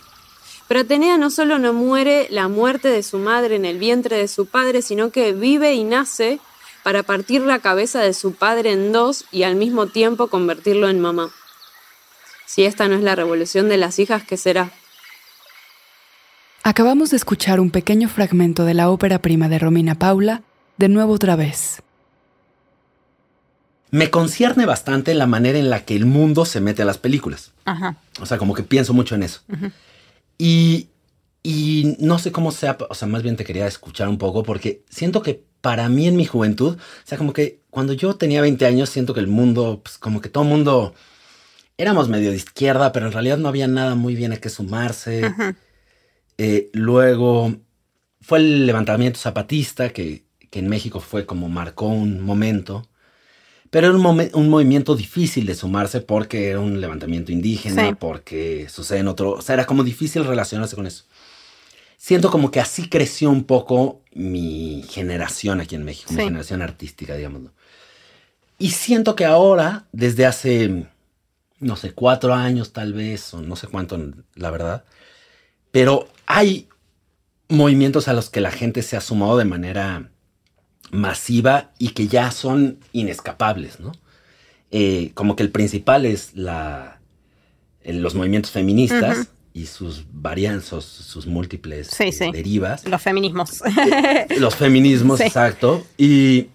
Pero 0.70 0.82
Atenea 0.82 1.18
no 1.18 1.30
solo 1.30 1.58
no 1.58 1.72
muere 1.72 2.28
la 2.30 2.46
muerte 2.46 2.86
de 2.86 3.02
su 3.02 3.18
madre 3.18 3.56
en 3.56 3.64
el 3.64 3.76
vientre 3.76 4.18
de 4.18 4.28
su 4.28 4.46
padre, 4.46 4.82
sino 4.82 5.10
que 5.10 5.32
vive 5.32 5.74
y 5.74 5.82
nace 5.82 6.38
para 6.84 7.02
partir 7.02 7.40
la 7.40 7.58
cabeza 7.58 7.98
de 7.98 8.14
su 8.14 8.34
padre 8.34 8.70
en 8.70 8.92
dos 8.92 9.24
y 9.32 9.42
al 9.42 9.56
mismo 9.56 9.88
tiempo 9.88 10.28
convertirlo 10.28 10.88
en 10.88 11.00
mamá. 11.00 11.32
Si 12.46 12.62
esta 12.62 12.86
no 12.86 12.94
es 12.94 13.02
la 13.02 13.16
revolución 13.16 13.68
de 13.68 13.78
las 13.78 13.98
hijas, 13.98 14.22
¿qué 14.22 14.36
será? 14.36 14.70
Acabamos 16.62 17.10
de 17.10 17.16
escuchar 17.16 17.58
un 17.58 17.72
pequeño 17.72 18.08
fragmento 18.08 18.64
de 18.64 18.74
la 18.74 18.90
ópera 18.90 19.18
prima 19.18 19.48
de 19.48 19.58
Romina 19.58 19.96
Paula, 19.96 20.44
de 20.76 20.88
nuevo 20.88 21.14
otra 21.14 21.34
vez. 21.34 21.82
Me 23.90 24.08
concierne 24.08 24.66
bastante 24.66 25.14
la 25.14 25.26
manera 25.26 25.58
en 25.58 25.68
la 25.68 25.84
que 25.84 25.96
el 25.96 26.06
mundo 26.06 26.44
se 26.44 26.60
mete 26.60 26.82
a 26.82 26.84
las 26.84 26.98
películas. 26.98 27.50
Ajá. 27.64 27.96
O 28.20 28.26
sea, 28.26 28.38
como 28.38 28.54
que 28.54 28.62
pienso 28.62 28.94
mucho 28.94 29.16
en 29.16 29.24
eso. 29.24 29.40
Y, 30.40 30.88
y 31.42 31.96
no 32.00 32.18
sé 32.18 32.32
cómo 32.32 32.50
sea, 32.50 32.78
o 32.88 32.94
sea, 32.94 33.06
más 33.08 33.22
bien 33.22 33.36
te 33.36 33.44
quería 33.44 33.66
escuchar 33.66 34.08
un 34.08 34.18
poco 34.18 34.42
porque 34.42 34.84
siento 34.88 35.22
que 35.22 35.44
para 35.60 35.88
mí 35.90 36.08
en 36.08 36.16
mi 36.16 36.24
juventud, 36.24 36.76
o 36.78 37.06
sea, 37.06 37.18
como 37.18 37.34
que 37.34 37.60
cuando 37.70 37.92
yo 37.92 38.16
tenía 38.16 38.40
20 38.40 38.64
años, 38.64 38.88
siento 38.88 39.12
que 39.14 39.20
el 39.20 39.26
mundo, 39.26 39.82
pues 39.84 39.98
como 39.98 40.22
que 40.22 40.30
todo 40.30 40.44
el 40.44 40.50
mundo 40.50 40.94
éramos 41.78 42.08
medio 42.08 42.30
de 42.30 42.36
izquierda, 42.36 42.92
pero 42.92 43.06
en 43.06 43.12
realidad 43.12 43.38
no 43.38 43.48
había 43.48 43.68
nada 43.68 43.94
muy 43.96 44.14
bien 44.14 44.32
a 44.32 44.38
qué 44.38 44.48
sumarse. 44.48 45.36
Eh, 46.38 46.70
luego 46.72 47.56
fue 48.20 48.38
el 48.38 48.66
levantamiento 48.66 49.18
zapatista, 49.20 49.90
que, 49.92 50.26
que 50.50 50.58
en 50.60 50.68
México 50.68 51.00
fue 51.00 51.26
como 51.26 51.48
marcó 51.48 51.86
un 51.88 52.22
momento. 52.22 52.89
Pero 53.70 53.86
era 53.88 53.96
un, 53.96 54.30
un 54.34 54.48
movimiento 54.48 54.96
difícil 54.96 55.46
de 55.46 55.54
sumarse 55.54 56.00
porque 56.00 56.48
era 56.50 56.60
un 56.60 56.80
levantamiento 56.80 57.30
indígena, 57.30 57.88
Sí. 57.90 57.94
porque 57.98 58.68
sucede 58.68 58.98
en 58.98 59.08
otro. 59.08 59.30
O 59.32 59.42
sea, 59.42 59.54
era 59.54 59.64
como 59.66 59.84
difícil 59.84 60.24
relacionarse 60.24 60.74
con 60.76 60.86
eso. 60.86 61.04
Siento 61.96 62.30
como 62.30 62.50
que 62.50 62.60
así 62.60 62.88
creció 62.88 63.30
un 63.30 63.44
poco 63.44 64.00
mi 64.12 64.84
generación 64.88 65.60
aquí 65.60 65.74
en 65.76 65.84
México, 65.84 66.12
mi 66.12 66.24
generación 66.24 66.62
artística, 66.62 67.14
digámoslo. 67.14 67.52
Y 68.58 68.70
siento 68.70 69.14
que 69.14 69.24
ahora, 69.24 69.86
desde 69.92 70.26
hace, 70.26 70.86
no 71.60 71.76
sé, 71.76 71.92
cuatro 71.92 72.34
años 72.34 72.72
tal 72.72 72.92
vez, 72.92 73.32
o 73.34 73.40
no 73.42 73.54
sé 73.54 73.68
cuánto, 73.68 73.98
la 74.34 74.50
verdad, 74.50 74.84
pero 75.70 76.08
hay 76.26 76.68
movimientos 77.48 78.08
a 78.08 78.12
los 78.14 78.30
que 78.30 78.40
la 78.40 78.50
gente 78.50 78.82
se 78.82 78.96
ha 78.96 79.00
sumado 79.00 79.36
de 79.38 79.44
manera 79.44 80.10
masiva 80.90 81.70
y 81.78 81.88
que 81.90 82.08
ya 82.08 82.30
son 82.30 82.78
inescapables, 82.92 83.80
¿no? 83.80 83.92
Eh, 84.70 85.10
como 85.14 85.36
que 85.36 85.42
el 85.42 85.50
principal 85.50 86.06
es 86.06 86.34
la, 86.34 87.00
los 87.84 88.14
movimientos 88.14 88.52
feministas 88.52 89.28
y 89.52 89.66
sus 89.66 90.04
varianzas, 90.12 90.84
sus 90.84 91.26
múltiples 91.26 91.88
Sí, 91.88 92.04
eh, 92.04 92.12
sí. 92.12 92.30
derivas. 92.32 92.86
Los 92.86 93.02
feminismos. 93.02 93.62
Los 94.38 94.54
feminismos, 94.54 95.18
Sí. 95.18 95.24
exacto. 95.24 95.84
Y, 95.98 96.48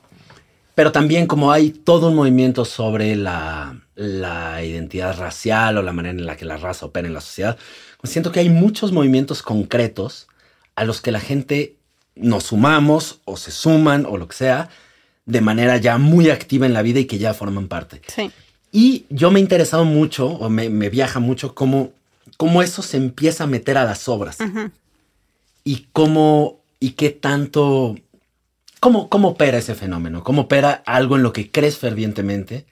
pero 0.75 0.91
también 0.91 1.27
como 1.27 1.51
hay 1.51 1.71
todo 1.71 2.07
un 2.09 2.15
movimiento 2.15 2.63
sobre 2.63 3.15
la, 3.17 3.81
la 3.95 4.63
identidad 4.63 5.17
racial 5.17 5.77
o 5.77 5.81
la 5.81 5.91
manera 5.91 6.17
en 6.17 6.25
la 6.25 6.37
que 6.37 6.45
la 6.45 6.57
raza 6.57 6.85
opera 6.85 7.07
en 7.07 7.13
la 7.13 7.21
sociedad, 7.21 7.57
pues 7.99 8.11
siento 8.13 8.31
que 8.31 8.39
hay 8.39 8.49
muchos 8.49 8.91
movimientos 8.93 9.41
concretos 9.41 10.27
a 10.75 10.85
los 10.85 11.01
que 11.01 11.11
la 11.11 11.19
gente 11.19 11.75
nos 12.15 12.45
sumamos 12.45 13.19
o 13.25 13.37
se 13.37 13.51
suman 13.51 14.05
o 14.05 14.17
lo 14.17 14.27
que 14.27 14.35
sea 14.35 14.69
de 15.25 15.41
manera 15.41 15.77
ya 15.77 15.97
muy 15.97 16.29
activa 16.29 16.65
en 16.65 16.73
la 16.73 16.81
vida 16.81 16.99
y 16.99 17.05
que 17.05 17.17
ya 17.17 17.33
forman 17.33 17.67
parte. 17.67 18.01
sí. 18.07 18.31
Y 18.71 19.05
yo 19.09 19.31
me 19.31 19.39
he 19.39 19.41
interesado 19.41 19.85
mucho, 19.85 20.27
o 20.27 20.49
me, 20.49 20.69
me 20.69 20.89
viaja 20.89 21.21
mucho, 21.21 21.55
cómo, 21.55 21.93
cómo 22.35 22.61
eso 22.61 22.81
se 22.81 22.97
empieza 22.97 23.45
a 23.45 23.47
meter 23.47 23.77
a 23.77 23.85
las 23.85 24.09
obras 24.09 24.37
y 25.63 25.87
cómo 25.93 26.59
y 26.81 26.91
qué 26.91 27.09
tanto 27.09 27.95
cómo 28.81 29.07
cómo 29.07 29.29
opera 29.29 29.59
ese 29.59 29.75
fenómeno, 29.75 30.25
cómo 30.25 30.43
opera 30.43 30.83
algo 30.85 31.15
en 31.15 31.23
lo 31.23 31.31
que 31.31 31.51
crees 31.51 31.77
fervientemente, 31.77 32.65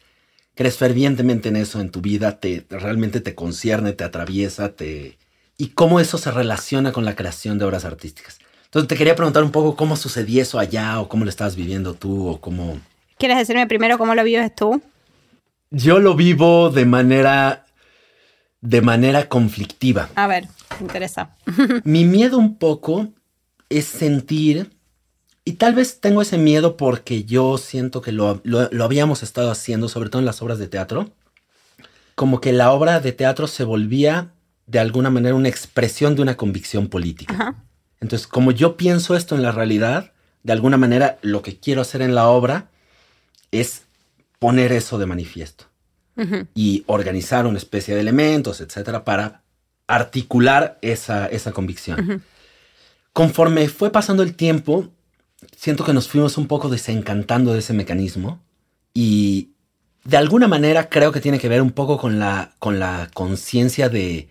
crees 0.55 0.75
fervientemente 0.75 1.47
en 1.47 1.55
eso 1.55 1.79
en 1.79 1.89
tu 1.89 2.01
vida, 2.01 2.37
te 2.37 2.65
realmente 2.69 3.21
te 3.21 3.33
concierne, 3.33 3.93
te 3.93 4.03
atraviesa, 4.03 4.75
te 4.75 5.17
y 5.57 5.69
cómo 5.69 6.01
eso 6.01 6.17
se 6.17 6.31
relaciona 6.31 6.91
con 6.91 7.05
la 7.05 7.15
creación 7.15 7.59
de 7.59 7.65
obras 7.65 7.85
artísticas. 7.85 8.39
Entonces 8.73 8.87
te 8.87 8.95
quería 8.95 9.15
preguntar 9.15 9.43
un 9.43 9.51
poco 9.51 9.75
cómo 9.75 9.95
sucedía 9.95 10.41
eso 10.41 10.57
allá 10.57 10.99
o 10.99 11.07
cómo 11.07 11.25
lo 11.25 11.29
estabas 11.29 11.55
viviendo 11.55 11.93
tú 11.93 12.27
o 12.27 12.41
cómo 12.41 12.79
¿Quieres 13.19 13.37
decirme 13.37 13.67
primero 13.67 13.99
cómo 13.99 14.15
lo 14.15 14.23
vives 14.23 14.53
tú? 14.55 14.81
yo 15.69 15.99
lo 15.99 16.15
vivo 16.15 16.69
de 16.71 16.85
manera 16.85 17.65
de 18.61 18.81
manera 18.81 19.27
conflictiva. 19.29 20.09
A 20.15 20.25
ver, 20.25 20.47
me 20.79 20.85
interesa. 20.87 21.35
Mi 21.83 22.05
miedo 22.05 22.37
un 22.37 22.57
poco 22.57 23.09
es 23.69 23.85
sentir, 23.85 24.71
y 25.45 25.53
tal 25.53 25.75
vez 25.75 25.99
tengo 25.99 26.21
ese 26.21 26.37
miedo 26.37 26.77
porque 26.77 27.25
yo 27.25 27.57
siento 27.57 28.01
que 28.01 28.11
lo, 28.13 28.39
lo- 28.43 28.69
lo 28.71 28.83
habíamos 28.85 29.21
estado 29.21 29.51
haciendo, 29.51 29.89
sobre 29.89 30.09
todo 30.09 30.19
en 30.21 30.25
las 30.25 30.41
obras 30.41 30.59
de 30.59 30.67
teatro, 30.69 31.11
como 32.15 32.39
que 32.39 32.53
la 32.53 32.71
obra 32.71 32.99
de 33.01 33.11
teatro 33.11 33.47
se 33.47 33.63
volvía 33.65 34.31
de 34.65 34.79
alguna 34.79 35.09
manera 35.09 35.35
una 35.35 35.49
expresión 35.49 36.15
de 36.15 36.21
una 36.21 36.37
convicción 36.37 36.87
política. 36.87 37.33
Ajá. 37.33 37.55
Entonces, 38.03 38.27
como 38.27 38.51
yo 38.51 38.75
pienso 38.75 39.15
esto 39.15 39.33
en 39.33 39.43
la 39.43 39.53
realidad, 39.53 40.11
de 40.43 40.51
alguna 40.51 40.75
manera 40.75 41.19
lo 41.21 41.41
que 41.41 41.57
quiero 41.57 41.79
hacer 41.79 42.01
en 42.01 42.13
la 42.13 42.27
obra 42.27 42.67
es 43.51 43.83
poner 44.39 44.73
eso 44.73 44.97
de 44.97 45.05
manifiesto. 45.05 45.65
Y 46.53 46.83
organizar 46.85 47.47
una 47.47 47.57
especie 47.57 47.95
de 47.95 48.01
elementos, 48.01 48.59
etcétera, 48.59 49.05
para 49.05 49.41
articular 49.87 50.77
esa, 50.81 51.27
esa 51.27 51.53
convicción. 51.53 52.21
Conforme 53.13 53.69
fue 53.69 53.89
pasando 53.89 54.21
el 54.21 54.35
tiempo, 54.35 54.89
siento 55.55 55.85
que 55.85 55.93
nos 55.93 56.09
fuimos 56.09 56.37
un 56.37 56.47
poco 56.47 56.67
desencantando 56.67 57.53
de 57.53 57.59
ese 57.59 57.71
mecanismo 57.71 58.43
y 58.93 59.51
de 60.03 60.17
alguna 60.17 60.49
manera 60.49 60.89
creo 60.89 61.13
que 61.13 61.21
tiene 61.21 61.39
que 61.39 61.47
ver 61.47 61.61
un 61.61 61.71
poco 61.71 61.97
con 61.97 62.19
la, 62.19 62.53
con 62.59 62.79
la 62.79 63.09
conciencia 63.13 63.87
de, 63.87 64.27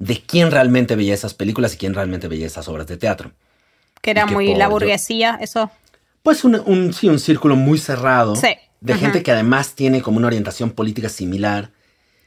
de 0.00 0.20
quién 0.20 0.50
realmente 0.50 0.96
veía 0.96 1.14
esas 1.14 1.34
películas 1.34 1.74
y 1.74 1.76
quién 1.76 1.94
realmente 1.94 2.26
veía 2.26 2.46
esas 2.46 2.66
obras 2.68 2.88
de 2.88 2.96
teatro. 2.96 3.30
Que 4.02 4.10
era 4.10 4.26
que 4.26 4.34
muy 4.34 4.48
por 4.48 4.56
la 4.58 4.66
burguesía, 4.66 5.38
eso. 5.40 5.70
Pues 6.24 6.42
un, 6.42 6.60
un- 6.66 6.92
sí, 6.92 7.08
un 7.08 7.18
círculo 7.20 7.54
muy 7.54 7.78
cerrado 7.78 8.34
Sí. 8.34 8.48
de 8.80 8.94
gente 8.94 9.22
que 9.22 9.30
además 9.30 9.74
tiene 9.74 10.02
como 10.02 10.16
una 10.16 10.26
orientación 10.26 10.70
política 10.70 11.08
similar. 11.08 11.70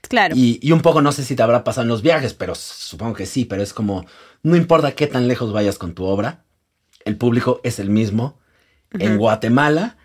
Claro. 0.08 0.36
Y, 0.38 0.60
y 0.62 0.72
un 0.72 0.82
poco 0.82 1.02
no 1.02 1.12
sé 1.12 1.24
si 1.26 1.36
te 1.36 1.42
habrá 1.44 1.64
pasado 1.64 1.82
en 1.84 1.88
los 1.90 2.02
viajes, 2.02 2.34
pero 2.34 2.54
supongo 2.56 3.14
que 3.16 3.26
sí, 3.26 3.46
pero 3.46 3.62
es 3.64 3.74
como, 3.74 4.06
no 4.44 4.56
importa 4.56 4.92
qué 4.94 5.08
tan 5.08 5.28
lejos 5.28 5.52
vayas 5.52 5.78
con 5.78 5.94
tu 5.96 6.06
obra, 6.06 6.44
el 7.06 7.18
público 7.18 7.60
es 7.64 7.80
el 7.80 7.90
mismo 7.90 8.38
en 8.92 9.18
Guatemala 9.18 9.98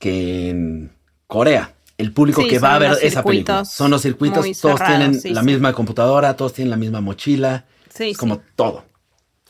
que 0.00 0.48
en 0.50 0.92
Corea. 1.28 1.74
El 1.98 2.12
público 2.12 2.42
Sí, 2.42 2.48
que 2.48 2.58
va 2.58 2.76
a 2.76 2.78
ver 2.78 2.96
esa 3.02 3.22
película. 3.22 3.64
Son 3.64 3.90
los 3.90 4.02
circuitos, 4.02 4.44
todos 4.60 4.78
cerrados, 4.78 4.86
tienen 4.86 5.20
sí, 5.20 5.30
la 5.30 5.40
sí. 5.40 5.46
misma 5.46 5.72
computadora, 5.72 6.36
todos 6.36 6.54
tienen 6.54 6.70
la 6.70 6.76
misma 6.76 7.00
mochila. 7.00 7.66
Sí, 7.92 8.10
es 8.10 8.16
como 8.16 8.40
todo. 8.56 8.84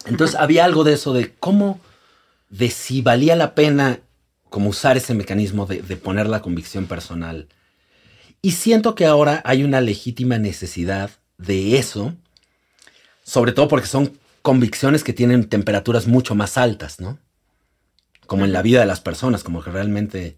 Entonces 0.07 0.35
había 0.35 0.65
algo 0.65 0.83
de 0.83 0.95
eso, 0.95 1.13
de 1.13 1.35
cómo, 1.39 1.81
de 2.49 2.71
si 2.71 3.03
valía 3.03 3.37
la 3.37 3.55
pena 3.55 4.01
como 4.49 4.71
usar 4.71 4.97
ese 4.97 5.15
mecanismo 5.15 5.67
de, 5.67 5.83
de 5.83 5.97
poner 5.97 6.27
la 6.27 6.41
convicción 6.41 6.87
personal. 6.87 7.49
Y 8.41 8.53
siento 8.53 8.95
que 8.95 9.05
ahora 9.05 9.43
hay 9.45 9.63
una 9.63 9.81
legítima 9.81 10.39
necesidad 10.39 11.11
de 11.37 11.79
eso, 11.79 12.15
sobre 13.23 13.53
todo 13.53 13.69
porque 13.69 13.87
son 13.87 14.19
convicciones 14.43 15.05
que 15.05 15.13
tienen 15.13 15.49
temperaturas 15.49 16.07
mucho 16.07 16.35
más 16.35 16.57
altas, 16.57 17.01
¿no? 17.01 17.19
Como 18.27 18.45
en 18.45 18.53
la 18.53 18.63
vida 18.63 18.81
de 18.81 18.87
las 18.87 19.01
personas, 19.01 19.45
como 19.45 19.63
que 19.63 19.71
realmente, 19.71 20.37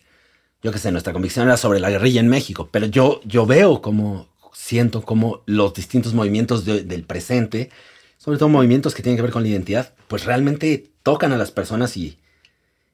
yo 0.62 0.72
qué 0.72 0.78
sé, 0.78 0.90
nuestra 0.92 1.12
convicción 1.12 1.46
era 1.46 1.56
sobre 1.56 1.80
la 1.80 1.90
guerrilla 1.90 2.20
en 2.20 2.28
México, 2.28 2.68
pero 2.70 2.86
yo, 2.86 3.20
yo 3.24 3.46
veo 3.46 3.80
como, 3.80 4.28
siento 4.52 5.02
como 5.02 5.42
los 5.46 5.72
distintos 5.74 6.12
movimientos 6.14 6.64
de- 6.64 6.82
del 6.84 7.04
presente, 7.04 7.70
sobre 8.18 8.38
todo 8.38 8.48
movimientos 8.48 8.94
que 8.94 9.02
tienen 9.02 9.16
que 9.16 9.22
ver 9.22 9.30
con 9.32 9.42
la 9.42 9.48
identidad, 9.48 9.94
pues 10.08 10.24
realmente 10.24 10.90
tocan 11.02 11.32
a 11.32 11.38
las 11.38 11.50
personas 11.50 11.96
y, 11.96 12.18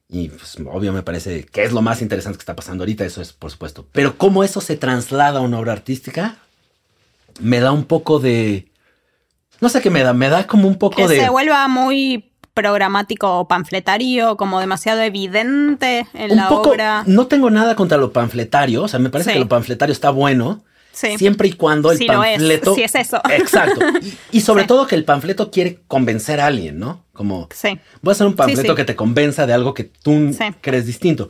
y 0.08 0.28
pues, 0.28 0.56
obvio 0.70 0.92
me 0.92 1.02
parece 1.02 1.44
que 1.44 1.64
es 1.64 1.72
lo 1.72 1.82
más 1.82 2.02
interesante 2.02 2.38
que 2.38 2.42
está 2.42 2.54
pasando 2.54 2.82
ahorita, 2.84 3.04
eso 3.04 3.20
es 3.20 3.32
por 3.32 3.50
supuesto. 3.50 3.84
Pero 3.90 4.16
cómo 4.16 4.44
eso 4.44 4.60
se 4.60 4.76
traslada 4.76 5.40
a 5.40 5.42
una 5.42 5.58
obra 5.58 5.72
artística, 5.72 6.36
me 7.40 7.58
da 7.60 7.72
un 7.72 7.84
poco 7.84 8.18
de... 8.20 8.70
No 9.60 9.68
sé 9.70 9.80
qué 9.80 9.90
me 9.90 10.02
da, 10.02 10.12
me 10.12 10.28
da 10.28 10.46
como 10.46 10.68
un 10.68 10.76
poco 10.78 10.96
que 10.96 11.08
de... 11.08 11.20
se 11.20 11.28
vuelva 11.30 11.66
muy 11.66 12.30
programático 12.56 13.38
o 13.38 13.46
panfletario, 13.46 14.36
como 14.38 14.58
demasiado 14.60 15.02
evidente 15.02 16.06
en 16.14 16.30
un 16.32 16.36
la 16.38 16.48
poco, 16.48 16.70
obra. 16.70 17.04
no 17.06 17.26
tengo 17.26 17.50
nada 17.50 17.76
contra 17.76 17.98
lo 17.98 18.12
panfletario, 18.12 18.82
o 18.84 18.88
sea, 18.88 18.98
me 18.98 19.10
parece 19.10 19.30
Sí. 19.30 19.34
que 19.34 19.40
lo 19.40 19.48
panfletario 19.48 19.92
está 19.92 20.08
bueno, 20.10 20.64
Sí. 20.92 21.18
siempre 21.18 21.48
y 21.48 21.52
cuando 21.52 21.92
el 21.92 21.98
Sí 21.98 22.06
lo 22.06 22.24
es, 22.24 22.38
panfleto... 22.38 22.74
sí 22.74 22.82
es 22.82 22.94
eso. 22.94 23.20
Exacto. 23.30 23.80
Y, 24.32 24.38
y 24.38 24.40
sobre 24.40 24.64
todo 24.64 24.86
que 24.86 24.94
el 24.94 25.04
panfleto 25.04 25.50
quiere 25.50 25.80
convencer 25.86 26.40
a 26.40 26.46
alguien, 26.46 26.78
¿no? 26.78 27.04
Como, 27.12 27.48
voy 28.00 28.10
a 28.10 28.12
hacer 28.12 28.26
un 28.26 28.34
panfleto 28.34 28.74
que 28.74 28.84
te 28.86 28.96
convenza 28.96 29.46
de 29.46 29.52
algo 29.52 29.74
que 29.74 29.84
tú 29.84 30.34
crees 30.62 30.86
distinto. 30.86 31.28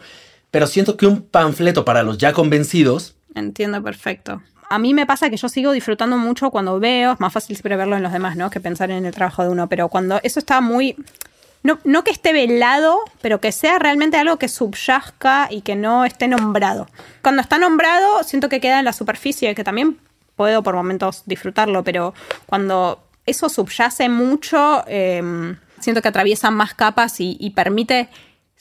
Pero 0.53 0.69
siento 0.69 0.97
que 0.97 1.07
un 1.09 1.23
panfleto 1.23 1.85
para 1.85 2.05
los 2.05 2.17
ya 2.19 2.33
convencidos, 2.33 3.17
Entiendo 3.35 3.83
perfecto. 3.83 4.41
A 4.69 4.79
mí 4.79 4.95
me 4.95 5.07
pasa 5.07 5.31
que 5.31 5.37
yo 5.37 5.49
sigo 5.49 5.73
disfrutando 5.73 6.17
mucho 6.17 6.51
cuando 6.51 6.81
veo, 6.81 7.13
es 7.13 7.21
más 7.21 7.33
fácil 7.33 7.57
siempre 7.57 7.77
verlo 7.77 7.97
en 7.97 8.03
los 8.03 8.13
demás, 8.13 8.37
¿no? 8.37 8.51
Que 8.51 8.61
pensar 8.61 8.91
en 8.91 9.07
el 9.07 9.15
trabajo 9.15 9.43
de 9.43 9.51
uno, 9.51 9.69
pero 9.69 9.89
cuando 9.89 10.21
eso 10.23 10.39
está 10.39 10.61
muy... 10.61 10.97
No, 11.63 11.79
no 11.85 12.05
que 12.05 12.13
esté 12.13 12.33
velado, 12.33 13.01
pero 13.21 13.41
que 13.41 13.51
sea 13.51 13.79
realmente 13.79 14.17
algo 14.17 14.39
que 14.39 14.49
subyazca 14.49 15.49
y 15.51 15.63
que 15.63 15.75
no 15.75 16.05
esté 16.05 16.29
nombrado. 16.29 16.87
Cuando 17.23 17.43
está 17.43 17.59
nombrado, 17.59 18.23
siento 18.23 18.49
que 18.49 18.61
queda 18.61 18.79
en 18.79 18.85
la 18.85 18.93
superficie, 18.93 19.55
que 19.55 19.65
también 19.65 19.99
puedo 20.37 20.63
por 20.63 20.77
momentos 20.77 21.23
disfrutarlo, 21.27 21.83
pero 21.83 22.15
cuando 22.47 23.03
eso 23.25 23.49
subyace 23.49 24.09
mucho, 24.09 24.85
eh, 24.87 25.57
siento 25.81 26.03
que 26.03 26.09
atraviesa 26.09 26.53
más 26.53 26.75
capas 26.75 27.21
y, 27.21 27.37
y 27.41 27.51
permite 27.51 28.09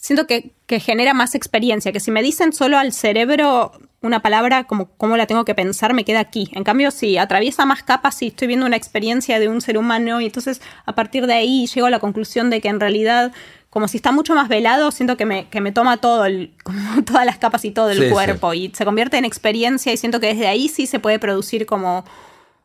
siento 0.06 0.28
que, 0.28 0.52
que 0.68 0.80
genera 0.80 1.14
más 1.14 1.36
experiencia, 1.36 1.92
que 1.92 2.00
si 2.00 2.12
me 2.12 2.22
dicen 2.22 2.54
solo 2.54 2.78
al 2.78 2.94
cerebro 2.94 3.72
una 4.02 4.22
palabra 4.22 4.66
como 4.66 4.90
cómo 4.98 5.18
la 5.18 5.26
tengo 5.26 5.46
que 5.46 5.56
pensar, 5.56 5.94
me 5.94 6.06
queda 6.06 6.20
aquí. 6.20 6.50
En 6.54 6.64
cambio, 6.64 6.92
si 6.92 7.18
atraviesa 7.18 7.66
más 7.66 7.84
capas, 7.84 8.16
si 8.16 8.28
estoy 8.28 8.48
viendo 8.48 8.66
una 8.66 8.76
experiencia 8.76 9.40
de 9.40 9.48
un 9.48 9.62
ser 9.62 9.78
humano 9.78 10.22
y 10.22 10.26
entonces 10.26 10.62
a 10.86 10.94
partir 10.94 11.26
de 11.28 11.34
ahí 11.34 11.68
llego 11.68 11.88
a 11.88 11.90
la 11.90 12.00
conclusión 12.00 12.50
de 12.50 12.62
que 12.62 12.68
en 12.68 12.80
realidad, 12.80 13.32
como 13.70 13.88
si 13.88 13.98
está 13.98 14.12
mucho 14.12 14.36
más 14.36 14.48
velado, 14.48 14.92
siento 14.92 15.18
que 15.18 15.26
me, 15.26 15.48
que 15.50 15.62
me 15.62 15.72
toma 15.72 15.98
todo 15.98 16.26
el, 16.26 16.54
como 16.64 17.04
todas 17.04 17.26
las 17.26 17.38
capas 17.38 17.66
y 17.66 17.72
todo 17.72 17.90
el 17.90 18.00
Sí, 18.00 18.10
cuerpo 18.10 18.54
y 18.54 18.72
se 18.76 18.86
convierte 18.86 19.18
en 19.18 19.26
experiencia 19.26 19.92
y 19.92 19.98
siento 19.98 20.20
que 20.20 20.28
desde 20.28 20.48
ahí 20.48 20.70
sí 20.70 20.86
se 20.86 21.00
puede 21.00 21.20
producir 21.20 21.66
como 21.66 22.06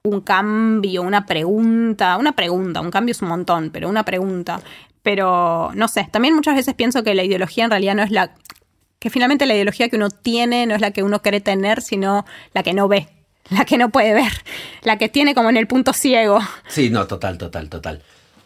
un 0.02 0.20
cambio, 0.20 1.02
una 1.02 1.26
pregunta, 1.26 2.16
una 2.16 2.32
pregunta, 2.32 2.80
un 2.80 2.90
cambio 2.90 3.12
es 3.12 3.22
un 3.22 3.28
montón, 3.28 3.70
pero 3.70 3.88
una 3.88 4.04
pregunta. 4.04 4.60
Pero 5.02 5.70
no 5.74 5.88
sé, 5.88 6.08
también 6.10 6.34
muchas 6.34 6.54
veces 6.54 6.74
pienso 6.74 7.02
que 7.02 7.14
la 7.14 7.24
ideología 7.24 7.64
en 7.64 7.70
realidad 7.70 7.94
no 7.94 8.02
es 8.02 8.10
la 8.10 8.34
que 9.00 9.10
finalmente 9.10 9.46
la 9.46 9.54
ideología 9.54 9.88
que 9.88 9.96
uno 9.96 10.10
tiene 10.10 10.66
no 10.66 10.76
es 10.76 10.80
la 10.80 10.92
que 10.92 11.02
uno 11.02 11.20
quiere 11.22 11.40
tener, 11.40 11.82
sino 11.82 12.24
la 12.54 12.62
que 12.62 12.74
no 12.74 12.86
ve, 12.86 13.08
la 13.50 13.64
que 13.64 13.78
no 13.78 13.90
puede 13.90 14.14
ver, 14.14 14.32
la 14.82 14.98
que 14.98 15.08
tiene 15.08 15.34
como 15.34 15.50
en 15.50 15.56
el 15.56 15.66
punto 15.66 15.92
ciego. 15.92 16.38
Sí, 16.68 16.90
no, 16.90 17.08
total, 17.08 17.38
total, 17.38 17.68
total. 17.68 18.02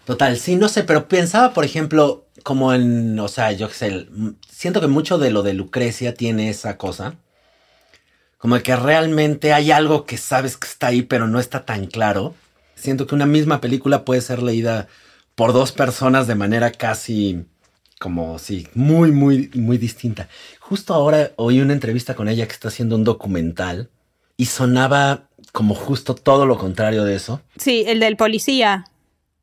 Total, 0.07 0.39
sí, 0.39 0.57
no 0.57 0.69
sé, 0.69 0.85
pero 0.85 1.09
pensaba, 1.09 1.55
por 1.55 1.65
ejemplo, 1.65 2.27
como 2.43 2.75
en, 2.75 3.19
o 3.19 3.29
sea, 3.29 3.53
yo 3.53 3.69
sé, 3.71 4.07
siento 4.49 4.81
que 4.81 4.87
mucho 4.87 5.19
de 5.19 5.31
lo 5.31 5.43
de 5.43 5.55
Lucrecia 5.55 6.15
tiene 6.15 6.51
esa 6.51 6.77
cosa, 6.77 7.15
como 8.37 8.57
de 8.57 8.63
que 8.63 8.77
realmente 8.77 9.55
hay 9.55 9.71
algo 9.71 10.05
que 10.05 10.19
sabes 10.19 10.59
que 10.59 10.69
está 10.69 10.89
ahí, 10.89 11.01
pero 11.03 11.27
no 11.27 11.41
está 11.41 11.65
tan 11.65 11.87
claro. 11.87 12.35
Siento 12.75 13.07
que 13.07 13.15
una 13.15 13.25
misma 13.25 13.63
película 13.63 14.05
puede 14.05 14.21
ser 14.21 14.43
leída 14.43 14.89
por 15.35 15.55
dos 15.55 15.73
personas 15.73 16.27
de 16.27 16.35
manera 16.35 16.71
casi, 16.71 17.47
como, 18.05 18.39
sí, 18.39 18.69
muy, 18.75 19.13
muy, 19.13 19.51
muy 19.55 19.79
distinta. 19.79 20.29
Justo 20.61 20.93
ahora 20.93 21.31
oí 21.37 21.63
una 21.63 21.73
entrevista 21.73 22.15
con 22.15 22.29
ella 22.29 22.47
que 22.47 22.53
está 22.53 22.69
haciendo 22.69 22.97
un 22.97 23.05
documental 23.05 23.89
y 24.37 24.45
sonaba 24.45 25.31
como 25.53 25.75
justo 25.75 26.15
todo 26.15 26.45
lo 26.45 26.59
contrario 26.59 27.05
de 27.05 27.15
eso. 27.15 27.41
Sí, 27.57 27.83
el 27.87 28.01
del 28.01 28.19
policía. 28.19 28.85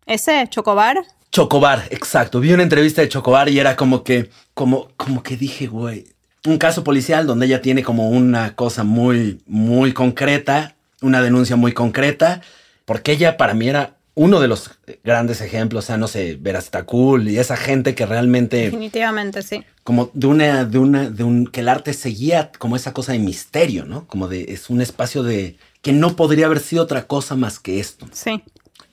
¿Ese? 0.06 0.46
¿Chocobar? 0.48 1.04
Chocobar, 1.32 1.88
exacto. 1.90 2.40
Vi 2.40 2.54
una 2.54 2.62
entrevista 2.62 3.02
de 3.02 3.10
Chocobar 3.10 3.50
y 3.50 3.58
era 3.58 3.76
como 3.76 4.04
que, 4.04 4.30
como, 4.54 4.90
como 4.96 5.24
que 5.24 5.38
dije, 5.38 5.66
güey, 5.66 6.06
un 6.46 6.60
caso 6.60 6.84
policial 6.84 7.26
donde 7.26 7.48
ella 7.48 7.64
tiene 7.64 7.82
como 7.82 8.12
una 8.12 8.56
cosa 8.56 8.84
muy, 8.84 9.42
muy 9.48 9.92
concreta, 9.92 10.76
una 11.02 11.24
denuncia 11.24 11.56
muy 11.56 11.72
concreta, 11.72 12.42
porque 12.86 13.14
ella 13.14 13.38
para 13.38 13.56
mí 13.56 13.68
era 13.68 13.96
uno 14.22 14.40
de 14.40 14.48
los 14.48 14.70
grandes 15.04 15.42
ejemplos, 15.42 15.86
o 15.86 15.88
sea, 15.88 15.98
no 15.98 16.08
sé, 16.08 16.38
Verastacul 16.40 17.28
y 17.28 17.40
esa 17.40 17.58
gente 17.58 17.96
que 17.96 18.06
realmente, 18.06 18.58
Definitivamente, 18.58 19.42
sí. 19.42 19.64
como 19.84 20.12
de 20.14 20.28
una, 20.28 20.64
de 20.64 20.78
una, 20.78 21.10
de 21.10 21.24
un, 21.24 21.48
que 21.48 21.62
el 21.62 21.70
arte 21.70 21.92
seguía 21.94 22.52
como 22.60 22.76
esa 22.76 22.94
cosa 22.94 23.14
de 23.14 23.20
misterio, 23.20 23.86
¿no? 23.86 24.06
Como 24.06 24.28
de, 24.28 24.44
es 24.50 24.70
un 24.70 24.80
espacio 24.80 25.24
de, 25.24 25.58
que 25.82 25.92
no 25.92 26.16
podría 26.16 26.46
haber 26.46 26.60
sido 26.60 26.84
otra 26.84 27.08
cosa 27.08 27.36
más 27.36 27.58
que 27.58 27.80
esto. 27.80 28.08
Sí. 28.12 28.44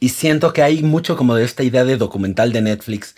Y 0.01 0.09
siento 0.09 0.55
que 0.55 0.63
hay 0.63 0.83
mucho 0.83 1.15
como 1.15 1.35
de 1.35 1.45
esta 1.45 1.63
idea 1.63 1.85
de 1.85 1.99
documental 1.99 2.51
de 2.51 2.63
Netflix 2.63 3.15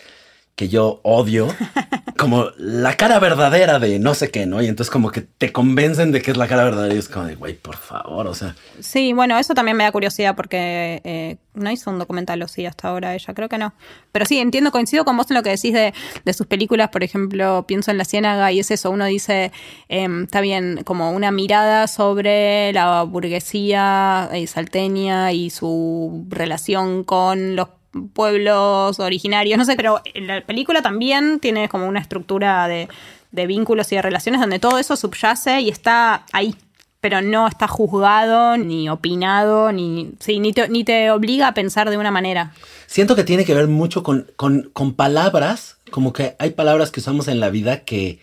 que 0.55 0.69
yo 0.69 0.99
odio, 1.03 1.47
como 2.17 2.47
la 2.57 2.95
cara 2.97 3.19
verdadera 3.19 3.79
de 3.79 3.99
no 3.99 4.13
sé 4.13 4.29
qué, 4.29 4.45
¿no? 4.45 4.61
Y 4.61 4.67
entonces 4.67 4.91
como 4.91 5.11
que 5.11 5.21
te 5.21 5.51
convencen 5.51 6.11
de 6.11 6.21
que 6.21 6.31
es 6.31 6.37
la 6.37 6.47
cara 6.47 6.63
verdadera 6.63 6.93
y 6.93 6.97
es 6.97 7.09
como 7.09 7.25
de, 7.25 7.35
güey, 7.35 7.55
por 7.55 7.77
favor, 7.77 8.27
o 8.27 8.33
sea, 8.33 8.55
Sí, 8.79 9.13
bueno, 9.13 9.37
eso 9.37 9.53
también 9.53 9.77
me 9.77 9.83
da 9.83 9.91
curiosidad 9.91 10.35
porque 10.35 11.01
eh, 11.03 11.37
no 11.53 11.71
hizo 11.71 11.89
un 11.91 11.99
documental, 11.99 12.41
o 12.41 12.47
sí, 12.47 12.65
hasta 12.65 12.89
ahora 12.89 13.13
ella, 13.13 13.33
creo 13.33 13.49
que 13.49 13.57
no. 13.57 13.73
Pero 14.11 14.25
sí, 14.25 14.39
entiendo, 14.39 14.71
coincido 14.71 15.05
con 15.05 15.17
vos 15.17 15.29
en 15.29 15.37
lo 15.37 15.43
que 15.43 15.49
decís 15.49 15.73
de, 15.73 15.93
de 16.25 16.33
sus 16.33 16.47
películas, 16.47 16.89
por 16.89 17.03
ejemplo, 17.03 17.65
pienso 17.67 17.91
en 17.91 17.97
La 17.97 18.05
Ciénaga 18.05 18.51
y 18.51 18.59
es 18.59 18.71
eso, 18.71 18.91
uno 18.91 19.05
dice, 19.05 19.51
em, 19.89 20.23
está 20.23 20.41
bien, 20.41 20.81
como 20.83 21.11
una 21.11 21.31
mirada 21.31 21.87
sobre 21.87 22.73
la 22.73 23.03
burguesía 23.03 24.29
eh, 24.33 24.47
salteña 24.47 25.31
y 25.31 25.49
su 25.49 26.25
relación 26.29 27.03
con 27.03 27.55
los 27.55 27.69
pueblos 28.13 28.99
originarios, 28.99 29.57
no 29.57 29.65
sé, 29.65 29.75
pero 29.75 30.01
la 30.15 30.41
película 30.41 30.81
también 30.81 31.39
tiene 31.39 31.69
como 31.69 31.87
una 31.87 31.99
estructura 31.99 32.67
de, 32.67 32.87
de 33.31 33.47
vínculos 33.47 33.91
y 33.91 33.95
de 33.95 34.01
relaciones 34.01 34.41
donde 34.41 34.59
todo 34.59 34.77
eso 34.79 34.95
subyace 34.95 35.61
y 35.61 35.69
está 35.69 36.25
ahí 36.31 36.55
pero 37.01 37.23
no 37.23 37.47
está 37.47 37.67
juzgado, 37.67 38.57
ni 38.57 38.87
opinado, 38.87 39.71
ni, 39.71 40.11
sí, 40.19 40.39
ni, 40.39 40.53
te, 40.53 40.69
ni 40.69 40.83
te 40.83 41.09
obliga 41.09 41.47
a 41.47 41.53
pensar 41.55 41.89
de 41.89 41.97
una 41.97 42.11
manera. 42.11 42.53
siento 42.85 43.15
que 43.15 43.23
tiene 43.23 43.43
que 43.43 43.55
ver 43.55 43.67
mucho 43.67 44.03
con, 44.03 44.31
con, 44.35 44.93
palabras, 44.93 45.77
como 45.89 46.13
que 46.13 46.35
hay 46.37 46.51
palabras 46.51 46.91
que 46.91 46.99
usamos 46.99 47.27
en 47.27 47.39
la 47.39 47.49
vida 47.49 47.83
que, 47.85 48.19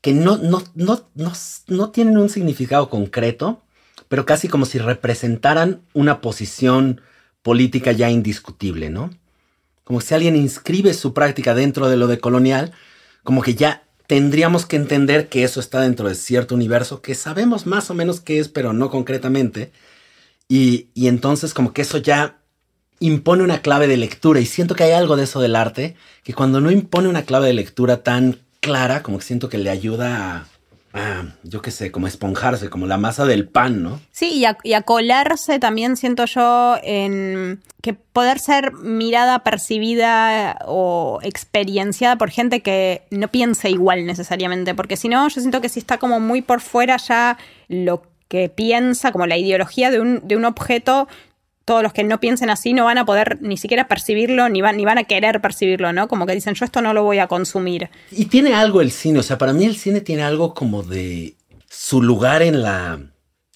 que 0.00 0.12
no, 0.14 0.38
no, 0.38 0.62
no, 0.76 1.02
no 1.66 1.90
tienen 1.90 2.18
un 2.18 2.28
significado 2.28 2.88
concreto, 2.88 3.62
pero 4.08 4.24
casi 4.24 4.46
como 4.46 4.64
si 4.64 4.78
representaran 4.78 5.82
una 5.92 6.20
posición 6.20 7.00
política 7.48 7.92
ya 7.92 8.10
indiscutible, 8.10 8.90
¿no? 8.90 9.08
Como 9.82 10.02
si 10.02 10.12
alguien 10.12 10.36
inscribe 10.36 10.92
su 10.92 11.14
práctica 11.14 11.54
dentro 11.54 11.88
de 11.88 11.96
lo 11.96 12.06
de 12.06 12.18
colonial, 12.18 12.72
como 13.22 13.40
que 13.40 13.54
ya 13.54 13.84
tendríamos 14.06 14.66
que 14.66 14.76
entender 14.76 15.30
que 15.30 15.44
eso 15.44 15.58
está 15.58 15.80
dentro 15.80 16.10
de 16.10 16.14
cierto 16.14 16.54
universo 16.54 17.00
que 17.00 17.14
sabemos 17.14 17.64
más 17.64 17.88
o 17.88 17.94
menos 17.94 18.20
qué 18.20 18.38
es, 18.38 18.50
pero 18.50 18.74
no 18.74 18.90
concretamente. 18.90 19.72
Y, 20.46 20.88
y 20.92 21.08
entonces 21.08 21.54
como 21.54 21.72
que 21.72 21.80
eso 21.80 21.96
ya 21.96 22.36
impone 23.00 23.42
una 23.42 23.62
clave 23.62 23.86
de 23.88 23.96
lectura. 23.96 24.40
Y 24.40 24.44
siento 24.44 24.74
que 24.74 24.84
hay 24.84 24.92
algo 24.92 25.16
de 25.16 25.24
eso 25.24 25.40
del 25.40 25.56
arte, 25.56 25.96
que 26.24 26.34
cuando 26.34 26.60
no 26.60 26.70
impone 26.70 27.08
una 27.08 27.22
clave 27.22 27.46
de 27.46 27.54
lectura 27.54 28.02
tan 28.02 28.40
clara, 28.60 29.02
como 29.02 29.20
que 29.20 29.24
siento 29.24 29.48
que 29.48 29.56
le 29.56 29.70
ayuda 29.70 30.36
a, 30.36 30.46
a 30.92 31.24
yo 31.42 31.62
qué 31.62 31.70
sé, 31.70 31.90
como 31.90 32.06
esponjarse, 32.06 32.70
como 32.70 32.86
la 32.86 32.96
masa 32.96 33.24
del 33.24 33.48
pan, 33.48 33.82
¿no? 33.82 34.00
Sí, 34.10 34.34
y 34.34 34.44
a, 34.44 34.58
y 34.62 34.72
a 34.72 34.82
colarse 34.82 35.58
también 35.58 35.96
siento 35.96 36.24
yo 36.24 36.76
en 36.82 37.60
que 37.82 37.94
poder 37.94 38.38
ser 38.38 38.72
mirada, 38.72 39.44
percibida 39.44 40.58
o 40.66 41.20
experienciada 41.22 42.16
por 42.16 42.30
gente 42.30 42.60
que 42.60 43.02
no 43.10 43.28
piensa 43.28 43.68
igual 43.68 44.06
necesariamente, 44.06 44.74
porque 44.74 44.96
si 44.96 45.08
no, 45.08 45.28
yo 45.28 45.40
siento 45.40 45.60
que 45.60 45.68
si 45.68 45.78
está 45.78 45.98
como 45.98 46.20
muy 46.20 46.42
por 46.42 46.60
fuera 46.60 46.96
ya 46.96 47.38
lo 47.68 48.02
que 48.28 48.48
piensa, 48.48 49.10
como 49.10 49.26
la 49.26 49.38
ideología 49.38 49.90
de 49.90 50.00
un, 50.00 50.26
de 50.26 50.36
un 50.36 50.44
objeto, 50.44 51.08
todos 51.68 51.82
los 51.82 51.92
que 51.92 52.02
no 52.02 52.18
piensen 52.18 52.48
así 52.50 52.72
no 52.72 52.86
van 52.86 52.96
a 52.98 53.04
poder 53.04 53.38
ni 53.42 53.56
siquiera 53.58 53.86
percibirlo, 53.88 54.48
ni 54.48 54.62
van, 54.62 54.76
ni 54.78 54.84
van 54.86 54.96
a 54.98 55.04
querer 55.04 55.40
percibirlo, 55.42 55.92
¿no? 55.92 56.08
Como 56.08 56.24
que 56.26 56.34
dicen, 56.34 56.54
yo 56.54 56.64
esto 56.64 56.80
no 56.80 56.94
lo 56.94 57.02
voy 57.04 57.18
a 57.18 57.26
consumir. 57.28 57.90
Y 58.10 58.24
tiene 58.24 58.54
algo 58.54 58.80
el 58.80 58.90
cine, 58.90 59.18
o 59.18 59.22
sea, 59.22 59.36
para 59.36 59.52
mí 59.52 59.66
el 59.66 59.76
cine 59.76 60.00
tiene 60.00 60.22
algo 60.22 60.54
como 60.54 60.82
de 60.82 61.34
su 61.68 62.02
lugar 62.02 62.40
en 62.42 62.62
la, 62.62 62.98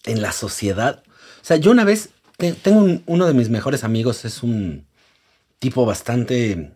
en 0.04 0.20
la 0.22 0.32
sociedad. 0.32 1.02
O 1.40 1.44
sea, 1.44 1.56
yo 1.56 1.70
una 1.70 1.84
vez, 1.84 2.10
te- 2.36 2.52
tengo 2.52 2.80
un- 2.80 3.02
uno 3.06 3.26
de 3.26 3.32
mis 3.34 3.48
mejores 3.48 3.82
amigos, 3.82 4.24
es 4.26 4.42
un 4.42 4.84
tipo 5.58 5.86
bastante, 5.86 6.72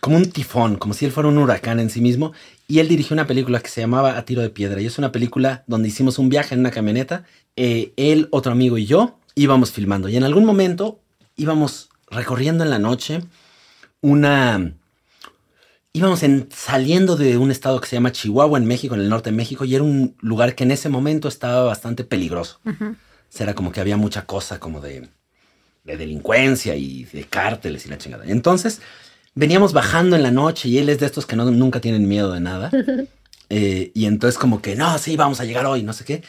como 0.00 0.16
un 0.18 0.30
tifón, 0.30 0.76
como 0.76 0.94
si 0.94 1.04
él 1.04 1.10
fuera 1.12 1.28
un 1.28 1.38
huracán 1.38 1.80
en 1.80 1.90
sí 1.90 2.00
mismo, 2.00 2.32
y 2.68 2.78
él 2.78 2.88
dirigió 2.88 3.14
una 3.14 3.26
película 3.26 3.60
que 3.60 3.68
se 3.70 3.80
llamaba 3.80 4.16
A 4.16 4.24
Tiro 4.24 4.42
de 4.42 4.50
Piedra, 4.50 4.80
y 4.80 4.86
es 4.86 4.98
una 4.98 5.10
película 5.10 5.64
donde 5.66 5.88
hicimos 5.88 6.18
un 6.18 6.28
viaje 6.28 6.54
en 6.54 6.60
una 6.60 6.70
camioneta, 6.70 7.24
eh, 7.56 7.92
él, 7.96 8.28
otro 8.30 8.52
amigo 8.52 8.78
y 8.78 8.86
yo 8.86 9.18
íbamos 9.36 9.70
filmando, 9.70 10.08
y 10.08 10.16
en 10.16 10.24
algún 10.24 10.44
momento 10.44 10.98
íbamos 11.36 11.90
recorriendo 12.10 12.64
en 12.64 12.70
la 12.70 12.78
noche 12.80 13.20
una 14.00 14.72
íbamos 15.92 16.22
en- 16.22 16.48
saliendo 16.54 17.16
de 17.16 17.38
un 17.38 17.50
estado 17.50 17.80
que 17.80 17.88
se 17.88 17.96
llama 17.96 18.12
Chihuahua 18.12 18.58
en 18.58 18.66
México, 18.66 18.94
en 18.94 19.00
el 19.00 19.08
norte 19.08 19.30
de 19.30 19.36
México, 19.36 19.64
y 19.64 19.74
era 19.74 19.82
un 19.84 20.14
lugar 20.20 20.54
que 20.54 20.64
en 20.64 20.70
ese 20.70 20.88
momento 20.88 21.28
estaba 21.28 21.62
bastante 21.64 22.04
peligroso. 22.04 22.60
O 22.64 22.96
sea, 23.30 23.44
era 23.44 23.54
como 23.54 23.72
que 23.72 23.80
había 23.80 23.96
mucha 23.96 24.26
cosa 24.26 24.60
como 24.60 24.80
de, 24.80 25.08
de 25.84 25.96
delincuencia 25.96 26.76
y 26.76 27.04
de 27.04 27.24
cárteles 27.24 27.86
y 27.86 27.88
la 27.88 27.96
chingada. 27.98 28.24
Entonces, 28.26 28.80
veníamos 29.34 29.72
bajando 29.72 30.16
en 30.16 30.22
la 30.22 30.30
noche 30.30 30.68
y 30.68 30.78
él 30.78 30.88
es 30.90 30.98
de 31.00 31.06
estos 31.06 31.24
que 31.24 31.34
no, 31.36 31.50
nunca 31.50 31.80
tienen 31.80 32.06
miedo 32.08 32.32
de 32.32 32.40
nada. 32.40 32.70
Eh, 33.48 33.92
y 33.94 34.06
entonces 34.06 34.38
como 34.40 34.60
que, 34.60 34.74
no, 34.74 34.98
sí, 34.98 35.16
vamos 35.16 35.38
a 35.38 35.44
llegar 35.44 35.66
hoy, 35.66 35.84
no 35.84 35.92
sé 35.92 36.04
qué. 36.04 36.24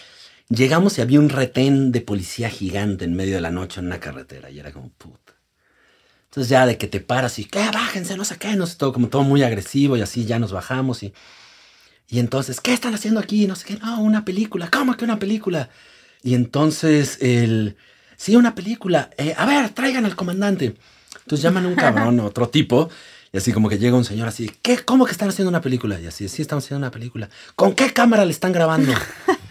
Llegamos 0.50 0.98
y 0.98 1.02
había 1.02 1.20
un 1.20 1.30
retén 1.30 1.91
de 1.91 2.02
policía 2.02 2.50
gigante 2.50 3.06
en 3.06 3.16
medio 3.16 3.36
de 3.36 3.41
la 3.41 3.52
noche 3.52 3.80
en 3.80 3.88
una 3.88 4.00
carretera 4.00 4.50
y 4.50 4.60
era 4.60 4.72
como, 4.72 4.89
puta. 4.89 5.34
Entonces 6.26 6.50
ya 6.50 6.66
de 6.66 6.78
que 6.78 6.88
te 6.88 7.00
paras 7.00 7.39
y, 7.39 7.45
¿qué? 7.45 7.70
Bájense, 7.74 8.16
no 8.16 8.24
sé 8.24 8.38
qué, 8.38 8.56
no 8.56 8.66
sé, 8.66 8.78
todo 8.78 8.93
como 8.93 9.10
todo 9.10 9.24
muy 9.24 9.43
agresivo 9.43 9.98
y 9.98 10.02
así 10.02 10.26
ya 10.26 10.39
nos 10.39 10.52
bajamos 10.52 11.04
y... 11.04 11.14
Y 12.10 12.20
entonces, 12.20 12.62
¿qué 12.62 12.72
están 12.72 12.93
haciendo 12.93 13.20
aquí? 13.20 13.48
No 13.48 13.56
sé 13.56 13.66
qué, 13.66 13.76
no, 13.80 14.00
una 14.02 14.24
película, 14.24 14.70
¿cómo 14.72 14.95
que 14.95 15.04
una 15.04 15.20
película? 15.20 15.70
Y 16.24 16.36
entonces 16.36 17.18
el... 17.22 17.76
Sí, 18.16 18.36
una 18.36 18.56
película. 18.56 19.10
Eh, 19.18 19.36
a 19.38 19.45
ver, 19.45 19.70
traigan 19.72 20.06
al 20.06 20.16
comandante. 20.16 20.76
Entonces 21.20 21.43
llaman 21.43 21.66
a 21.66 21.68
un 21.68 21.76
cabrón, 21.76 22.20
otro 22.22 22.48
tipo, 22.48 22.89
y 23.34 23.38
así 23.38 23.52
como 23.52 23.68
que 23.68 23.78
llega 23.78 23.98
un 23.98 24.06
señor 24.06 24.28
así, 24.28 24.50
¿qué? 24.62 24.78
¿Cómo 24.80 25.06
que 25.06 25.12
están 25.12 25.28
haciendo 25.28 25.50
una 25.50 25.62
película? 25.62 26.00
Y 26.00 26.08
así, 26.08 26.30
sí, 26.30 26.41
estamos 26.41 26.64
haciendo 26.64 26.86
una 26.86 26.91
película. 26.91 27.30
¿Con 27.56 27.74
qué 27.74 27.91
cámara 27.91 28.24
le 28.24 28.32
están 28.32 28.54
grabando? 28.54 28.93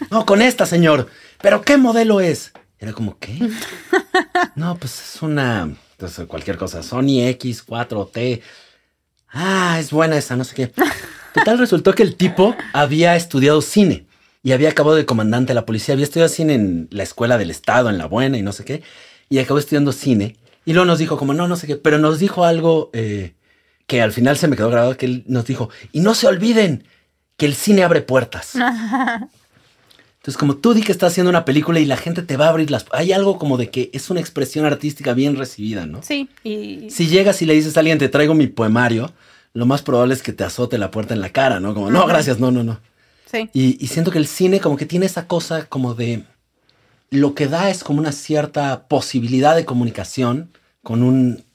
No, 0.09 0.25
con 0.25 0.41
esta, 0.41 0.65
señor. 0.65 1.07
¿Pero 1.41 1.61
qué 1.61 1.77
modelo 1.77 2.21
es? 2.21 2.53
Era 2.79 2.93
como, 2.93 3.17
¿qué? 3.19 3.37
No, 4.55 4.75
pues 4.77 5.15
es 5.15 5.21
una, 5.21 5.69
entonces 5.91 6.25
cualquier 6.27 6.57
cosa, 6.57 6.81
Sony 6.81 7.21
X4T. 7.37 8.41
Ah, 9.29 9.77
es 9.79 9.91
buena 9.91 10.17
esa, 10.17 10.35
no 10.35 10.43
sé 10.43 10.55
qué. 10.55 10.71
Total, 11.33 11.59
resultó 11.59 11.93
que 11.93 12.03
el 12.03 12.15
tipo 12.15 12.55
había 12.73 13.15
estudiado 13.15 13.61
cine 13.61 14.07
y 14.41 14.53
había 14.53 14.69
acabado 14.69 14.95
de 14.95 15.05
comandante 15.05 15.49
de 15.49 15.55
la 15.55 15.65
policía. 15.65 15.93
Había 15.93 16.05
estudiado 16.05 16.29
cine 16.29 16.55
en 16.55 16.87
la 16.91 17.03
escuela 17.03 17.37
del 17.37 17.51
Estado, 17.51 17.89
en 17.89 17.97
La 17.97 18.05
Buena 18.05 18.37
y 18.37 18.41
no 18.41 18.51
sé 18.51 18.65
qué. 18.65 18.81
Y 19.29 19.39
acabó 19.39 19.59
estudiando 19.59 19.91
cine. 19.91 20.37
Y 20.65 20.73
luego 20.73 20.85
nos 20.85 20.99
dijo, 20.99 21.17
como 21.17 21.33
no, 21.33 21.47
no 21.47 21.55
sé 21.55 21.67
qué, 21.67 21.75
pero 21.75 21.97
nos 21.99 22.19
dijo 22.19 22.45
algo 22.45 22.89
eh, 22.93 23.35
que 23.85 24.01
al 24.01 24.11
final 24.11 24.37
se 24.37 24.47
me 24.47 24.55
quedó 24.55 24.69
grabado, 24.69 24.97
que 24.97 25.05
él 25.05 25.23
nos 25.27 25.45
dijo, 25.45 25.69
y 25.91 25.99
no 25.99 26.13
se 26.13 26.27
olviden 26.27 26.83
que 27.37 27.45
el 27.45 27.55
cine 27.55 27.83
abre 27.83 28.01
puertas. 28.01 28.53
Entonces, 30.27 30.39
como 30.41 30.57
tú 30.57 30.73
di 30.73 30.81
que 30.81 30.91
estás 30.91 31.13
haciendo 31.13 31.29
una 31.29 31.45
película 31.45 31.79
y 31.79 31.85
la 31.85 31.95
gente 31.95 32.21
te 32.21 32.35
va 32.35 32.47
a 32.47 32.49
abrir 32.49 32.69
las... 32.69 32.85
Hay 32.91 33.13
algo 33.13 33.39
como 33.39 33.55
de 33.55 33.69
que 33.69 33.89
es 33.93 34.09
una 34.09 34.19
expresión 34.19 34.65
artística 34.65 35.13
bien 35.13 35.37
recibida, 35.37 35.85
¿no? 35.85 36.03
Sí, 36.03 36.27
y... 36.43 36.89
Si 36.89 37.07
llegas 37.07 37.41
y 37.41 37.45
le 37.45 37.53
dices 37.53 37.77
a 37.77 37.79
alguien, 37.79 37.97
te 37.97 38.09
traigo 38.09 38.33
mi 38.33 38.47
poemario, 38.47 39.09
lo 39.53 39.65
más 39.65 39.83
probable 39.83 40.13
es 40.13 40.21
que 40.21 40.33
te 40.33 40.43
azote 40.43 40.77
la 40.77 40.91
puerta 40.91 41.13
en 41.13 41.21
la 41.21 41.29
cara, 41.29 41.61
¿no? 41.61 41.73
Como, 41.73 41.89
no, 41.89 42.05
gracias, 42.05 42.41
no, 42.41 42.51
no, 42.51 42.61
no. 42.61 42.81
Sí. 43.31 43.49
Y, 43.53 43.81
y 43.81 43.87
siento 43.87 44.11
que 44.11 44.17
el 44.17 44.27
cine 44.27 44.59
como 44.59 44.75
que 44.75 44.85
tiene 44.85 45.05
esa 45.05 45.27
cosa 45.27 45.65
como 45.67 45.93
de... 45.93 46.25
Lo 47.09 47.33
que 47.33 47.47
da 47.47 47.69
es 47.69 47.85
como 47.85 47.99
una 47.99 48.11
cierta 48.11 48.89
posibilidad 48.89 49.55
de 49.55 49.63
comunicación 49.63 50.51
con 50.83 51.03
un 51.03 51.45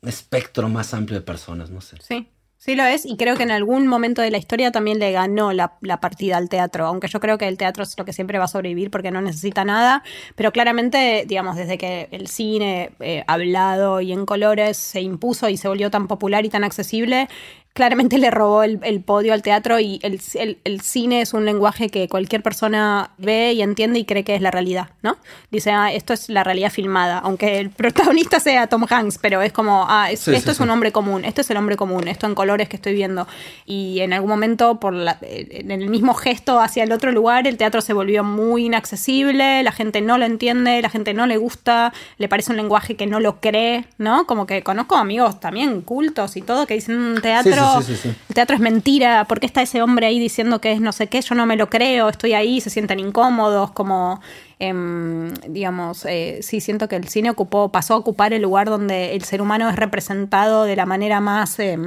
espectro 0.00 0.70
más 0.70 0.94
amplio 0.94 1.18
de 1.18 1.26
personas, 1.26 1.68
no 1.68 1.82
sé. 1.82 1.98
Sí. 2.00 2.28
Sí 2.64 2.76
lo 2.76 2.84
es, 2.84 3.04
y 3.04 3.16
creo 3.16 3.34
que 3.34 3.42
en 3.42 3.50
algún 3.50 3.88
momento 3.88 4.22
de 4.22 4.30
la 4.30 4.38
historia 4.38 4.70
también 4.70 5.00
le 5.00 5.10
ganó 5.10 5.52
la, 5.52 5.78
la, 5.80 5.98
partida 5.98 6.36
al 6.36 6.48
teatro, 6.48 6.86
aunque 6.86 7.08
yo 7.08 7.18
creo 7.18 7.36
que 7.36 7.48
el 7.48 7.58
teatro 7.58 7.82
es 7.82 7.98
lo 7.98 8.04
que 8.04 8.12
siempre 8.12 8.38
va 8.38 8.44
a 8.44 8.46
sobrevivir 8.46 8.88
porque 8.88 9.10
no 9.10 9.20
necesita 9.20 9.64
nada, 9.64 10.04
pero 10.36 10.52
claramente, 10.52 11.24
digamos, 11.26 11.56
desde 11.56 11.76
que 11.76 12.06
el 12.12 12.28
cine 12.28 12.92
eh, 13.00 13.24
hablado 13.26 14.00
y 14.00 14.12
en 14.12 14.26
colores 14.26 14.76
se 14.76 15.00
impuso 15.00 15.48
y 15.48 15.56
se 15.56 15.66
volvió 15.66 15.90
tan 15.90 16.06
popular 16.06 16.44
y 16.44 16.50
tan 16.50 16.62
accesible, 16.62 17.28
claramente 17.72 18.18
le 18.18 18.30
robó 18.30 18.62
el, 18.62 18.80
el 18.82 19.00
podio 19.00 19.32
al 19.32 19.42
teatro 19.42 19.80
y 19.80 19.98
el, 20.02 20.20
el, 20.34 20.58
el, 20.64 20.80
cine 20.82 21.22
es 21.22 21.32
un 21.32 21.44
lenguaje 21.44 21.88
que 21.88 22.08
cualquier 22.08 22.42
persona 22.42 23.10
ve 23.16 23.52
y 23.54 23.62
entiende 23.62 23.98
y 23.98 24.04
cree 24.04 24.24
que 24.24 24.34
es 24.34 24.42
la 24.42 24.50
realidad, 24.50 24.90
¿no? 25.02 25.16
Dice, 25.50 25.70
ah, 25.70 25.92
esto 25.92 26.12
es 26.12 26.28
la 26.28 26.44
realidad 26.44 26.70
filmada, 26.70 27.18
aunque 27.18 27.58
el 27.58 27.70
protagonista 27.70 28.40
sea 28.40 28.66
Tom 28.66 28.84
Hanks, 28.88 29.18
pero 29.18 29.40
es 29.40 29.52
como, 29.52 29.86
ah, 29.88 30.10
es, 30.10 30.20
sí, 30.20 30.34
esto 30.34 30.46
sí, 30.46 30.50
es 30.50 30.56
sí. 30.58 30.62
un 30.62 30.70
hombre 30.70 30.92
común, 30.92 31.24
esto 31.24 31.40
es 31.40 31.50
el 31.50 31.56
hombre 31.56 31.76
común, 31.76 32.08
esto 32.08 32.26
en 32.26 32.34
colores 32.34 32.68
que 32.68 32.76
estoy 32.76 32.92
viendo. 32.92 33.26
Y 33.64 34.00
en 34.00 34.12
algún 34.12 34.30
momento, 34.30 34.78
por 34.78 34.92
la, 34.92 35.16
en 35.22 35.70
el 35.70 35.88
mismo 35.88 36.12
gesto 36.12 36.60
hacia 36.60 36.84
el 36.84 36.92
otro 36.92 37.10
lugar, 37.10 37.46
el 37.46 37.56
teatro 37.56 37.80
se 37.80 37.94
volvió 37.94 38.22
muy 38.22 38.66
inaccesible, 38.66 39.62
la 39.62 39.72
gente 39.72 40.02
no 40.02 40.18
lo 40.18 40.26
entiende, 40.26 40.82
la 40.82 40.90
gente 40.90 41.14
no 41.14 41.26
le 41.26 41.38
gusta, 41.38 41.94
le 42.18 42.28
parece 42.28 42.50
un 42.50 42.58
lenguaje 42.58 42.96
que 42.96 43.06
no 43.06 43.18
lo 43.18 43.40
cree, 43.40 43.86
¿no? 43.96 44.26
Como 44.26 44.46
que 44.46 44.62
conozco 44.62 44.96
amigos 44.96 45.40
también 45.40 45.80
cultos 45.80 46.36
y 46.36 46.42
todo 46.42 46.66
que 46.66 46.74
dicen, 46.74 47.14
teatro 47.22 47.61
Sí, 47.84 47.96
sí, 47.96 48.08
el 48.28 48.34
teatro 48.34 48.56
es 48.56 48.60
mentira, 48.60 49.24
¿por 49.26 49.40
qué 49.40 49.46
está 49.46 49.62
ese 49.62 49.82
hombre 49.82 50.06
ahí 50.06 50.18
diciendo 50.18 50.60
que 50.60 50.72
es 50.72 50.80
no 50.80 50.92
sé 50.92 51.08
qué? 51.08 51.20
Yo 51.20 51.34
no 51.34 51.46
me 51.46 51.56
lo 51.56 51.68
creo, 51.68 52.08
estoy 52.08 52.32
ahí, 52.34 52.60
se 52.60 52.70
sienten 52.70 53.00
incómodos, 53.00 53.70
como, 53.72 54.20
eh, 54.58 54.72
digamos, 55.48 56.04
eh, 56.06 56.40
sí, 56.42 56.60
siento 56.60 56.88
que 56.88 56.96
el 56.96 57.08
cine 57.08 57.30
ocupó, 57.30 57.70
pasó 57.70 57.94
a 57.94 57.96
ocupar 57.96 58.32
el 58.32 58.42
lugar 58.42 58.68
donde 58.68 59.14
el 59.14 59.24
ser 59.24 59.42
humano 59.42 59.68
es 59.68 59.76
representado 59.76 60.64
de 60.64 60.76
la 60.76 60.86
manera 60.86 61.20
más 61.20 61.58
eh, 61.58 61.78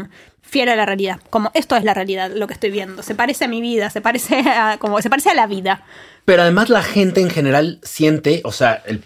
fiel 0.41 0.69
a 0.69 0.75
la 0.75 0.85
realidad, 0.85 1.19
como 1.29 1.51
esto 1.53 1.75
es 1.75 1.83
la 1.83 1.93
realidad, 1.93 2.31
lo 2.33 2.47
que 2.47 2.53
estoy 2.53 2.71
viendo, 2.71 3.03
se 3.03 3.15
parece 3.15 3.45
a 3.45 3.47
mi 3.47 3.61
vida, 3.61 3.89
se 3.89 4.01
parece 4.01 4.39
a, 4.39 4.77
como, 4.79 5.01
se 5.01 5.09
parece 5.09 5.29
a 5.29 5.35
la 5.35 5.47
vida. 5.47 5.83
Pero 6.25 6.41
además 6.41 6.69
la 6.69 6.81
gente 6.81 7.21
en 7.21 7.29
general 7.29 7.79
siente, 7.83 8.41
o 8.43 8.51
sea, 8.51 8.81
el 8.85 9.03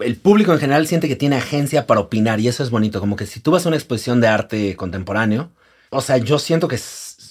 el 0.00 0.16
público 0.16 0.52
en 0.52 0.58
general 0.58 0.86
siente 0.86 1.08
que 1.08 1.16
tiene 1.16 1.36
agencia 1.36 1.86
para 1.86 2.00
opinar 2.00 2.40
y 2.40 2.48
eso 2.48 2.62
es 2.62 2.70
bonito, 2.70 3.00
como 3.00 3.16
que 3.16 3.26
si 3.26 3.40
tú 3.40 3.50
vas 3.50 3.64
a 3.64 3.68
una 3.68 3.76
exposición 3.76 4.20
de 4.20 4.28
arte 4.28 4.76
contemporáneo, 4.76 5.50
o 5.90 6.00
sea, 6.00 6.16
yo 6.18 6.38
siento 6.38 6.68
que 6.68 6.78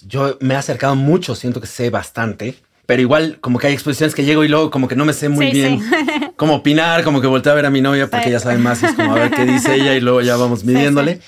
yo 0.05 0.37
me 0.41 0.53
he 0.53 0.57
acercado 0.57 0.95
mucho, 0.95 1.35
siento 1.35 1.59
que 1.61 1.67
sé 1.67 1.89
bastante, 1.89 2.55
pero 2.85 3.01
igual 3.01 3.37
como 3.41 3.59
que 3.59 3.67
hay 3.67 3.73
exposiciones 3.73 4.15
que 4.15 4.23
llego 4.25 4.43
y 4.43 4.47
luego 4.47 4.69
como 4.71 4.87
que 4.87 4.95
no 4.95 5.05
me 5.05 5.13
sé 5.13 5.29
muy 5.29 5.47
Sí, 5.47 5.51
bien 5.53 5.79
sí. 5.81 5.89
cómo 6.35 6.55
opinar, 6.55 7.03
como 7.03 7.21
que 7.21 7.27
volteo 7.27 7.51
a 7.51 7.55
ver 7.55 7.65
a 7.65 7.69
mi 7.69 7.81
novia 7.81 8.07
porque 8.09 8.25
Sí. 8.25 8.29
ella 8.29 8.39
sabe 8.39 8.57
más 8.57 8.81
y 8.81 8.85
es 8.87 8.93
como 8.93 9.11
a 9.11 9.15
ver 9.15 9.31
qué 9.31 9.45
dice 9.45 9.75
ella 9.75 9.93
y 9.95 10.01
luego 10.01 10.21
ya 10.21 10.35
vamos 10.37 10.63
midiéndole. 10.63 11.19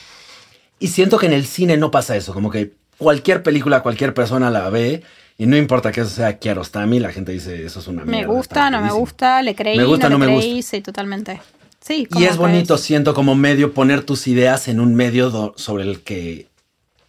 Y 0.79 0.87
siento 0.87 1.17
que 1.19 1.27
en 1.27 1.33
el 1.33 1.45
cine 1.45 1.77
no 1.77 1.91
pasa 1.91 2.15
eso, 2.15 2.33
como 2.33 2.49
que 2.49 2.73
cualquier 2.97 3.43
película, 3.43 3.81
cualquier 3.83 4.13
persona 4.13 4.49
la 4.49 4.69
ve 4.69 5.03
y 5.37 5.45
no 5.45 5.57
importa 5.57 5.91
que 5.91 6.01
eso 6.01 6.09
sea 6.09 6.37
Kiarostami, 6.39 6.99
la 6.99 7.11
gente 7.11 7.31
dice 7.31 7.65
eso 7.65 7.79
es 7.79 7.87
una 7.87 8.03
Me 8.05 8.11
mierda. 8.17 8.33
gusta, 8.33 8.55
está 8.55 8.69
no 8.71 8.77
me 8.77 8.81
malísimo". 8.83 8.99
gusta, 8.99 9.41
le 9.41 9.55
creí, 9.55 9.77
Me 9.77 9.83
gusta, 9.85 10.09
no, 10.09 10.17
no 10.17 10.25
le 10.25 10.31
me 10.31 10.39
creí, 10.39 10.61
sí, 10.61 10.81
totalmente. 10.81 11.41
Sí, 11.79 12.07
Y 12.15 12.25
es 12.25 12.37
bonito, 12.37 12.77
siento, 12.77 13.13
como 13.15 13.33
medio 13.35 13.73
poner 13.73 14.03
tus 14.03 14.27
ideas 14.27 14.67
en 14.67 14.79
un 14.79 14.93
medio 14.93 15.53
sobre 15.57 15.83
el 15.83 16.01
que 16.01 16.47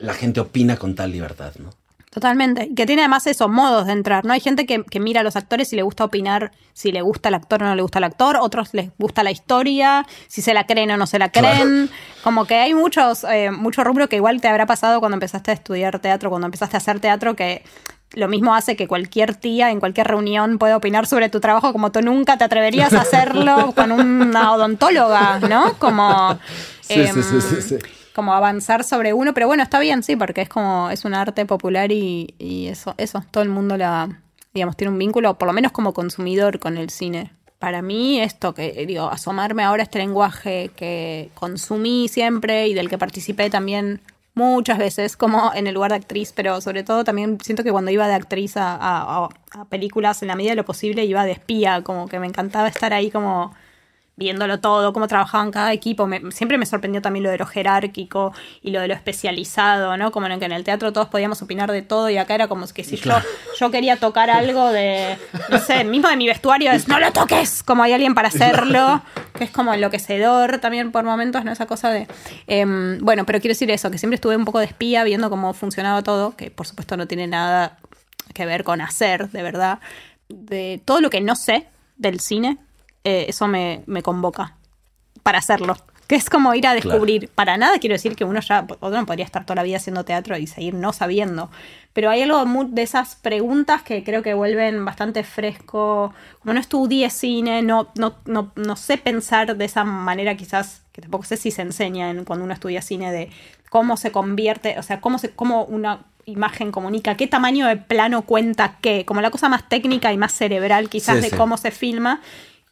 la 0.02 0.14
gente 0.14 0.40
opina 0.40 0.76
con 0.76 0.94
tal 0.94 1.12
libertad, 1.12 1.52
¿no? 1.58 1.70
Totalmente. 2.10 2.68
Que 2.74 2.84
tiene 2.84 3.00
además 3.00 3.26
esos 3.26 3.48
modos 3.48 3.86
de 3.86 3.92
entrar, 3.92 4.26
¿no? 4.26 4.34
Hay 4.34 4.40
gente 4.40 4.66
que, 4.66 4.84
que 4.84 5.00
mira 5.00 5.20
a 5.20 5.22
los 5.22 5.34
actores 5.34 5.72
y 5.72 5.76
le 5.76 5.82
gusta 5.82 6.04
opinar 6.04 6.52
si 6.74 6.92
le 6.92 7.00
gusta 7.00 7.30
el 7.30 7.34
actor 7.36 7.62
o 7.62 7.66
no 7.66 7.74
le 7.74 7.80
gusta 7.80 8.00
el 8.00 8.04
actor, 8.04 8.36
otros 8.36 8.74
les 8.74 8.90
gusta 8.98 9.22
la 9.22 9.30
historia, 9.30 10.06
si 10.28 10.42
se 10.42 10.52
la 10.52 10.66
creen 10.66 10.90
o 10.90 10.98
no 10.98 11.06
se 11.06 11.18
la 11.18 11.30
creen. 11.30 11.88
Como 12.22 12.44
que 12.44 12.56
hay 12.56 12.74
muchos, 12.74 13.24
eh, 13.24 13.50
mucho 13.50 13.82
rubro 13.82 14.10
que 14.10 14.16
igual 14.16 14.42
te 14.42 14.48
habrá 14.48 14.66
pasado 14.66 15.00
cuando 15.00 15.16
empezaste 15.16 15.52
a 15.52 15.54
estudiar 15.54 16.00
teatro, 16.00 16.28
cuando 16.28 16.46
empezaste 16.48 16.76
a 16.76 16.78
hacer 16.78 17.00
teatro, 17.00 17.34
que 17.34 17.62
lo 18.12 18.28
mismo 18.28 18.54
hace 18.54 18.76
que 18.76 18.86
cualquier 18.86 19.34
tía 19.34 19.70
en 19.70 19.80
cualquier 19.80 20.06
reunión 20.06 20.58
pueda 20.58 20.76
opinar 20.76 21.06
sobre 21.06 21.30
tu 21.30 21.40
trabajo 21.40 21.72
como 21.72 21.92
tú 21.92 22.02
nunca 22.02 22.36
te 22.36 22.44
atreverías 22.44 22.92
a 22.92 23.00
hacerlo 23.00 23.72
con 23.76 23.90
una 23.90 24.52
odontóloga, 24.52 25.38
¿no? 25.40 25.78
Como... 25.78 26.38
Sí, 26.82 26.94
sí, 26.94 27.00
em, 27.00 27.22
sí, 27.22 27.40
sí, 27.40 27.62
sí. 27.62 28.01
Como 28.14 28.34
avanzar 28.34 28.84
sobre 28.84 29.12
uno, 29.12 29.34
pero 29.34 29.46
bueno, 29.46 29.62
está 29.62 29.78
bien, 29.80 30.02
sí, 30.02 30.16
porque 30.16 30.42
es 30.42 30.48
como, 30.48 30.90
es 30.90 31.04
un 31.04 31.14
arte 31.14 31.46
popular 31.46 31.92
y, 31.92 32.34
y 32.38 32.66
eso, 32.68 32.94
eso, 32.98 33.22
todo 33.30 33.42
el 33.42 33.48
mundo 33.48 33.76
la, 33.76 34.20
digamos, 34.54 34.76
tiene 34.76 34.90
un 34.92 34.98
vínculo, 34.98 35.38
por 35.38 35.46
lo 35.48 35.52
menos 35.52 35.72
como 35.72 35.92
consumidor 35.94 36.58
con 36.58 36.76
el 36.76 36.90
cine. 36.90 37.32
Para 37.58 37.80
mí, 37.80 38.20
esto 38.20 38.54
que, 38.54 38.84
digo, 38.86 39.08
asomarme 39.08 39.62
ahora 39.62 39.82
a 39.82 39.84
este 39.84 39.98
lenguaje 39.98 40.70
que 40.76 41.30
consumí 41.34 42.08
siempre 42.08 42.66
y 42.66 42.74
del 42.74 42.88
que 42.88 42.98
participé 42.98 43.50
también 43.50 44.00
muchas 44.34 44.78
veces, 44.78 45.16
como 45.16 45.52
en 45.54 45.66
el 45.66 45.74
lugar 45.74 45.90
de 45.92 45.98
actriz, 45.98 46.32
pero 46.34 46.60
sobre 46.60 46.82
todo 46.82 47.04
también 47.04 47.38
siento 47.42 47.62
que 47.62 47.70
cuando 47.70 47.90
iba 47.90 48.08
de 48.08 48.14
actriz 48.14 48.56
a, 48.56 48.74
a- 48.80 49.28
a 49.52 49.64
películas, 49.66 50.22
en 50.22 50.28
la 50.28 50.34
medida 50.36 50.52
de 50.52 50.56
lo 50.56 50.64
posible, 50.64 51.04
iba 51.04 51.24
de 51.24 51.32
espía, 51.32 51.82
como 51.82 52.08
que 52.08 52.18
me 52.18 52.26
encantaba 52.26 52.66
estar 52.68 52.92
ahí 52.92 53.10
como 53.10 53.54
viéndolo 54.14 54.60
todo, 54.60 54.92
cómo 54.92 55.08
trabajaban 55.08 55.50
cada 55.50 55.72
equipo. 55.72 56.06
Me- 56.06 56.30
siempre 56.32 56.58
me 56.58 56.66
sorprendió 56.66 57.00
también 57.00 57.22
lo 57.24 57.30
de 57.30 57.38
lo 57.38 57.46
jerárquico 57.46 58.32
y 58.60 58.70
lo 58.70 58.80
de 58.80 58.88
lo 58.88 58.94
especializado, 58.94 59.96
¿no? 59.96 60.10
Como 60.12 60.26
en 60.26 60.38
que 60.38 60.44
en 60.44 60.52
el 60.52 60.64
teatro 60.64 60.92
todos 60.92 61.08
podíamos 61.08 61.40
opinar 61.42 61.72
de 61.72 61.82
todo 61.82 62.10
y 62.10 62.18
acá 62.18 62.34
era 62.34 62.46
como 62.48 62.66
que 62.68 62.84
si 62.84 62.96
yo, 62.96 63.14
yo 63.58 63.70
quería 63.70 63.96
tocar 63.96 64.28
algo 64.30 64.70
de, 64.70 65.16
no 65.48 65.58
sé, 65.58 65.84
mismo 65.84 66.08
de 66.08 66.16
mi 66.16 66.26
vestuario 66.26 66.70
es, 66.72 66.88
no 66.88 67.00
lo 67.00 67.10
toques, 67.12 67.62
como 67.62 67.82
hay 67.82 67.92
alguien 67.94 68.14
para 68.14 68.28
hacerlo, 68.28 69.02
que 69.36 69.44
es 69.44 69.50
como 69.50 69.72
enloquecedor 69.72 70.58
también 70.58 70.92
por 70.92 71.04
momentos, 71.04 71.44
¿no? 71.44 71.50
Esa 71.52 71.66
cosa 71.66 71.90
de... 71.90 72.06
em, 72.46 72.98
bueno, 72.98 73.24
pero 73.24 73.40
quiero 73.40 73.52
decir 73.52 73.70
eso, 73.70 73.90
que 73.90 73.98
siempre 73.98 74.16
estuve 74.16 74.36
un 74.36 74.44
poco 74.44 74.58
de 74.58 74.66
espía 74.66 75.04
viendo 75.04 75.30
cómo 75.30 75.54
funcionaba 75.54 76.02
todo, 76.02 76.36
que 76.36 76.50
por 76.50 76.66
supuesto 76.66 76.96
no 76.96 77.06
tiene 77.08 77.26
nada 77.26 77.78
que 78.34 78.46
ver 78.46 78.62
con 78.62 78.80
hacer, 78.80 79.30
de 79.30 79.42
verdad. 79.42 79.78
De 80.28 80.80
todo 80.84 81.00
lo 81.00 81.10
que 81.10 81.20
no 81.20 81.34
sé 81.36 81.66
del 81.96 82.20
cine, 82.20 82.58
eh, 83.04 83.26
eso 83.28 83.48
me, 83.48 83.82
me 83.86 84.02
convoca 84.02 84.56
para 85.22 85.38
hacerlo. 85.38 85.76
Que 86.06 86.16
es 86.16 86.28
como 86.28 86.54
ir 86.54 86.66
a 86.66 86.74
descubrir. 86.74 87.30
Para 87.34 87.56
nada 87.56 87.78
quiero 87.78 87.94
decir 87.94 88.16
que 88.16 88.24
uno 88.24 88.40
ya, 88.40 88.66
uno 88.80 88.90
no 89.00 89.06
podría 89.06 89.24
estar 89.24 89.46
toda 89.46 89.56
la 89.56 89.62
vida 89.62 89.78
haciendo 89.78 90.04
teatro 90.04 90.36
y 90.36 90.46
seguir 90.46 90.74
no 90.74 90.92
sabiendo. 90.92 91.50
Pero 91.94 92.10
hay 92.10 92.22
algo 92.22 92.44
de 92.66 92.82
esas 92.82 93.14
preguntas 93.14 93.82
que 93.82 94.04
creo 94.04 94.22
que 94.22 94.34
vuelven 94.34 94.84
bastante 94.84 95.24
fresco. 95.24 96.12
Como 96.40 96.52
no 96.52 96.60
estudié 96.60 97.08
cine, 97.08 97.62
no, 97.62 97.88
no, 97.96 98.16
no, 98.26 98.52
no 98.56 98.76
sé 98.76 98.98
pensar 98.98 99.56
de 99.56 99.64
esa 99.64 99.84
manera 99.84 100.36
quizás, 100.36 100.82
que 100.92 101.00
tampoco 101.00 101.24
sé 101.24 101.36
si 101.38 101.50
se 101.50 101.62
enseña 101.62 102.10
en, 102.10 102.24
cuando 102.24 102.44
uno 102.44 102.52
estudia 102.52 102.82
cine, 102.82 103.10
de 103.10 103.30
cómo 103.70 103.96
se 103.96 104.12
convierte, 104.12 104.78
o 104.78 104.82
sea, 104.82 105.00
cómo, 105.00 105.18
se, 105.18 105.30
cómo 105.30 105.64
una 105.64 106.04
imagen 106.26 106.72
comunica, 106.72 107.16
qué 107.16 107.26
tamaño 107.26 107.66
de 107.66 107.76
plano 107.76 108.22
cuenta 108.22 108.76
qué, 108.82 109.04
como 109.06 109.22
la 109.22 109.30
cosa 109.30 109.48
más 109.48 109.68
técnica 109.68 110.12
y 110.12 110.18
más 110.18 110.32
cerebral 110.32 110.88
quizás 110.90 111.16
Sí, 111.16 111.22
de 111.22 111.30
sí. 111.30 111.36
cómo 111.36 111.56
se 111.56 111.70
filma 111.70 112.20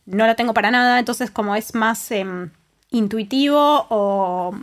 no 0.07 0.26
la 0.26 0.34
tengo 0.36 0.55
para 0.55 0.70
nada, 0.70 0.98
entonces 0.98 1.30
como 1.30 1.55
es 1.57 1.74
más 1.74 2.11
em, 2.11 2.51
intuitivo 2.90 3.86
o 3.90 4.55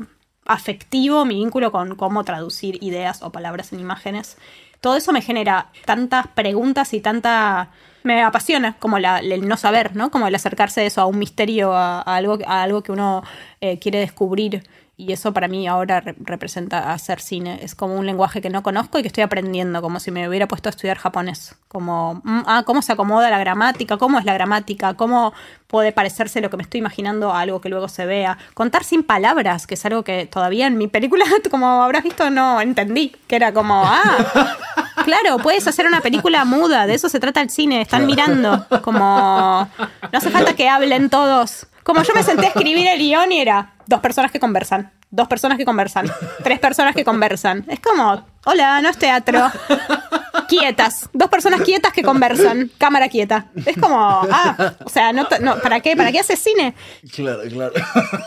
afectivo 0.46 1.26
mi 1.26 1.36
vínculo 1.36 1.72
con 1.72 1.96
cómo 1.96 2.24
traducir 2.24 2.82
ideas 2.84 3.22
o 3.22 3.32
palabras 3.32 3.74
en 3.74 3.80
imágenes, 3.80 4.38
todo 4.82 4.96
eso 4.96 5.12
me 5.12 5.22
genera 5.22 5.72
tantas 5.86 6.28
preguntas 6.28 6.94
y 6.94 7.02
tanta... 7.02 7.70
Me 8.04 8.22
apasiona 8.24 8.78
como 8.80 9.00
la- 9.00 9.20
el 9.20 9.48
no 9.48 9.58
saber, 9.58 9.96
¿no? 9.96 10.12
Como 10.12 10.28
el 10.28 10.36
acercarse 10.36 10.82
de 10.82 10.88
eso 10.88 11.02
a 11.02 11.06
un 11.08 11.20
misterio, 11.20 11.74
a, 11.74 12.00
algo, 12.02 12.38
a 12.48 12.62
algo 12.64 12.82
que 12.82 12.94
uno 12.94 13.22
eh, 13.60 13.80
quiere 13.80 14.00
descubrir. 14.00 14.64
Y 15.00 15.14
eso 15.14 15.32
para 15.32 15.48
mí 15.48 15.68
ahora 15.68 16.00
re- 16.02 16.16
representa 16.20 16.92
hacer 16.92 17.20
cine. 17.22 17.60
Es 17.62 17.76
como 17.76 17.94
un 17.96 18.08
lenguaje 18.08 18.42
que 18.42 18.50
no 18.50 18.64
conozco 18.64 18.98
y 18.98 19.04
que 19.04 19.08
estoy 19.10 19.22
aprendiendo, 19.24 19.80
como 19.82 20.00
si 20.00 20.10
me 20.10 20.28
hubiera 20.28 20.48
puesto 20.48 20.70
a 20.70 20.72
estudiar 20.72 20.98
japonés. 20.98 21.56
Como, 21.68 22.16
mm, 22.24 22.42
ah, 22.48 22.64
cómo 22.66 22.82
se 22.82 22.94
acomoda 22.94 23.30
la 23.30 23.38
gramática, 23.38 23.98
cómo 23.98 24.18
es 24.18 24.26
la 24.26 24.34
gramática, 24.34 24.96
cómo 24.96 25.34
puede 25.68 25.92
parecerse 25.92 26.42
lo 26.42 26.50
que 26.50 26.58
me 26.58 26.64
estoy 26.64 26.80
imaginando 26.80 27.32
a 27.32 27.42
algo 27.42 27.62
que 27.62 27.70
luego 27.70 27.90
se 27.90 28.08
vea. 28.08 28.40
Contar 28.56 28.84
sin 28.84 29.04
palabras, 29.04 29.68
que 29.68 29.76
es 29.76 29.86
algo 29.86 30.04
que 30.04 30.26
todavía 30.26 30.66
en 30.66 30.78
mi 30.80 30.88
película, 30.88 31.26
como 31.52 31.84
habrás 31.84 32.04
visto, 32.04 32.32
no 32.32 32.60
entendí. 32.60 33.16
Que 33.28 33.36
era 33.36 33.54
como, 33.54 33.84
ah, 33.86 34.56
claro, 35.06 35.38
puedes 35.44 35.68
hacer 35.68 35.86
una 35.86 36.02
película 36.02 36.44
muda, 36.44 36.88
de 36.88 36.96
eso 36.96 37.08
se 37.08 37.20
trata 37.20 37.42
el 37.42 37.52
cine, 37.52 37.82
están 37.82 38.08
mirando. 38.08 38.66
Como, 38.82 39.00
no 39.00 40.18
hace 40.18 40.32
falta 40.32 40.56
que 40.56 40.68
hablen 40.70 41.10
todos. 41.12 41.68
Como 41.88 42.04
yo 42.04 42.14
me 42.14 42.22
senté 42.22 42.48
a 42.48 42.50
escribir 42.50 42.86
el 42.86 43.00
guion 43.00 43.32
y 43.32 43.40
era 43.40 43.76
dos 43.86 44.02
personas 44.02 44.30
que 44.30 44.42
conversan, 44.42 44.92
dos 45.10 45.30
personas 45.30 45.58
que 45.58 45.64
conversan, 45.64 46.12
tres 46.44 46.60
personas 46.60 46.94
que 46.94 47.06
conversan. 47.06 47.64
Es 47.70 47.80
como, 47.80 48.26
hola, 48.44 48.82
no 48.82 48.90
es 48.90 48.98
teatro. 48.98 49.50
Quietas, 50.50 51.10
dos 51.14 51.30
personas 51.30 51.62
quietas 51.62 51.94
que 51.94 52.04
conversan, 52.04 52.70
cámara 52.78 53.08
quieta. 53.08 53.46
Es 53.66 53.78
como, 53.78 53.98
ah, 54.00 54.74
o 54.84 54.90
sea, 54.90 55.14
no, 55.14 55.28
¿para 55.64 55.80
qué? 55.80 55.96
¿Para 55.96 56.12
qué 56.12 56.20
haces 56.20 56.40
cine? 56.40 56.74
Claro, 57.14 57.44
claro. 57.50 57.74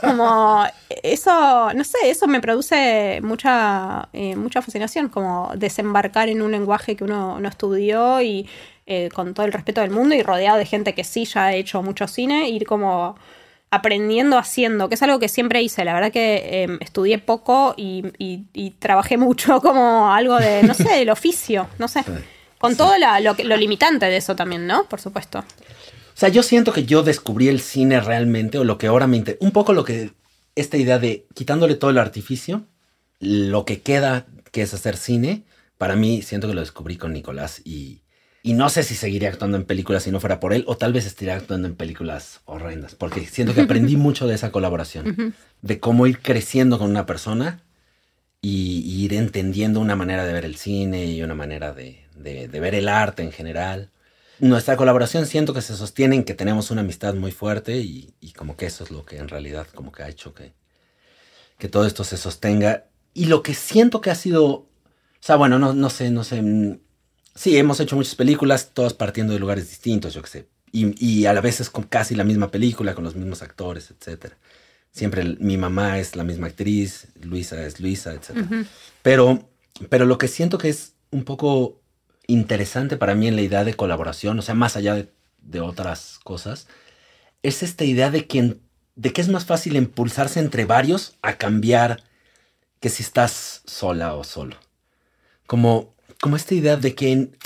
como 0.00 0.64
eso, 1.02 1.70
no 1.74 1.84
sé, 1.84 1.98
eso 2.04 2.26
me 2.28 2.40
produce 2.40 3.20
mucha, 3.22 4.08
eh, 4.14 4.36
mucha 4.36 4.62
fascinación, 4.62 5.10
como 5.10 5.52
desembarcar 5.54 6.30
en 6.30 6.40
un 6.40 6.50
lenguaje 6.50 6.96
que 6.96 7.04
uno 7.04 7.38
no 7.40 7.48
estudió 7.48 8.22
y 8.22 8.48
eh, 8.86 9.10
con 9.14 9.34
todo 9.34 9.44
el 9.44 9.52
respeto 9.52 9.82
del 9.82 9.90
mundo 9.90 10.14
y 10.14 10.22
rodeado 10.22 10.56
de 10.56 10.64
gente 10.64 10.94
que 10.94 11.04
sí 11.04 11.26
ya 11.26 11.44
ha 11.44 11.54
hecho 11.54 11.82
mucho 11.82 12.08
cine, 12.08 12.48
ir 12.48 12.64
como 12.66 13.16
aprendiendo 13.70 14.36
haciendo, 14.38 14.88
que 14.88 14.96
es 14.96 15.02
algo 15.02 15.18
que 15.18 15.28
siempre 15.28 15.62
hice. 15.62 15.84
La 15.84 15.94
verdad 15.94 16.10
que 16.12 16.64
eh, 16.64 16.78
estudié 16.80 17.18
poco 17.18 17.74
y, 17.76 18.04
y- 18.18 18.44
y 18.52 18.70
trabajé 18.72 19.16
mucho 19.16 19.60
como 19.62 20.12
algo 20.12 20.36
de, 20.38 20.62
no 20.64 20.74
sé, 20.74 20.88
del 20.90 21.10
oficio, 21.10 21.68
no 21.78 21.86
sé. 21.88 22.04
Con 22.58 22.76
todo 22.76 22.98
la- 22.98 23.20
lo, 23.20 23.34
lo 23.44 23.56
limitante 23.56 24.06
de 24.06 24.16
eso 24.16 24.34
también, 24.36 24.66
¿no? 24.66 24.84
Por 24.84 25.00
supuesto. 25.00 25.38
O 25.38 25.44
sea, 26.20 26.28
yo 26.28 26.42
siento 26.42 26.72
que 26.72 26.84
yo 26.84 27.02
descubrí 27.02 27.48
el 27.48 27.60
cine 27.60 28.00
realmente, 28.00 28.58
o 28.58 28.64
lo 28.64 28.76
que 28.76 28.88
ahora 28.88 29.06
me 29.06 29.16
interesa, 29.16 29.42
un 29.44 29.52
poco 29.52 29.72
lo 29.72 29.84
que, 29.84 30.10
esta 30.54 30.76
idea 30.76 30.98
de 30.98 31.26
quitándole 31.34 31.76
todo 31.76 31.90
el 31.90 31.98
artificio, 31.98 32.66
lo 33.20 33.64
que 33.64 33.80
queda, 33.80 34.26
que 34.52 34.62
es 34.62 34.74
hacer 34.74 34.96
cine, 34.96 35.44
para 35.78 35.96
mí 35.96 36.20
siento 36.22 36.46
que 36.48 36.54
lo 36.54 36.60
descubrí 36.60 36.96
con 36.96 37.12
Nicolás 37.14 37.62
y, 37.64 38.02
y 38.42 38.54
no 38.54 38.68
sé 38.70 38.82
si 38.82 38.94
seguiría 38.94 39.28
actuando 39.28 39.56
en 39.58 39.64
películas 39.64 40.04
si 40.04 40.10
no 40.10 40.20
fuera 40.20 40.40
por 40.40 40.52
él, 40.52 40.64
o 40.66 40.76
tal 40.76 40.92
vez 40.92 41.06
estaría 41.06 41.36
actuando 41.36 41.68
en 41.68 41.74
películas 41.76 42.40
horrendas, 42.46 42.94
porque 42.94 43.26
siento 43.26 43.54
que 43.54 43.60
aprendí 43.62 43.96
mucho 44.06 44.26
de 44.26 44.34
esa 44.34 44.50
colaboración, 44.52 45.20
de 45.62 45.80
cómo 45.80 46.06
ir 46.06 46.20
creciendo 46.20 46.78
con 46.78 46.90
una 46.90 47.06
persona 47.06 47.62
y, 48.42 48.80
y 48.86 49.04
ir 49.04 49.14
entendiendo 49.14 49.80
una 49.80 49.96
manera 49.96 50.24
de 50.24 50.32
ver 50.32 50.44
el 50.44 50.56
cine 50.56 51.06
y 51.06 51.22
una 51.22 51.34
manera 51.34 51.72
de, 51.72 52.04
de- 52.16 52.48
de 52.48 52.60
ver 52.60 52.74
el 52.74 52.88
arte 52.88 53.22
en 53.22 53.32
general. 53.32 53.90
Nuestra 54.40 54.76
colaboración 54.76 55.26
siento 55.26 55.52
que 55.54 55.60
se 55.62 55.76
sostiene 55.76 56.16
en 56.16 56.24
que 56.24 56.34
tenemos 56.34 56.70
una 56.70 56.80
amistad 56.82 57.14
muy 57.14 57.32
fuerte 57.32 57.76
y, 57.78 58.14
y 58.20 58.32
como 58.32 58.56
que 58.56 58.66
eso 58.66 58.84
es 58.84 58.90
lo 58.90 59.04
que 59.04 59.18
en 59.18 59.28
realidad 59.28 59.66
como 59.74 59.92
que 59.92 60.02
ha 60.02 60.08
hecho 60.08 60.32
que, 60.34 60.54
que 61.58 61.68
todo 61.68 61.86
esto 61.86 62.04
se 62.04 62.16
sostenga. 62.16 62.86
Y 63.14 63.26
lo 63.26 63.42
que 63.42 63.54
siento 63.54 64.00
que 64.00 64.10
ha 64.10 64.14
sido, 64.14 64.44
o 64.46 64.68
sea, 65.20 65.36
bueno, 65.36 65.58
no, 65.58 65.74
no 65.74 65.90
sé, 65.90 66.10
no 66.10 66.24
sé. 66.24 66.42
Sí, 67.40 67.56
hemos 67.56 67.80
hecho 67.80 67.96
muchas 67.96 68.16
películas, 68.16 68.72
todas 68.74 68.92
partiendo 68.92 69.32
de 69.32 69.38
lugares 69.38 69.66
distintos, 69.70 70.12
yo 70.12 70.20
qué 70.20 70.28
sé. 70.28 70.48
Y, 70.72 70.92
y 71.02 71.24
a 71.24 71.32
la 71.32 71.40
vez 71.40 71.58
es 71.60 71.70
con 71.70 71.84
casi 71.84 72.14
la 72.14 72.22
misma 72.22 72.50
película, 72.50 72.94
con 72.94 73.02
los 73.02 73.14
mismos 73.14 73.40
actores, 73.40 73.90
etcétera. 73.90 74.36
Siempre 74.92 75.22
el- 75.22 75.38
mi 75.40 75.56
mamá 75.56 75.98
es 75.98 76.16
la 76.16 76.22
misma 76.22 76.48
actriz, 76.48 77.06
Luisa 77.22 77.64
es 77.64 77.80
Luisa, 77.80 78.12
etcétera. 78.12 78.46
Pero, 79.00 79.48
pero 79.88 80.04
lo 80.04 80.18
que 80.18 80.28
siento 80.28 80.58
que 80.58 80.68
es 80.68 80.92
un 81.10 81.24
poco 81.24 81.80
interesante 82.26 82.98
para 82.98 83.14
mí 83.14 83.26
en 83.26 83.36
la 83.36 83.42
idea 83.42 83.64
de 83.64 83.72
colaboración, 83.72 84.38
o 84.38 84.42
sea, 84.42 84.54
más 84.54 84.76
allá 84.76 84.92
de, 84.94 85.10
de 85.40 85.60
otras 85.60 86.18
cosas, 86.22 86.66
es 87.42 87.62
esta 87.62 87.84
idea 87.86 88.10
de 88.10 88.26
que, 88.26 88.58
de 88.96 89.12
que 89.14 89.20
es 89.22 89.28
más 89.30 89.46
fácil 89.46 89.76
impulsarse 89.76 90.40
entre 90.40 90.66
varios 90.66 91.16
a 91.22 91.38
cambiar 91.38 92.02
que 92.80 92.90
si 92.90 93.02
estás 93.02 93.62
sola 93.64 94.12
o 94.14 94.24
solo. 94.24 94.56
Como, 95.46 95.94
como 96.20 96.36
esta 96.36 96.54
idea 96.54 96.76
de 96.76 96.94
que 96.94 97.12
en- 97.12 97.36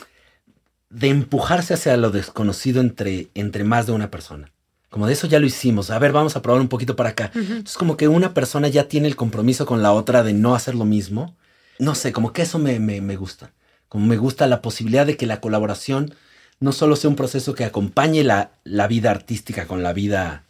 de 0.91 1.09
empujarse 1.09 1.75
hacia 1.75 1.97
lo 1.97 2.11
desconocido 2.11 2.81
entre, 2.81 3.29
entre 3.35 3.65
más 3.65 3.87
de 3.87 3.93
una 3.93 4.11
persona. 4.11 4.51
Como 4.91 5.07
de 5.09 5.13
eso 5.15 5.27
ya 5.27 5.41
lo 5.41 5.47
hicimos. 5.47 5.91
A 5.91 5.99
ver, 5.99 6.13
vamos 6.13 6.37
a 6.37 6.43
probar 6.43 6.61
un 6.61 6.69
poquito 6.69 6.95
para 6.95 7.11
acá. 7.11 7.33
Entonces, 7.35 7.77
como 7.77 7.97
que 7.97 8.07
una 8.07 8.33
persona 8.33 8.69
ya 8.69 8.87
tiene 8.87 9.09
el 9.09 9.17
compromiso 9.17 9.67
con 9.67 9.83
la 9.83 9.93
otra 9.93 10.23
de 10.23 10.35
no 10.35 10.55
hacer 10.55 10.77
lo 10.77 10.85
mismo. 10.85 11.35
No 11.81 11.97
sé, 11.97 12.13
como 12.13 12.33
que 12.33 12.43
eso 12.43 12.61
me, 12.61 12.79
me, 12.79 13.01
me 13.01 13.17
gusta. 13.17 13.51
Como 13.89 14.07
me 14.07 14.17
gusta 14.17 14.47
la 14.47 14.63
posibilidad 14.63 15.05
de 15.05 15.17
que 15.17 15.27
la 15.27 15.41
colaboración 15.41 16.15
no 16.61 16.71
solo 16.71 16.95
sea 16.95 17.11
un 17.11 17.17
proceso 17.17 17.55
que 17.55 17.65
acompañe 17.65 18.23
la, 18.23 18.53
la 18.63 18.87
vida 18.87 19.11
artística 19.11 19.67
con 19.67 19.83
la 19.83 19.93
vida, 19.93 20.45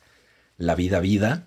la 0.59 0.75
vida 0.75 1.01
vida, 1.01 1.47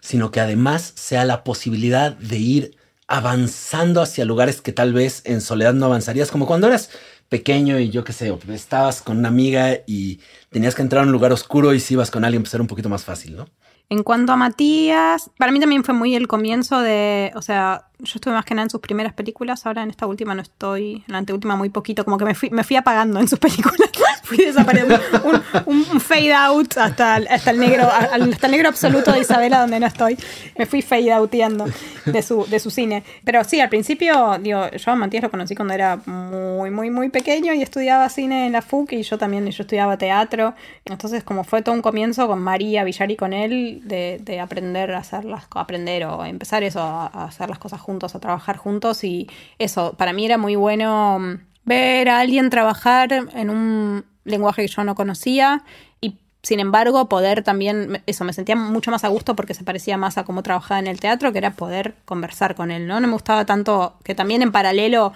sino 0.00 0.30
que 0.30 0.40
además 0.40 0.92
sea 0.96 1.26
la 1.26 1.44
posibilidad 1.44 2.12
de 2.16 2.38
ir 2.38 2.76
avanzando 3.12 4.00
hacia 4.00 4.24
lugares 4.24 4.62
que 4.62 4.72
tal 4.72 4.94
vez 4.94 5.20
en 5.26 5.42
soledad 5.42 5.74
no 5.74 5.84
avanzarías, 5.84 6.30
como 6.30 6.46
cuando 6.46 6.66
eras 6.66 6.88
pequeño 7.28 7.78
y 7.78 7.90
yo 7.90 8.04
qué 8.04 8.14
sé, 8.14 8.34
estabas 8.48 9.02
con 9.02 9.18
una 9.18 9.28
amiga 9.28 9.80
y 9.86 10.20
tenías 10.48 10.74
que 10.74 10.80
entrar 10.80 11.02
a 11.02 11.06
un 11.06 11.12
lugar 11.12 11.30
oscuro 11.30 11.74
y 11.74 11.80
si 11.80 11.92
ibas 11.92 12.10
con 12.10 12.24
alguien 12.24 12.42
pues 12.42 12.54
era 12.54 12.62
un 12.62 12.68
poquito 12.68 12.88
más 12.88 13.04
fácil, 13.04 13.36
¿no? 13.36 13.46
En 13.90 14.02
cuanto 14.02 14.32
a 14.32 14.36
Matías, 14.36 15.30
para 15.36 15.52
mí 15.52 15.60
también 15.60 15.84
fue 15.84 15.92
muy 15.92 16.14
el 16.14 16.26
comienzo 16.26 16.80
de, 16.80 17.30
o 17.34 17.42
sea, 17.42 17.90
yo 17.98 18.12
estuve 18.14 18.32
más 18.32 18.46
que 18.46 18.54
nada 18.54 18.64
en 18.64 18.70
sus 18.70 18.80
primeras 18.80 19.12
películas, 19.12 19.66
ahora 19.66 19.82
en 19.82 19.90
esta 19.90 20.06
última 20.06 20.34
no 20.34 20.40
estoy, 20.40 21.04
en 21.06 21.12
la 21.12 21.18
anteúltima 21.18 21.54
muy 21.54 21.68
poquito, 21.68 22.06
como 22.06 22.16
que 22.16 22.24
me 22.24 22.34
fui, 22.34 22.48
me 22.48 22.64
fui 22.64 22.76
apagando 22.76 23.20
en 23.20 23.28
sus 23.28 23.38
películas, 23.38 23.90
fui 24.22 24.38
desapareciendo, 24.38 24.98
un, 25.66 26.00
fade 26.00 26.32
out 26.32 26.76
hasta, 26.76 27.16
hasta 27.16 27.50
el 27.50 27.58
negro, 27.58 27.88
hasta 27.90 28.46
el 28.46 28.52
negro 28.52 28.68
absoluto 28.68 29.12
de 29.12 29.20
Isabela 29.20 29.60
donde 29.60 29.80
no 29.80 29.86
estoy, 29.86 30.18
me 30.56 30.66
fui 30.66 30.82
fade 30.82 31.12
outeando 31.12 31.66
de 32.06 32.22
su, 32.22 32.46
de 32.46 32.58
su 32.58 32.70
cine. 32.70 33.02
Pero 33.24 33.44
sí, 33.44 33.60
al 33.60 33.68
principio, 33.68 34.38
digo, 34.40 34.70
yo 34.70 34.92
a 34.92 34.96
Matías 34.96 35.22
lo 35.22 35.30
conocí 35.30 35.54
cuando 35.54 35.74
era 35.74 35.96
muy, 36.06 36.70
muy, 36.70 36.90
muy 36.90 37.08
pequeño 37.08 37.52
y 37.54 37.62
estudiaba 37.62 38.08
cine 38.08 38.46
en 38.46 38.52
la 38.52 38.62
FUC 38.62 38.92
y 38.92 39.02
yo 39.02 39.18
también, 39.18 39.48
yo 39.50 39.62
estudiaba 39.62 39.96
teatro, 39.96 40.54
entonces 40.84 41.24
como 41.24 41.44
fue 41.44 41.62
todo 41.62 41.74
un 41.74 41.82
comienzo 41.82 42.26
con 42.26 42.40
María 42.40 42.84
Villar 42.84 43.10
y 43.10 43.16
con 43.16 43.32
él, 43.32 43.80
de, 43.84 44.18
de 44.22 44.40
aprender 44.40 44.92
a 44.92 44.98
hacer 44.98 45.24
las 45.24 45.46
aprender 45.60 46.04
o 46.04 46.24
empezar 46.24 46.62
eso, 46.62 46.80
a, 46.80 47.06
hacer 47.06 47.48
las 47.48 47.58
cosas 47.58 47.80
juntos, 47.80 48.14
a 48.14 48.20
trabajar 48.20 48.56
juntos 48.56 49.04
y 49.04 49.28
eso, 49.58 49.94
para 49.96 50.12
mí 50.12 50.24
era 50.24 50.38
muy 50.38 50.56
bueno 50.56 51.38
ver 51.64 52.08
a 52.08 52.20
alguien 52.20 52.50
trabajar 52.50 53.12
en 53.12 53.50
un 53.50 54.04
lenguaje 54.24 54.62
que 54.62 54.68
yo 54.68 54.84
no 54.84 54.94
conocía 54.94 55.64
y 56.00 56.16
sin 56.42 56.60
embargo 56.60 57.08
poder 57.08 57.42
también, 57.42 58.02
eso, 58.06 58.24
me 58.24 58.32
sentía 58.32 58.56
mucho 58.56 58.90
más 58.90 59.04
a 59.04 59.08
gusto 59.08 59.36
porque 59.36 59.54
se 59.54 59.64
parecía 59.64 59.96
más 59.96 60.18
a 60.18 60.24
cómo 60.24 60.42
trabajaba 60.42 60.80
en 60.80 60.86
el 60.86 61.00
teatro, 61.00 61.32
que 61.32 61.38
era 61.38 61.52
poder 61.52 61.94
conversar 62.04 62.54
con 62.54 62.70
él, 62.70 62.86
¿no? 62.86 63.00
No 63.00 63.06
me 63.06 63.12
gustaba 63.12 63.44
tanto 63.44 63.94
que 64.04 64.14
también 64.14 64.42
en 64.42 64.52
paralelo 64.52 65.12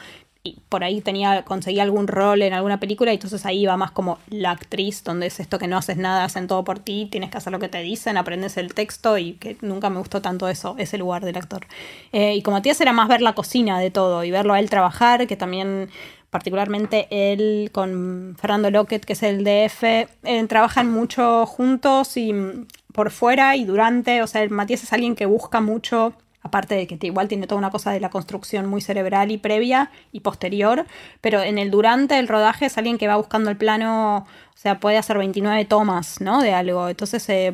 y 0.47 0.61
por 0.69 0.85
ahí 0.85 1.01
tenía, 1.01 1.43
conseguía 1.43 1.83
algún 1.83 2.07
rol 2.07 2.43
en 2.43 2.53
alguna 2.53 2.79
película 2.79 3.11
y 3.11 3.17
entonces 3.17 3.45
ahí 3.47 3.63
iba 3.63 3.77
más 3.77 3.91
como 3.91 4.19
la 4.31 4.53
actriz, 4.53 5.03
donde 5.03 5.27
es 5.27 5.41
esto 5.41 5.59
que 5.59 5.67
no 5.67 5.77
haces 5.77 5.97
nada, 5.97 6.25
hacen 6.25 6.47
todo 6.47 6.63
por 6.63 6.79
ti, 6.79 7.09
tienes 7.11 7.31
que 7.31 7.39
hacer 7.39 7.53
lo 7.53 7.59
que 7.59 7.69
te 7.69 7.81
dicen, 7.81 8.17
aprendes 8.17 8.57
el 8.57 8.73
texto 8.73 9.19
y 9.19 9.33
que 9.35 9.57
nunca 9.61 9.91
me 9.91 9.99
gustó 9.99 10.23
tanto 10.23 10.49
eso, 10.49 10.77
ese 10.79 10.99
lugar 10.99 11.25
del 11.25 11.37
actor. 11.37 11.67
Eh, 12.13 12.35
y 12.35 12.43
como 12.43 12.59
Matías 12.59 12.81
era 12.81 12.93
más 12.93 13.09
ver 13.09 13.23
la 13.23 13.35
cocina 13.35 13.81
de 13.81 13.91
todo 13.91 14.23
y 14.23 14.31
verlo 14.31 14.55
a 14.55 14.61
él 14.61 14.71
trabajar, 14.71 15.27
que 15.27 15.37
también 15.37 15.91
particularmente 16.37 17.07
él 17.11 17.71
con 17.73 18.37
Fernando 18.39 18.71
Lockett, 18.71 19.07
que 19.07 19.15
es 19.15 19.23
el 19.23 19.43
DF, 19.43 19.83
eh, 19.85 20.47
trabajan 20.47 20.91
mucho 20.91 21.47
juntos 21.47 22.19
y 22.19 22.31
mm, 22.35 22.67
por 22.93 23.11
fuera 23.11 23.57
y 23.57 23.65
durante, 23.65 24.21
o 24.23 24.27
sea, 24.27 24.43
el 24.43 24.51
Matías 24.51 24.83
es 24.83 24.93
alguien 24.93 25.15
que 25.17 25.25
busca 25.25 25.63
mucho 25.63 26.13
aparte 26.43 26.75
de 26.75 26.87
que 26.87 26.99
igual 27.07 27.27
tiene 27.27 27.47
toda 27.47 27.59
una 27.59 27.71
cosa 27.71 27.91
de 27.91 28.01
la 28.01 28.11
construcción 28.11 28.67
muy 28.67 28.83
cerebral 28.83 29.31
y 29.31 29.39
previa 29.39 29.91
y 30.13 30.21
posterior, 30.21 30.85
pero 31.23 31.41
en 31.43 31.57
el 31.57 31.71
durante 31.71 32.19
el 32.19 32.29
rodaje 32.29 32.67
es 32.67 32.77
alguien 32.77 32.99
que 32.99 33.09
va 33.09 33.17
buscando 33.17 33.51
el 33.51 33.57
plano, 33.57 34.19
o 34.19 34.57
sea, 34.59 34.79
puede 34.79 34.99
hacer 34.99 35.17
29 35.17 35.65
tomas, 35.65 36.21
¿no? 36.21 36.43
De 36.43 36.53
algo, 36.53 36.89
entonces 36.91 37.27
eh, 37.31 37.53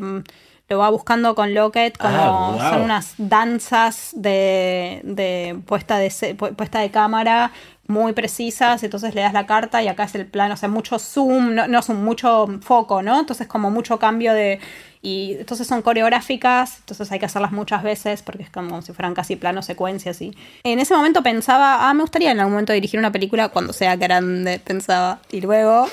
lo 0.69 0.79
va 0.79 0.91
buscando 0.91 1.35
con 1.35 1.55
Lockett, 1.55 1.97
como 1.99 2.15
Ah, 2.17 2.51
wow. 2.51 2.59
son 2.71 2.83
unas 2.83 3.15
danzas 3.19 4.11
de, 4.15 5.01
de 5.05 5.59
puesta 5.67 5.99
de 5.99 6.35
puesta 6.35 6.81
de 6.81 6.91
cámara 6.91 7.53
muy 7.89 8.13
precisas, 8.13 8.83
entonces 8.83 9.15
le 9.15 9.23
das 9.23 9.33
la 9.33 9.47
carta 9.47 9.83
y 9.83 9.89
acá 9.89 10.05
es 10.05 10.15
el 10.15 10.27
plano, 10.27 10.55
o 10.55 10.57
sea, 10.57 10.69
mucho 10.69 10.99
zoom, 10.99 11.55
no, 11.55 11.69
no 11.69 11.83
zoom, 11.83 12.05
mucho 12.05 12.47
foco, 12.61 13.03
¿no? 13.03 13.21
Entonces 13.21 13.47
como 13.47 13.71
mucho 13.71 13.99
cambio 13.99 14.33
de... 14.35 14.61
Y 15.05 15.35
entonces 15.41 15.67
son 15.67 15.83
coreográficas, 15.83 16.79
entonces 16.79 17.11
hay 17.11 17.19
que 17.19 17.27
hacerlas 17.27 17.51
muchas 17.51 17.83
veces 17.83 18.23
porque 18.23 18.45
es 18.45 18.51
como 18.51 18.83
si 18.83 18.93
fueran 18.93 19.15
casi 19.15 19.35
planos 19.35 19.67
secuencias 19.67 20.23
y 20.23 20.33
en 20.63 20.79
ese 20.79 20.95
momento 20.95 21.25
pensaba, 21.25 21.91
ah, 21.91 21.95
me 21.95 22.03
gustaría 22.03 22.31
en 22.31 22.39
algún 22.39 22.53
momento 22.53 22.73
dirigir 22.73 23.01
una 23.01 23.11
película 23.11 23.49
cuando 23.49 23.73
sea 23.73 23.97
grande, 23.97 24.61
pensaba. 24.61 25.19
Y 25.33 25.41
luego 25.41 25.89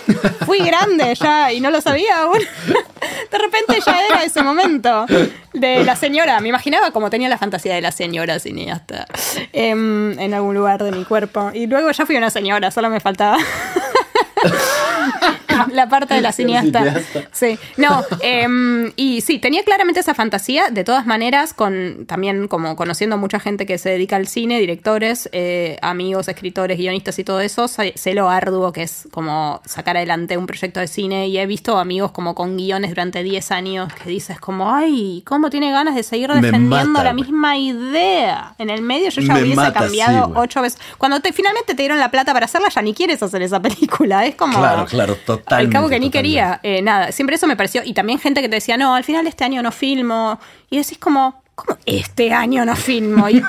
fui 0.45 0.59
grande 0.59 1.15
ya 1.15 1.51
y 1.51 1.59
no 1.59 1.71
lo 1.71 1.81
sabía 1.81 2.21
aún. 2.21 2.37
De 3.31 3.37
repente 3.37 3.79
ya 3.83 3.99
era 4.05 4.23
ese 4.23 4.43
momento 4.43 5.07
de 5.53 5.83
la 5.83 5.95
señora. 5.95 6.39
Me 6.39 6.49
imaginaba 6.49 6.91
como 6.91 7.09
tenía 7.09 7.29
la 7.29 7.39
fantasía 7.39 7.73
de 7.73 7.81
la 7.81 7.91
señora 7.91 8.37
cineasta 8.37 9.07
em, 9.53 10.19
en 10.19 10.33
algún 10.35 10.53
lugar 10.53 10.83
de 10.83 10.91
mi 10.91 11.03
cuerpo. 11.03 11.49
Y 11.53 11.65
luego 11.65 11.89
ya 11.91 12.05
fui 12.05 12.15
una 12.15 12.29
señora, 12.29 12.69
solo 12.69 12.91
me 12.91 12.99
faltaba. 12.99 13.37
la 15.71 15.89
parte 15.89 16.13
de 16.13 16.21
la 16.21 16.31
cineasta. 16.39 17.01
Sí, 17.31 17.57
no, 17.77 18.03
em, 18.21 18.91
y 18.95 19.21
sí, 19.21 19.39
tenía 19.39 19.63
claramente 19.63 19.99
esa 19.99 20.13
fantasía, 20.13 20.69
de 20.69 20.83
todas 20.83 21.05
maneras, 21.05 21.53
con 21.53 22.05
también 22.05 22.47
como 22.47 22.75
conociendo 22.75 23.17
mucha 23.17 23.39
gente 23.39 23.65
que 23.65 23.77
se 23.77 23.89
dedica 23.89 24.15
al 24.15 24.27
cine, 24.27 24.59
directores, 24.59 25.29
eh, 25.31 25.77
amigos, 25.81 26.27
escritores, 26.27 26.77
guionistas 26.77 27.19
y 27.19 27.23
todo 27.23 27.41
eso, 27.41 27.67
sé, 27.67 27.93
lo 28.13 28.29
arduo 28.29 28.71
que 28.71 28.83
es 28.83 29.07
como 29.11 29.61
sacar 29.65 29.97
adelante 29.97 30.37
un 30.37 30.47
proyecto 30.47 30.79
de 30.79 30.87
cine 30.87 31.27
y 31.27 31.37
he 31.37 31.45
visto 31.45 31.77
amigos 31.77 32.11
como 32.11 32.35
con 32.35 32.57
guiones 32.57 32.89
durante 32.89 33.23
10 33.23 33.51
años 33.51 33.93
que 33.93 34.09
dices 34.09 34.39
como, 34.39 34.73
ay, 34.73 35.23
¿cómo 35.25 35.49
tiene 35.49 35.71
ganas 35.71 35.95
de 35.95 36.03
seguir 36.03 36.31
defendiendo 36.31 37.03
la 37.03 37.13
misma 37.13 37.57
idea? 37.57 38.55
En 38.57 38.69
el 38.69 38.81
medio 38.81 39.09
yo 39.09 39.21
ya 39.21 39.37
hubiese 39.37 39.73
cambiado 39.73 40.31
ocho 40.35 40.61
veces. 40.61 40.79
Cuando 40.97 41.19
te, 41.19 41.33
finalmente 41.33 41.75
te 41.75 41.81
dieron 41.81 41.99
la 41.99 42.11
plata 42.11 42.33
para 42.33 42.45
hacerla, 42.45 42.69
ya 42.69 42.81
ni 42.81 42.93
quieres 42.93 43.21
hacer 43.21 43.41
esa 43.41 43.61
película, 43.61 44.25
es 44.25 44.35
como... 44.35 44.57
Claro, 44.57 44.85
claro, 44.85 45.17
totalmente. 45.49 45.77
Al 45.77 45.81
cabo 45.81 45.89
que 45.89 45.99
ni 45.99 46.09
quería, 46.09 46.59
eh, 46.63 46.81
nada, 46.81 47.11
siempre 47.11 47.35
eso 47.35 47.47
me 47.47 47.55
pareció, 47.55 47.81
y 47.83 47.93
también 47.93 48.19
gente 48.19 48.41
que 48.41 48.49
te 48.49 48.55
decía, 48.55 48.77
no, 48.77 48.95
al 48.95 49.03
final 49.03 49.27
este 49.27 49.43
año 49.43 49.61
no 49.61 49.71
filmo, 49.71 50.39
y 50.69 50.77
decís 50.77 50.97
como, 50.97 51.43
¿cómo 51.55 51.77
este 51.85 52.33
año 52.33 52.65
no 52.65 52.75
filmo? 52.75 53.27
Y, 53.29 53.43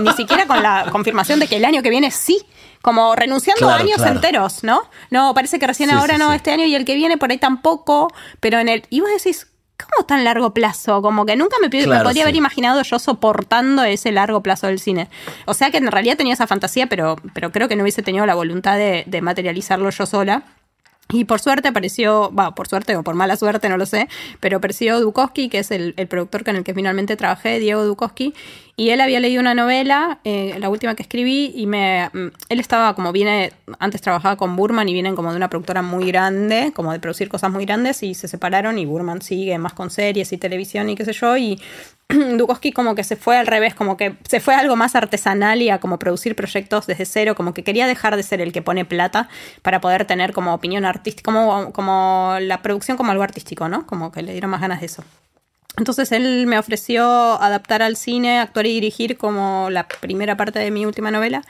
ni 0.00 0.12
siquiera 0.12 0.46
con 0.46 0.62
la 0.62 0.86
confirmación 0.90 1.38
de 1.40 1.46
que 1.46 1.56
el 1.56 1.64
año 1.64 1.82
que 1.82 1.90
viene 1.90 2.10
sí, 2.10 2.38
como 2.80 3.14
renunciando 3.14 3.68
a 3.68 3.76
años 3.76 4.00
enteros, 4.04 4.64
¿no? 4.64 4.82
No, 5.10 5.34
parece 5.34 5.58
que 5.58 5.66
recién 5.66 5.90
ahora 5.90 6.18
no, 6.18 6.32
este 6.32 6.50
año 6.50 6.64
y 6.64 6.74
el 6.74 6.84
que 6.84 6.94
viene 6.94 7.16
por 7.16 7.30
ahí 7.30 7.38
tampoco, 7.38 8.12
pero 8.40 8.58
en 8.58 8.68
el, 8.68 8.84
y 8.90 9.00
vos 9.00 9.10
decís, 9.10 9.46
¿cómo 9.82 10.06
tan 10.06 10.24
largo 10.24 10.52
plazo? 10.54 11.02
Como 11.02 11.26
que 11.26 11.36
nunca 11.36 11.56
me, 11.60 11.68
podría 11.68 12.22
haber 12.22 12.36
imaginado 12.36 12.82
yo 12.82 12.98
soportando 12.98 13.84
ese 13.84 14.12
largo 14.12 14.42
plazo 14.42 14.66
del 14.66 14.78
cine. 14.78 15.08
O 15.46 15.54
sea 15.54 15.70
que 15.70 15.78
en 15.78 15.90
realidad 15.90 16.16
tenía 16.16 16.34
esa 16.34 16.46
fantasía, 16.46 16.86
pero, 16.86 17.16
pero 17.34 17.52
creo 17.52 17.68
que 17.68 17.76
no 17.76 17.82
hubiese 17.82 18.02
tenido 18.02 18.26
la 18.26 18.34
voluntad 18.34 18.76
de, 18.76 19.04
de 19.06 19.22
materializarlo 19.22 19.90
yo 19.90 20.06
sola. 20.06 20.42
Y 21.12 21.24
por 21.24 21.40
suerte 21.40 21.68
apareció, 21.68 22.32
va, 22.34 22.54
por 22.54 22.66
suerte 22.68 22.96
o 22.96 23.02
por 23.02 23.14
mala 23.14 23.36
suerte, 23.36 23.68
no 23.68 23.76
lo 23.76 23.86
sé, 23.86 24.08
pero 24.40 24.56
apareció 24.56 24.98
Dukowski, 25.00 25.48
que 25.48 25.58
es 25.58 25.70
el, 25.70 25.94
el, 25.96 26.08
productor 26.08 26.44
con 26.44 26.56
el 26.56 26.64
que 26.64 26.74
finalmente 26.74 27.16
trabajé, 27.16 27.58
Diego 27.58 27.84
Dukowski, 27.84 28.34
y 28.76 28.90
él 28.90 29.00
había 29.00 29.20
leído 29.20 29.40
una 29.40 29.54
novela, 29.54 30.20
eh, 30.24 30.56
la 30.58 30.70
última 30.70 30.94
que 30.94 31.02
escribí, 31.02 31.52
y 31.54 31.66
me, 31.66 32.08
mm, 32.12 32.28
él 32.48 32.60
estaba 32.60 32.94
como 32.94 33.12
viene, 33.12 33.52
antes 33.78 34.00
trabajaba 34.00 34.36
con 34.36 34.56
Burman 34.56 34.88
y 34.88 34.94
vienen 34.94 35.14
como 35.14 35.30
de 35.30 35.36
una 35.36 35.50
productora 35.50 35.82
muy 35.82 36.06
grande, 36.06 36.72
como 36.74 36.92
de 36.92 36.98
producir 36.98 37.28
cosas 37.28 37.50
muy 37.50 37.66
grandes, 37.66 38.02
y 38.02 38.14
se 38.14 38.28
separaron 38.28 38.78
y 38.78 38.86
Burman 38.86 39.20
sigue 39.20 39.58
más 39.58 39.74
con 39.74 39.90
series 39.90 40.32
y 40.32 40.38
televisión 40.38 40.88
y 40.88 40.94
qué 40.94 41.04
sé 41.04 41.12
yo, 41.12 41.36
y 41.36 41.60
Dukowski 42.08 42.72
como 42.72 42.94
que 42.94 43.04
se 43.04 43.16
fue 43.16 43.36
al 43.36 43.46
revés, 43.46 43.74
como 43.74 43.96
que 43.96 44.16
se 44.26 44.40
fue 44.40 44.54
a 44.54 44.60
algo 44.60 44.76
más 44.76 44.94
artesanal 44.94 45.60
y 45.60 45.68
a 45.68 45.78
como 45.78 45.98
producir 45.98 46.34
proyectos 46.34 46.86
desde 46.86 47.04
cero, 47.04 47.34
como 47.34 47.52
que 47.54 47.64
quería 47.64 47.86
dejar 47.86 48.16
de 48.16 48.22
ser 48.22 48.40
el 48.40 48.52
que 48.52 48.62
pone 48.62 48.84
plata 48.84 49.28
para 49.62 49.80
poder 49.80 50.06
tener 50.06 50.32
como 50.32 50.54
opinión 50.54 50.84
artística, 50.84 51.30
como, 51.30 51.72
como 51.72 52.36
la 52.40 52.62
producción 52.62 52.96
como 52.96 53.12
algo 53.12 53.22
artístico, 53.22 53.68
¿no? 53.68 53.86
Como 53.86 54.12
que 54.12 54.22
le 54.22 54.32
dieron 54.32 54.50
más 54.50 54.60
ganas 54.60 54.80
de 54.80 54.86
eso. 54.86 55.04
Entonces 55.78 56.12
él 56.12 56.46
me 56.46 56.58
ofreció 56.58 57.04
adaptar 57.04 57.82
al 57.82 57.96
cine, 57.96 58.40
actuar 58.40 58.66
y 58.66 58.74
dirigir 58.74 59.16
como 59.16 59.68
la 59.70 59.88
primera 59.88 60.36
parte 60.36 60.58
de 60.58 60.70
mi 60.70 60.84
última 60.84 61.10
novela. 61.10 61.42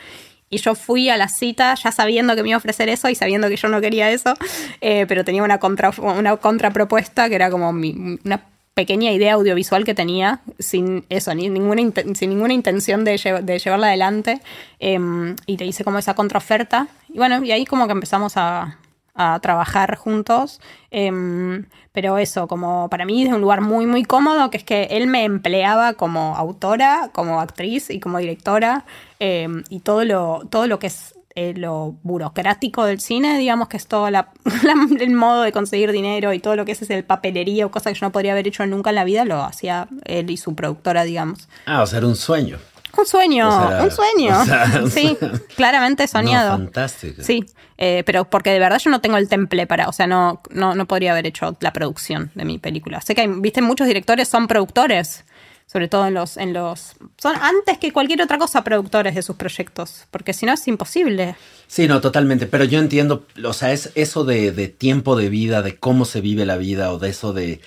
Y 0.48 0.58
yo 0.58 0.74
fui 0.74 1.08
a 1.08 1.16
la 1.16 1.28
cita 1.28 1.74
ya 1.74 1.90
sabiendo 1.92 2.36
que 2.36 2.42
me 2.42 2.50
iba 2.50 2.56
a 2.56 2.58
ofrecer 2.58 2.88
eso 2.88 3.08
y 3.08 3.14
sabiendo 3.14 3.48
que 3.48 3.56
yo 3.56 3.68
no 3.68 3.80
quería 3.80 4.10
eso, 4.10 4.34
eh, 4.80 5.06
pero 5.08 5.24
tenía 5.24 5.42
una, 5.42 5.58
contra, 5.58 5.90
una 5.98 6.36
contrapropuesta 6.36 7.28
que 7.28 7.34
era 7.34 7.50
como 7.50 7.70
una 7.70 8.44
pequeña 8.74 9.12
idea 9.12 9.34
audiovisual 9.34 9.84
que 9.84 9.94
tenía 9.94 10.40
sin 10.58 11.04
eso, 11.08 11.34
ni 11.34 11.48
ninguna, 11.48 11.82
sin 12.14 12.30
ninguna 12.30 12.54
intención 12.54 13.04
de, 13.04 13.40
de 13.42 13.58
llevarla 13.58 13.88
adelante. 13.88 14.40
Em, 14.78 15.36
y 15.46 15.56
te 15.56 15.64
hice 15.64 15.84
como 15.84 15.98
esa 15.98 16.14
contraoferta. 16.14 16.86
Y 17.08 17.18
bueno, 17.18 17.42
y 17.44 17.50
ahí 17.50 17.64
como 17.64 17.86
que 17.86 17.92
empezamos 17.92 18.36
a, 18.36 18.78
a 19.14 19.38
trabajar 19.40 19.96
juntos. 19.96 20.60
Em, 20.90 21.66
pero 21.92 22.18
eso, 22.18 22.48
como 22.48 22.88
para 22.88 23.04
mí 23.04 23.24
es 23.24 23.32
un 23.32 23.40
lugar 23.40 23.60
muy, 23.60 23.86
muy 23.86 24.04
cómodo, 24.04 24.50
que 24.50 24.56
es 24.58 24.64
que 24.64 24.84
él 24.90 25.06
me 25.06 25.24
empleaba 25.24 25.94
como 25.94 26.36
autora, 26.36 27.10
como 27.12 27.40
actriz 27.40 27.90
y 27.90 28.00
como 28.00 28.18
directora, 28.18 28.84
em, 29.18 29.64
y 29.68 29.80
todo 29.80 30.04
lo, 30.04 30.42
todo 30.50 30.66
lo 30.66 30.78
que 30.78 30.88
es 30.88 31.14
eh, 31.34 31.54
lo 31.56 31.94
burocrático 32.02 32.84
del 32.84 33.00
cine, 33.00 33.38
digamos 33.38 33.68
que 33.68 33.78
es 33.78 33.86
todo 33.86 34.10
la, 34.10 34.32
el 35.00 35.14
modo 35.14 35.42
de 35.42 35.52
conseguir 35.52 35.90
dinero 35.90 36.34
y 36.34 36.40
todo 36.40 36.56
lo 36.56 36.66
que 36.66 36.72
es, 36.72 36.90
el 36.90 37.04
papelería 37.04 37.64
o 37.64 37.70
cosa 37.70 37.90
que 37.90 37.98
yo 37.98 38.06
no 38.06 38.12
podría 38.12 38.32
haber 38.32 38.46
hecho 38.48 38.66
nunca 38.66 38.90
en 38.90 38.96
la 38.96 39.04
vida, 39.04 39.24
lo 39.24 39.42
hacía 39.42 39.88
él 40.04 40.30
y 40.30 40.36
su 40.36 40.54
productora, 40.54 41.04
digamos. 41.04 41.48
Ah, 41.64 41.82
o 41.82 41.86
sea, 41.86 41.98
era 41.98 42.06
un 42.06 42.16
sueño. 42.16 42.58
Un 42.96 43.06
sueño, 43.06 43.48
un 43.82 43.90
sueño. 43.90 44.44
sí, 44.90 45.16
claramente 45.56 46.06
soñado. 46.06 46.50
fantástico. 46.50 47.22
Sí, 47.22 47.44
eh, 47.78 48.02
pero 48.04 48.28
porque 48.28 48.50
de 48.50 48.58
verdad 48.58 48.78
yo 48.78 48.90
no 48.90 49.00
tengo 49.00 49.16
el 49.16 49.28
temple 49.28 49.66
para, 49.66 49.88
o 49.88 49.92
sea, 49.92 50.06
no, 50.06 50.42
no, 50.50 50.74
no 50.74 50.86
podría 50.86 51.12
haber 51.12 51.26
hecho 51.26 51.56
la 51.60 51.72
producción 51.72 52.30
de 52.34 52.44
mi 52.44 52.58
película. 52.58 53.00
Sé 53.00 53.14
que, 53.14 53.26
viste, 53.26 53.62
muchos 53.62 53.86
directores 53.86 54.28
son 54.28 54.46
productores, 54.46 55.24
sobre 55.66 55.88
todo 55.88 56.06
en 56.06 56.14
los, 56.14 56.36
en 56.36 56.52
los, 56.52 56.96
son 57.16 57.34
antes 57.36 57.78
que 57.78 57.92
cualquier 57.92 58.20
otra 58.20 58.36
cosa 58.36 58.62
productores 58.62 59.14
de 59.14 59.22
sus 59.22 59.36
proyectos, 59.36 60.04
porque 60.10 60.34
si 60.34 60.44
no 60.44 60.52
es 60.52 60.68
imposible. 60.68 61.34
Sí, 61.66 61.88
no, 61.88 62.00
totalmente, 62.02 62.46
pero 62.46 62.64
yo 62.64 62.78
entiendo, 62.78 63.26
o 63.42 63.52
sea, 63.54 63.72
es 63.72 63.90
eso 63.94 64.24
de, 64.24 64.52
de 64.52 64.68
tiempo 64.68 65.16
de 65.16 65.30
vida, 65.30 65.62
de 65.62 65.76
cómo 65.76 66.04
se 66.04 66.20
vive 66.20 66.44
la 66.44 66.56
vida, 66.58 66.92
o 66.92 66.98
de 66.98 67.08
eso 67.08 67.32
de 67.32 67.62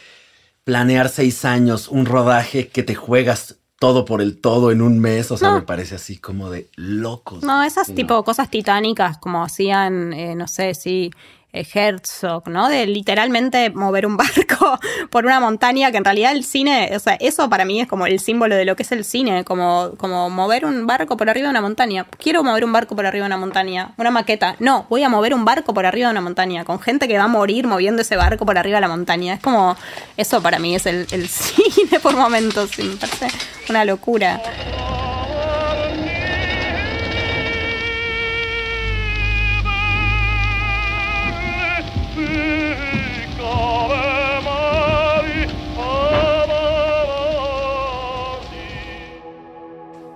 planear 0.63 1.09
seis 1.09 1.45
años, 1.45 1.87
un 1.87 2.05
rodaje 2.05 2.67
que 2.67 2.83
te 2.83 2.95
juegas 2.95 3.57
todo 3.79 4.05
por 4.05 4.21
el 4.21 4.39
todo 4.39 4.71
en 4.71 4.81
un 4.81 4.99
mes, 4.99 5.31
o 5.31 5.37
sea, 5.37 5.51
me 5.51 5.61
parece 5.61 5.95
así 5.95 6.17
como 6.17 6.49
de 6.49 6.69
locos. 6.75 7.43
No, 7.43 7.63
esas 7.63 7.93
tipo 7.93 8.23
cosas 8.23 8.49
titánicas 8.49 9.17
como 9.17 9.43
hacían, 9.43 10.13
eh, 10.13 10.35
no 10.35 10.47
sé, 10.47 10.73
si 10.73 11.11
Herzog, 11.73 12.47
¿no? 12.49 12.69
De 12.69 12.87
literalmente 12.87 13.69
mover 13.69 14.05
un 14.05 14.17
barco 14.17 14.79
por 15.09 15.25
una 15.25 15.39
montaña, 15.39 15.91
que 15.91 15.97
en 15.97 16.05
realidad 16.05 16.31
el 16.31 16.43
cine, 16.43 16.91
o 16.95 16.99
sea, 16.99 17.15
eso 17.19 17.49
para 17.49 17.65
mí 17.65 17.81
es 17.81 17.87
como 17.87 18.05
el 18.05 18.19
símbolo 18.19 18.55
de 18.55 18.65
lo 18.65 18.75
que 18.75 18.83
es 18.83 18.91
el 18.91 19.05
cine, 19.05 19.43
como, 19.43 19.91
como 19.97 20.29
mover 20.29 20.65
un 20.65 20.87
barco 20.87 21.17
por 21.17 21.29
arriba 21.29 21.47
de 21.47 21.51
una 21.51 21.61
montaña. 21.61 22.05
Quiero 22.17 22.43
mover 22.43 22.65
un 22.65 22.73
barco 22.73 22.95
por 22.95 23.05
arriba 23.05 23.25
de 23.25 23.27
una 23.27 23.37
montaña, 23.37 23.93
una 23.97 24.11
maqueta. 24.11 24.55
No, 24.59 24.85
voy 24.89 25.03
a 25.03 25.09
mover 25.09 25.33
un 25.33 25.45
barco 25.45 25.73
por 25.73 25.85
arriba 25.85 26.07
de 26.07 26.11
una 26.11 26.21
montaña, 26.21 26.65
con 26.65 26.79
gente 26.79 27.07
que 27.07 27.17
va 27.17 27.25
a 27.25 27.27
morir 27.27 27.67
moviendo 27.67 28.01
ese 28.01 28.15
barco 28.15 28.45
por 28.45 28.57
arriba 28.57 28.77
de 28.77 28.81
la 28.81 28.87
montaña. 28.87 29.35
Es 29.35 29.39
como, 29.41 29.75
eso 30.17 30.41
para 30.41 30.59
mí 30.59 30.75
es 30.75 30.85
el, 30.85 31.07
cine 31.27 31.99
por 32.01 32.15
momentos, 32.15 32.77
me 32.77 32.95
parece 32.95 33.27
una 33.69 33.85
locura. 33.85 34.41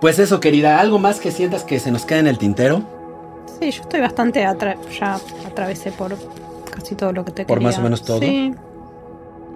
Pues 0.00 0.18
eso, 0.18 0.40
querida, 0.40 0.80
¿algo 0.80 0.98
más 0.98 1.20
que 1.20 1.30
sientas 1.30 1.62
que 1.62 1.78
se 1.78 1.90
nos 1.90 2.06
queda 2.06 2.20
en 2.20 2.26
el 2.26 2.38
tintero? 2.38 2.82
Sí, 3.60 3.70
yo 3.70 3.82
estoy 3.82 4.00
bastante 4.00 4.44
atra 4.46 4.76
ya 4.98 5.20
atravesé 5.46 5.92
por 5.92 6.16
casi 6.70 6.94
todo 6.94 7.12
lo 7.12 7.24
que 7.24 7.32
te 7.32 7.44
Por 7.44 7.60
más 7.60 7.76
o 7.78 7.82
menos 7.82 8.02
todo. 8.02 8.20
Sí. 8.20 8.54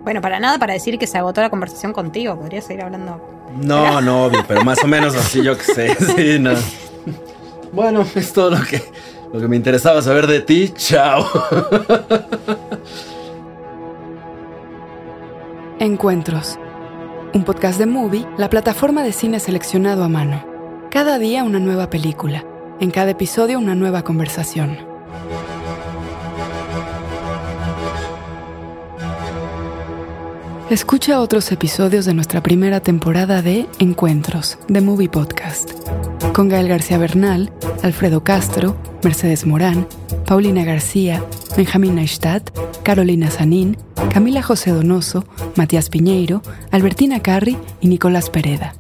Bueno, 0.02 0.20
para 0.20 0.38
nada 0.40 0.58
para 0.58 0.74
decir 0.74 0.98
que 0.98 1.06
se 1.06 1.16
agotó 1.16 1.40
la 1.40 1.48
conversación 1.48 1.94
contigo, 1.94 2.38
podría 2.38 2.60
seguir 2.60 2.82
hablando. 2.82 3.18
No, 3.56 4.02
no, 4.02 4.26
obvio, 4.26 4.44
pero 4.46 4.62
más 4.64 4.84
o 4.84 4.86
menos 4.86 5.14
así 5.14 5.42
yo 5.42 5.56
que 5.56 5.64
sé, 5.64 5.94
sí, 6.16 6.38
no. 6.38 6.52
Bueno, 7.72 8.04
es 8.14 8.32
todo 8.34 8.50
lo 8.50 8.62
que, 8.62 8.82
lo 9.32 9.40
que 9.40 9.48
me 9.48 9.56
interesaba 9.56 10.02
saber 10.02 10.26
de 10.26 10.40
ti. 10.40 10.74
Chao. 10.76 11.26
Encuentros 15.78 16.58
un 17.34 17.42
podcast 17.42 17.80
de 17.80 17.86
Movie, 17.86 18.24
la 18.38 18.48
plataforma 18.48 19.02
de 19.02 19.12
cine 19.12 19.40
seleccionado 19.40 20.04
a 20.04 20.08
mano. 20.08 20.44
Cada 20.88 21.18
día 21.18 21.42
una 21.42 21.58
nueva 21.58 21.90
película, 21.90 22.44
en 22.78 22.92
cada 22.92 23.10
episodio 23.10 23.58
una 23.58 23.74
nueva 23.74 24.02
conversación. 24.02 24.78
Escucha 30.70 31.20
otros 31.20 31.52
episodios 31.52 32.06
de 32.06 32.14
nuestra 32.14 32.42
primera 32.42 32.80
temporada 32.80 33.42
de 33.42 33.66
Encuentros, 33.80 34.58
de 34.66 34.80
Movie 34.80 35.10
Podcast, 35.10 35.72
con 36.32 36.48
Gael 36.48 36.68
García 36.68 36.96
Bernal, 36.96 37.52
Alfredo 37.82 38.24
Castro, 38.24 38.74
Mercedes 39.02 39.44
Morán, 39.44 39.86
Paulina 40.26 40.64
García, 40.64 41.22
Benjamín 41.54 41.96
Neistat, 41.96 42.50
Carolina 42.82 43.30
Sanín, 43.30 43.76
Camila 44.10 44.42
José 44.42 44.70
Donoso, 44.70 45.26
Matías 45.54 45.90
Piñeiro, 45.90 46.40
Albertina 46.70 47.20
Carri 47.20 47.58
y 47.82 47.88
Nicolás 47.88 48.30
Pereda. 48.30 48.74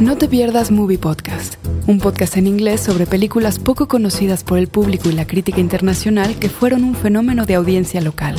No 0.00 0.18
te 0.18 0.26
pierdas 0.26 0.72
Movie 0.72 0.98
Podcast, 0.98 1.54
un 1.86 2.00
podcast 2.00 2.36
en 2.36 2.48
inglés 2.48 2.80
sobre 2.80 3.06
películas 3.06 3.60
poco 3.60 3.86
conocidas 3.86 4.42
por 4.42 4.58
el 4.58 4.66
público 4.66 5.08
y 5.08 5.12
la 5.12 5.28
crítica 5.28 5.60
internacional 5.60 6.34
que 6.34 6.48
fueron 6.48 6.82
un 6.82 6.96
fenómeno 6.96 7.46
de 7.46 7.54
audiencia 7.54 8.00
local. 8.00 8.34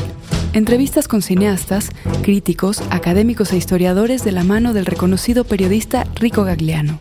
Entrevistas 0.54 1.08
con 1.08 1.22
cineastas, 1.22 1.92
críticos, 2.24 2.84
académicos 2.90 3.54
e 3.54 3.58
historiadores 3.58 4.26
de 4.26 4.34
la 4.34 4.44
mano 4.44 4.74
del 4.74 4.86
reconocido 4.86 5.46
periodista 5.46 6.06
Rico 6.16 6.44
Gagliano. 6.44 7.00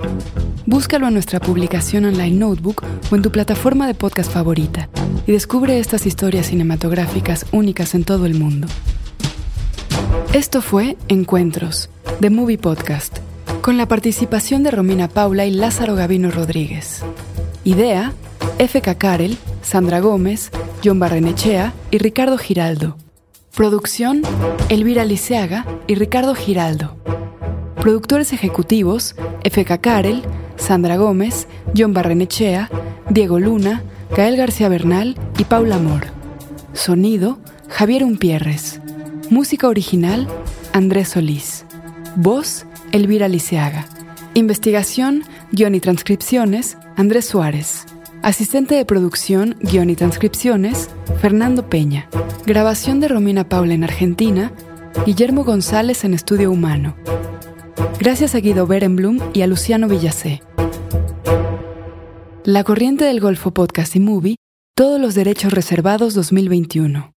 Búscalo 0.67 1.09
en 1.09 1.15
nuestra 1.15 1.41
publicación 1.41 2.05
online 2.05 2.37
Notebook 2.37 2.85
o 3.11 3.17
en 3.17 3.23
tu 3.23 3.33
plataforma 3.33 3.89
de 3.89 3.95
podcast 3.95 4.31
favorita 4.33 4.89
y 5.27 5.33
descubre 5.33 5.81
estas 5.81 6.07
historias 6.07 6.47
cinematográficas 6.47 7.45
únicas 7.51 7.97
en 7.97 8.05
todo 8.05 8.25
el 8.25 8.35
mundo. 8.35 8.69
Esto 10.33 10.63
fue 10.63 10.97
Encuentros, 11.09 11.91
de 12.21 12.31
Movie 12.31 12.59
Podcast, 12.59 13.19
con 13.63 13.77
la 13.77 13.89
participación 13.89 14.63
de 14.63 14.71
Romina 14.71 15.09
Paula 15.09 15.45
y 15.45 15.51
Lázaro 15.51 15.97
Gavino 15.97 16.31
Rodríguez. 16.31 17.03
Idea, 17.65 18.13
F.K. 18.59 18.95
Karel, 18.95 19.37
Sandra 19.61 19.99
Gómez, 19.99 20.53
John 20.85 21.01
Barrenechea 21.01 21.75
y 21.91 21.99
Ricardo 21.99 22.39
Giraldo. 22.39 22.97
Producción, 23.55 24.23
Elvira 24.69 25.05
Liceaga 25.05 25.67
y 25.89 25.97
Ricardo 25.97 26.35
Giraldo. 26.35 26.97
Productores 27.77 28.33
ejecutivos, 28.33 29.17
F.K. 29.43 29.79
Karel, 29.79 30.23
Sandra 30.57 30.97
Gómez, 30.97 31.49
John 31.77 31.93
Barrenechea, 31.93 32.71
Diego 33.11 33.41
Luna, 33.41 33.83
Gael 34.17 34.37
García 34.37 34.69
Bernal 34.69 35.17
y 35.37 35.45
Paula 35.45 35.77
Amor. 35.77 36.07
Sonido, 36.75 37.39
Javier 37.69 38.05
Umpierres. 38.05 38.81
Música 39.31 39.69
original, 39.69 40.29
Andrés 40.73 41.11
Solís. 41.11 41.65
Voz, 42.17 42.67
Elvira 42.93 43.29
Liceaga. 43.29 43.87
Investigación, 44.35 45.25
guion 45.51 45.75
y 45.75 45.81
transcripciones, 45.81 46.79
Andrés 46.97 47.27
Suárez. 47.27 47.87
Asistente 48.23 48.75
de 48.75 48.85
producción, 48.85 49.57
guion 49.61 49.89
y 49.89 49.97
transcripciones, 49.97 50.91
Fernando 51.23 51.71
Peña. 51.71 52.11
Grabación 52.45 53.01
de 53.01 53.09
Romina 53.09 53.49
Paula 53.49 53.73
en 53.73 53.83
Argentina, 53.83 54.53
Guillermo 55.07 55.43
González 55.43 56.05
en 56.05 56.13
Estudio 56.13 56.51
Humano. 56.51 56.97
Gracias 57.99 58.35
a 58.35 58.41
Guido 58.41 58.67
Berenblum 58.67 59.21
y 59.33 59.41
a 59.41 59.47
Luciano 59.47 59.89
Villacé. 59.89 60.43
La 62.45 62.63
Corriente 62.63 63.05
del 63.05 63.21
Golfo 63.21 63.55
Podcast 63.55 63.97
y 63.97 64.01
Movie, 64.01 64.37
todos 64.77 65.01
los 65.01 65.15
derechos 65.15 65.55
reservados 65.55 66.13
2021. 66.13 67.13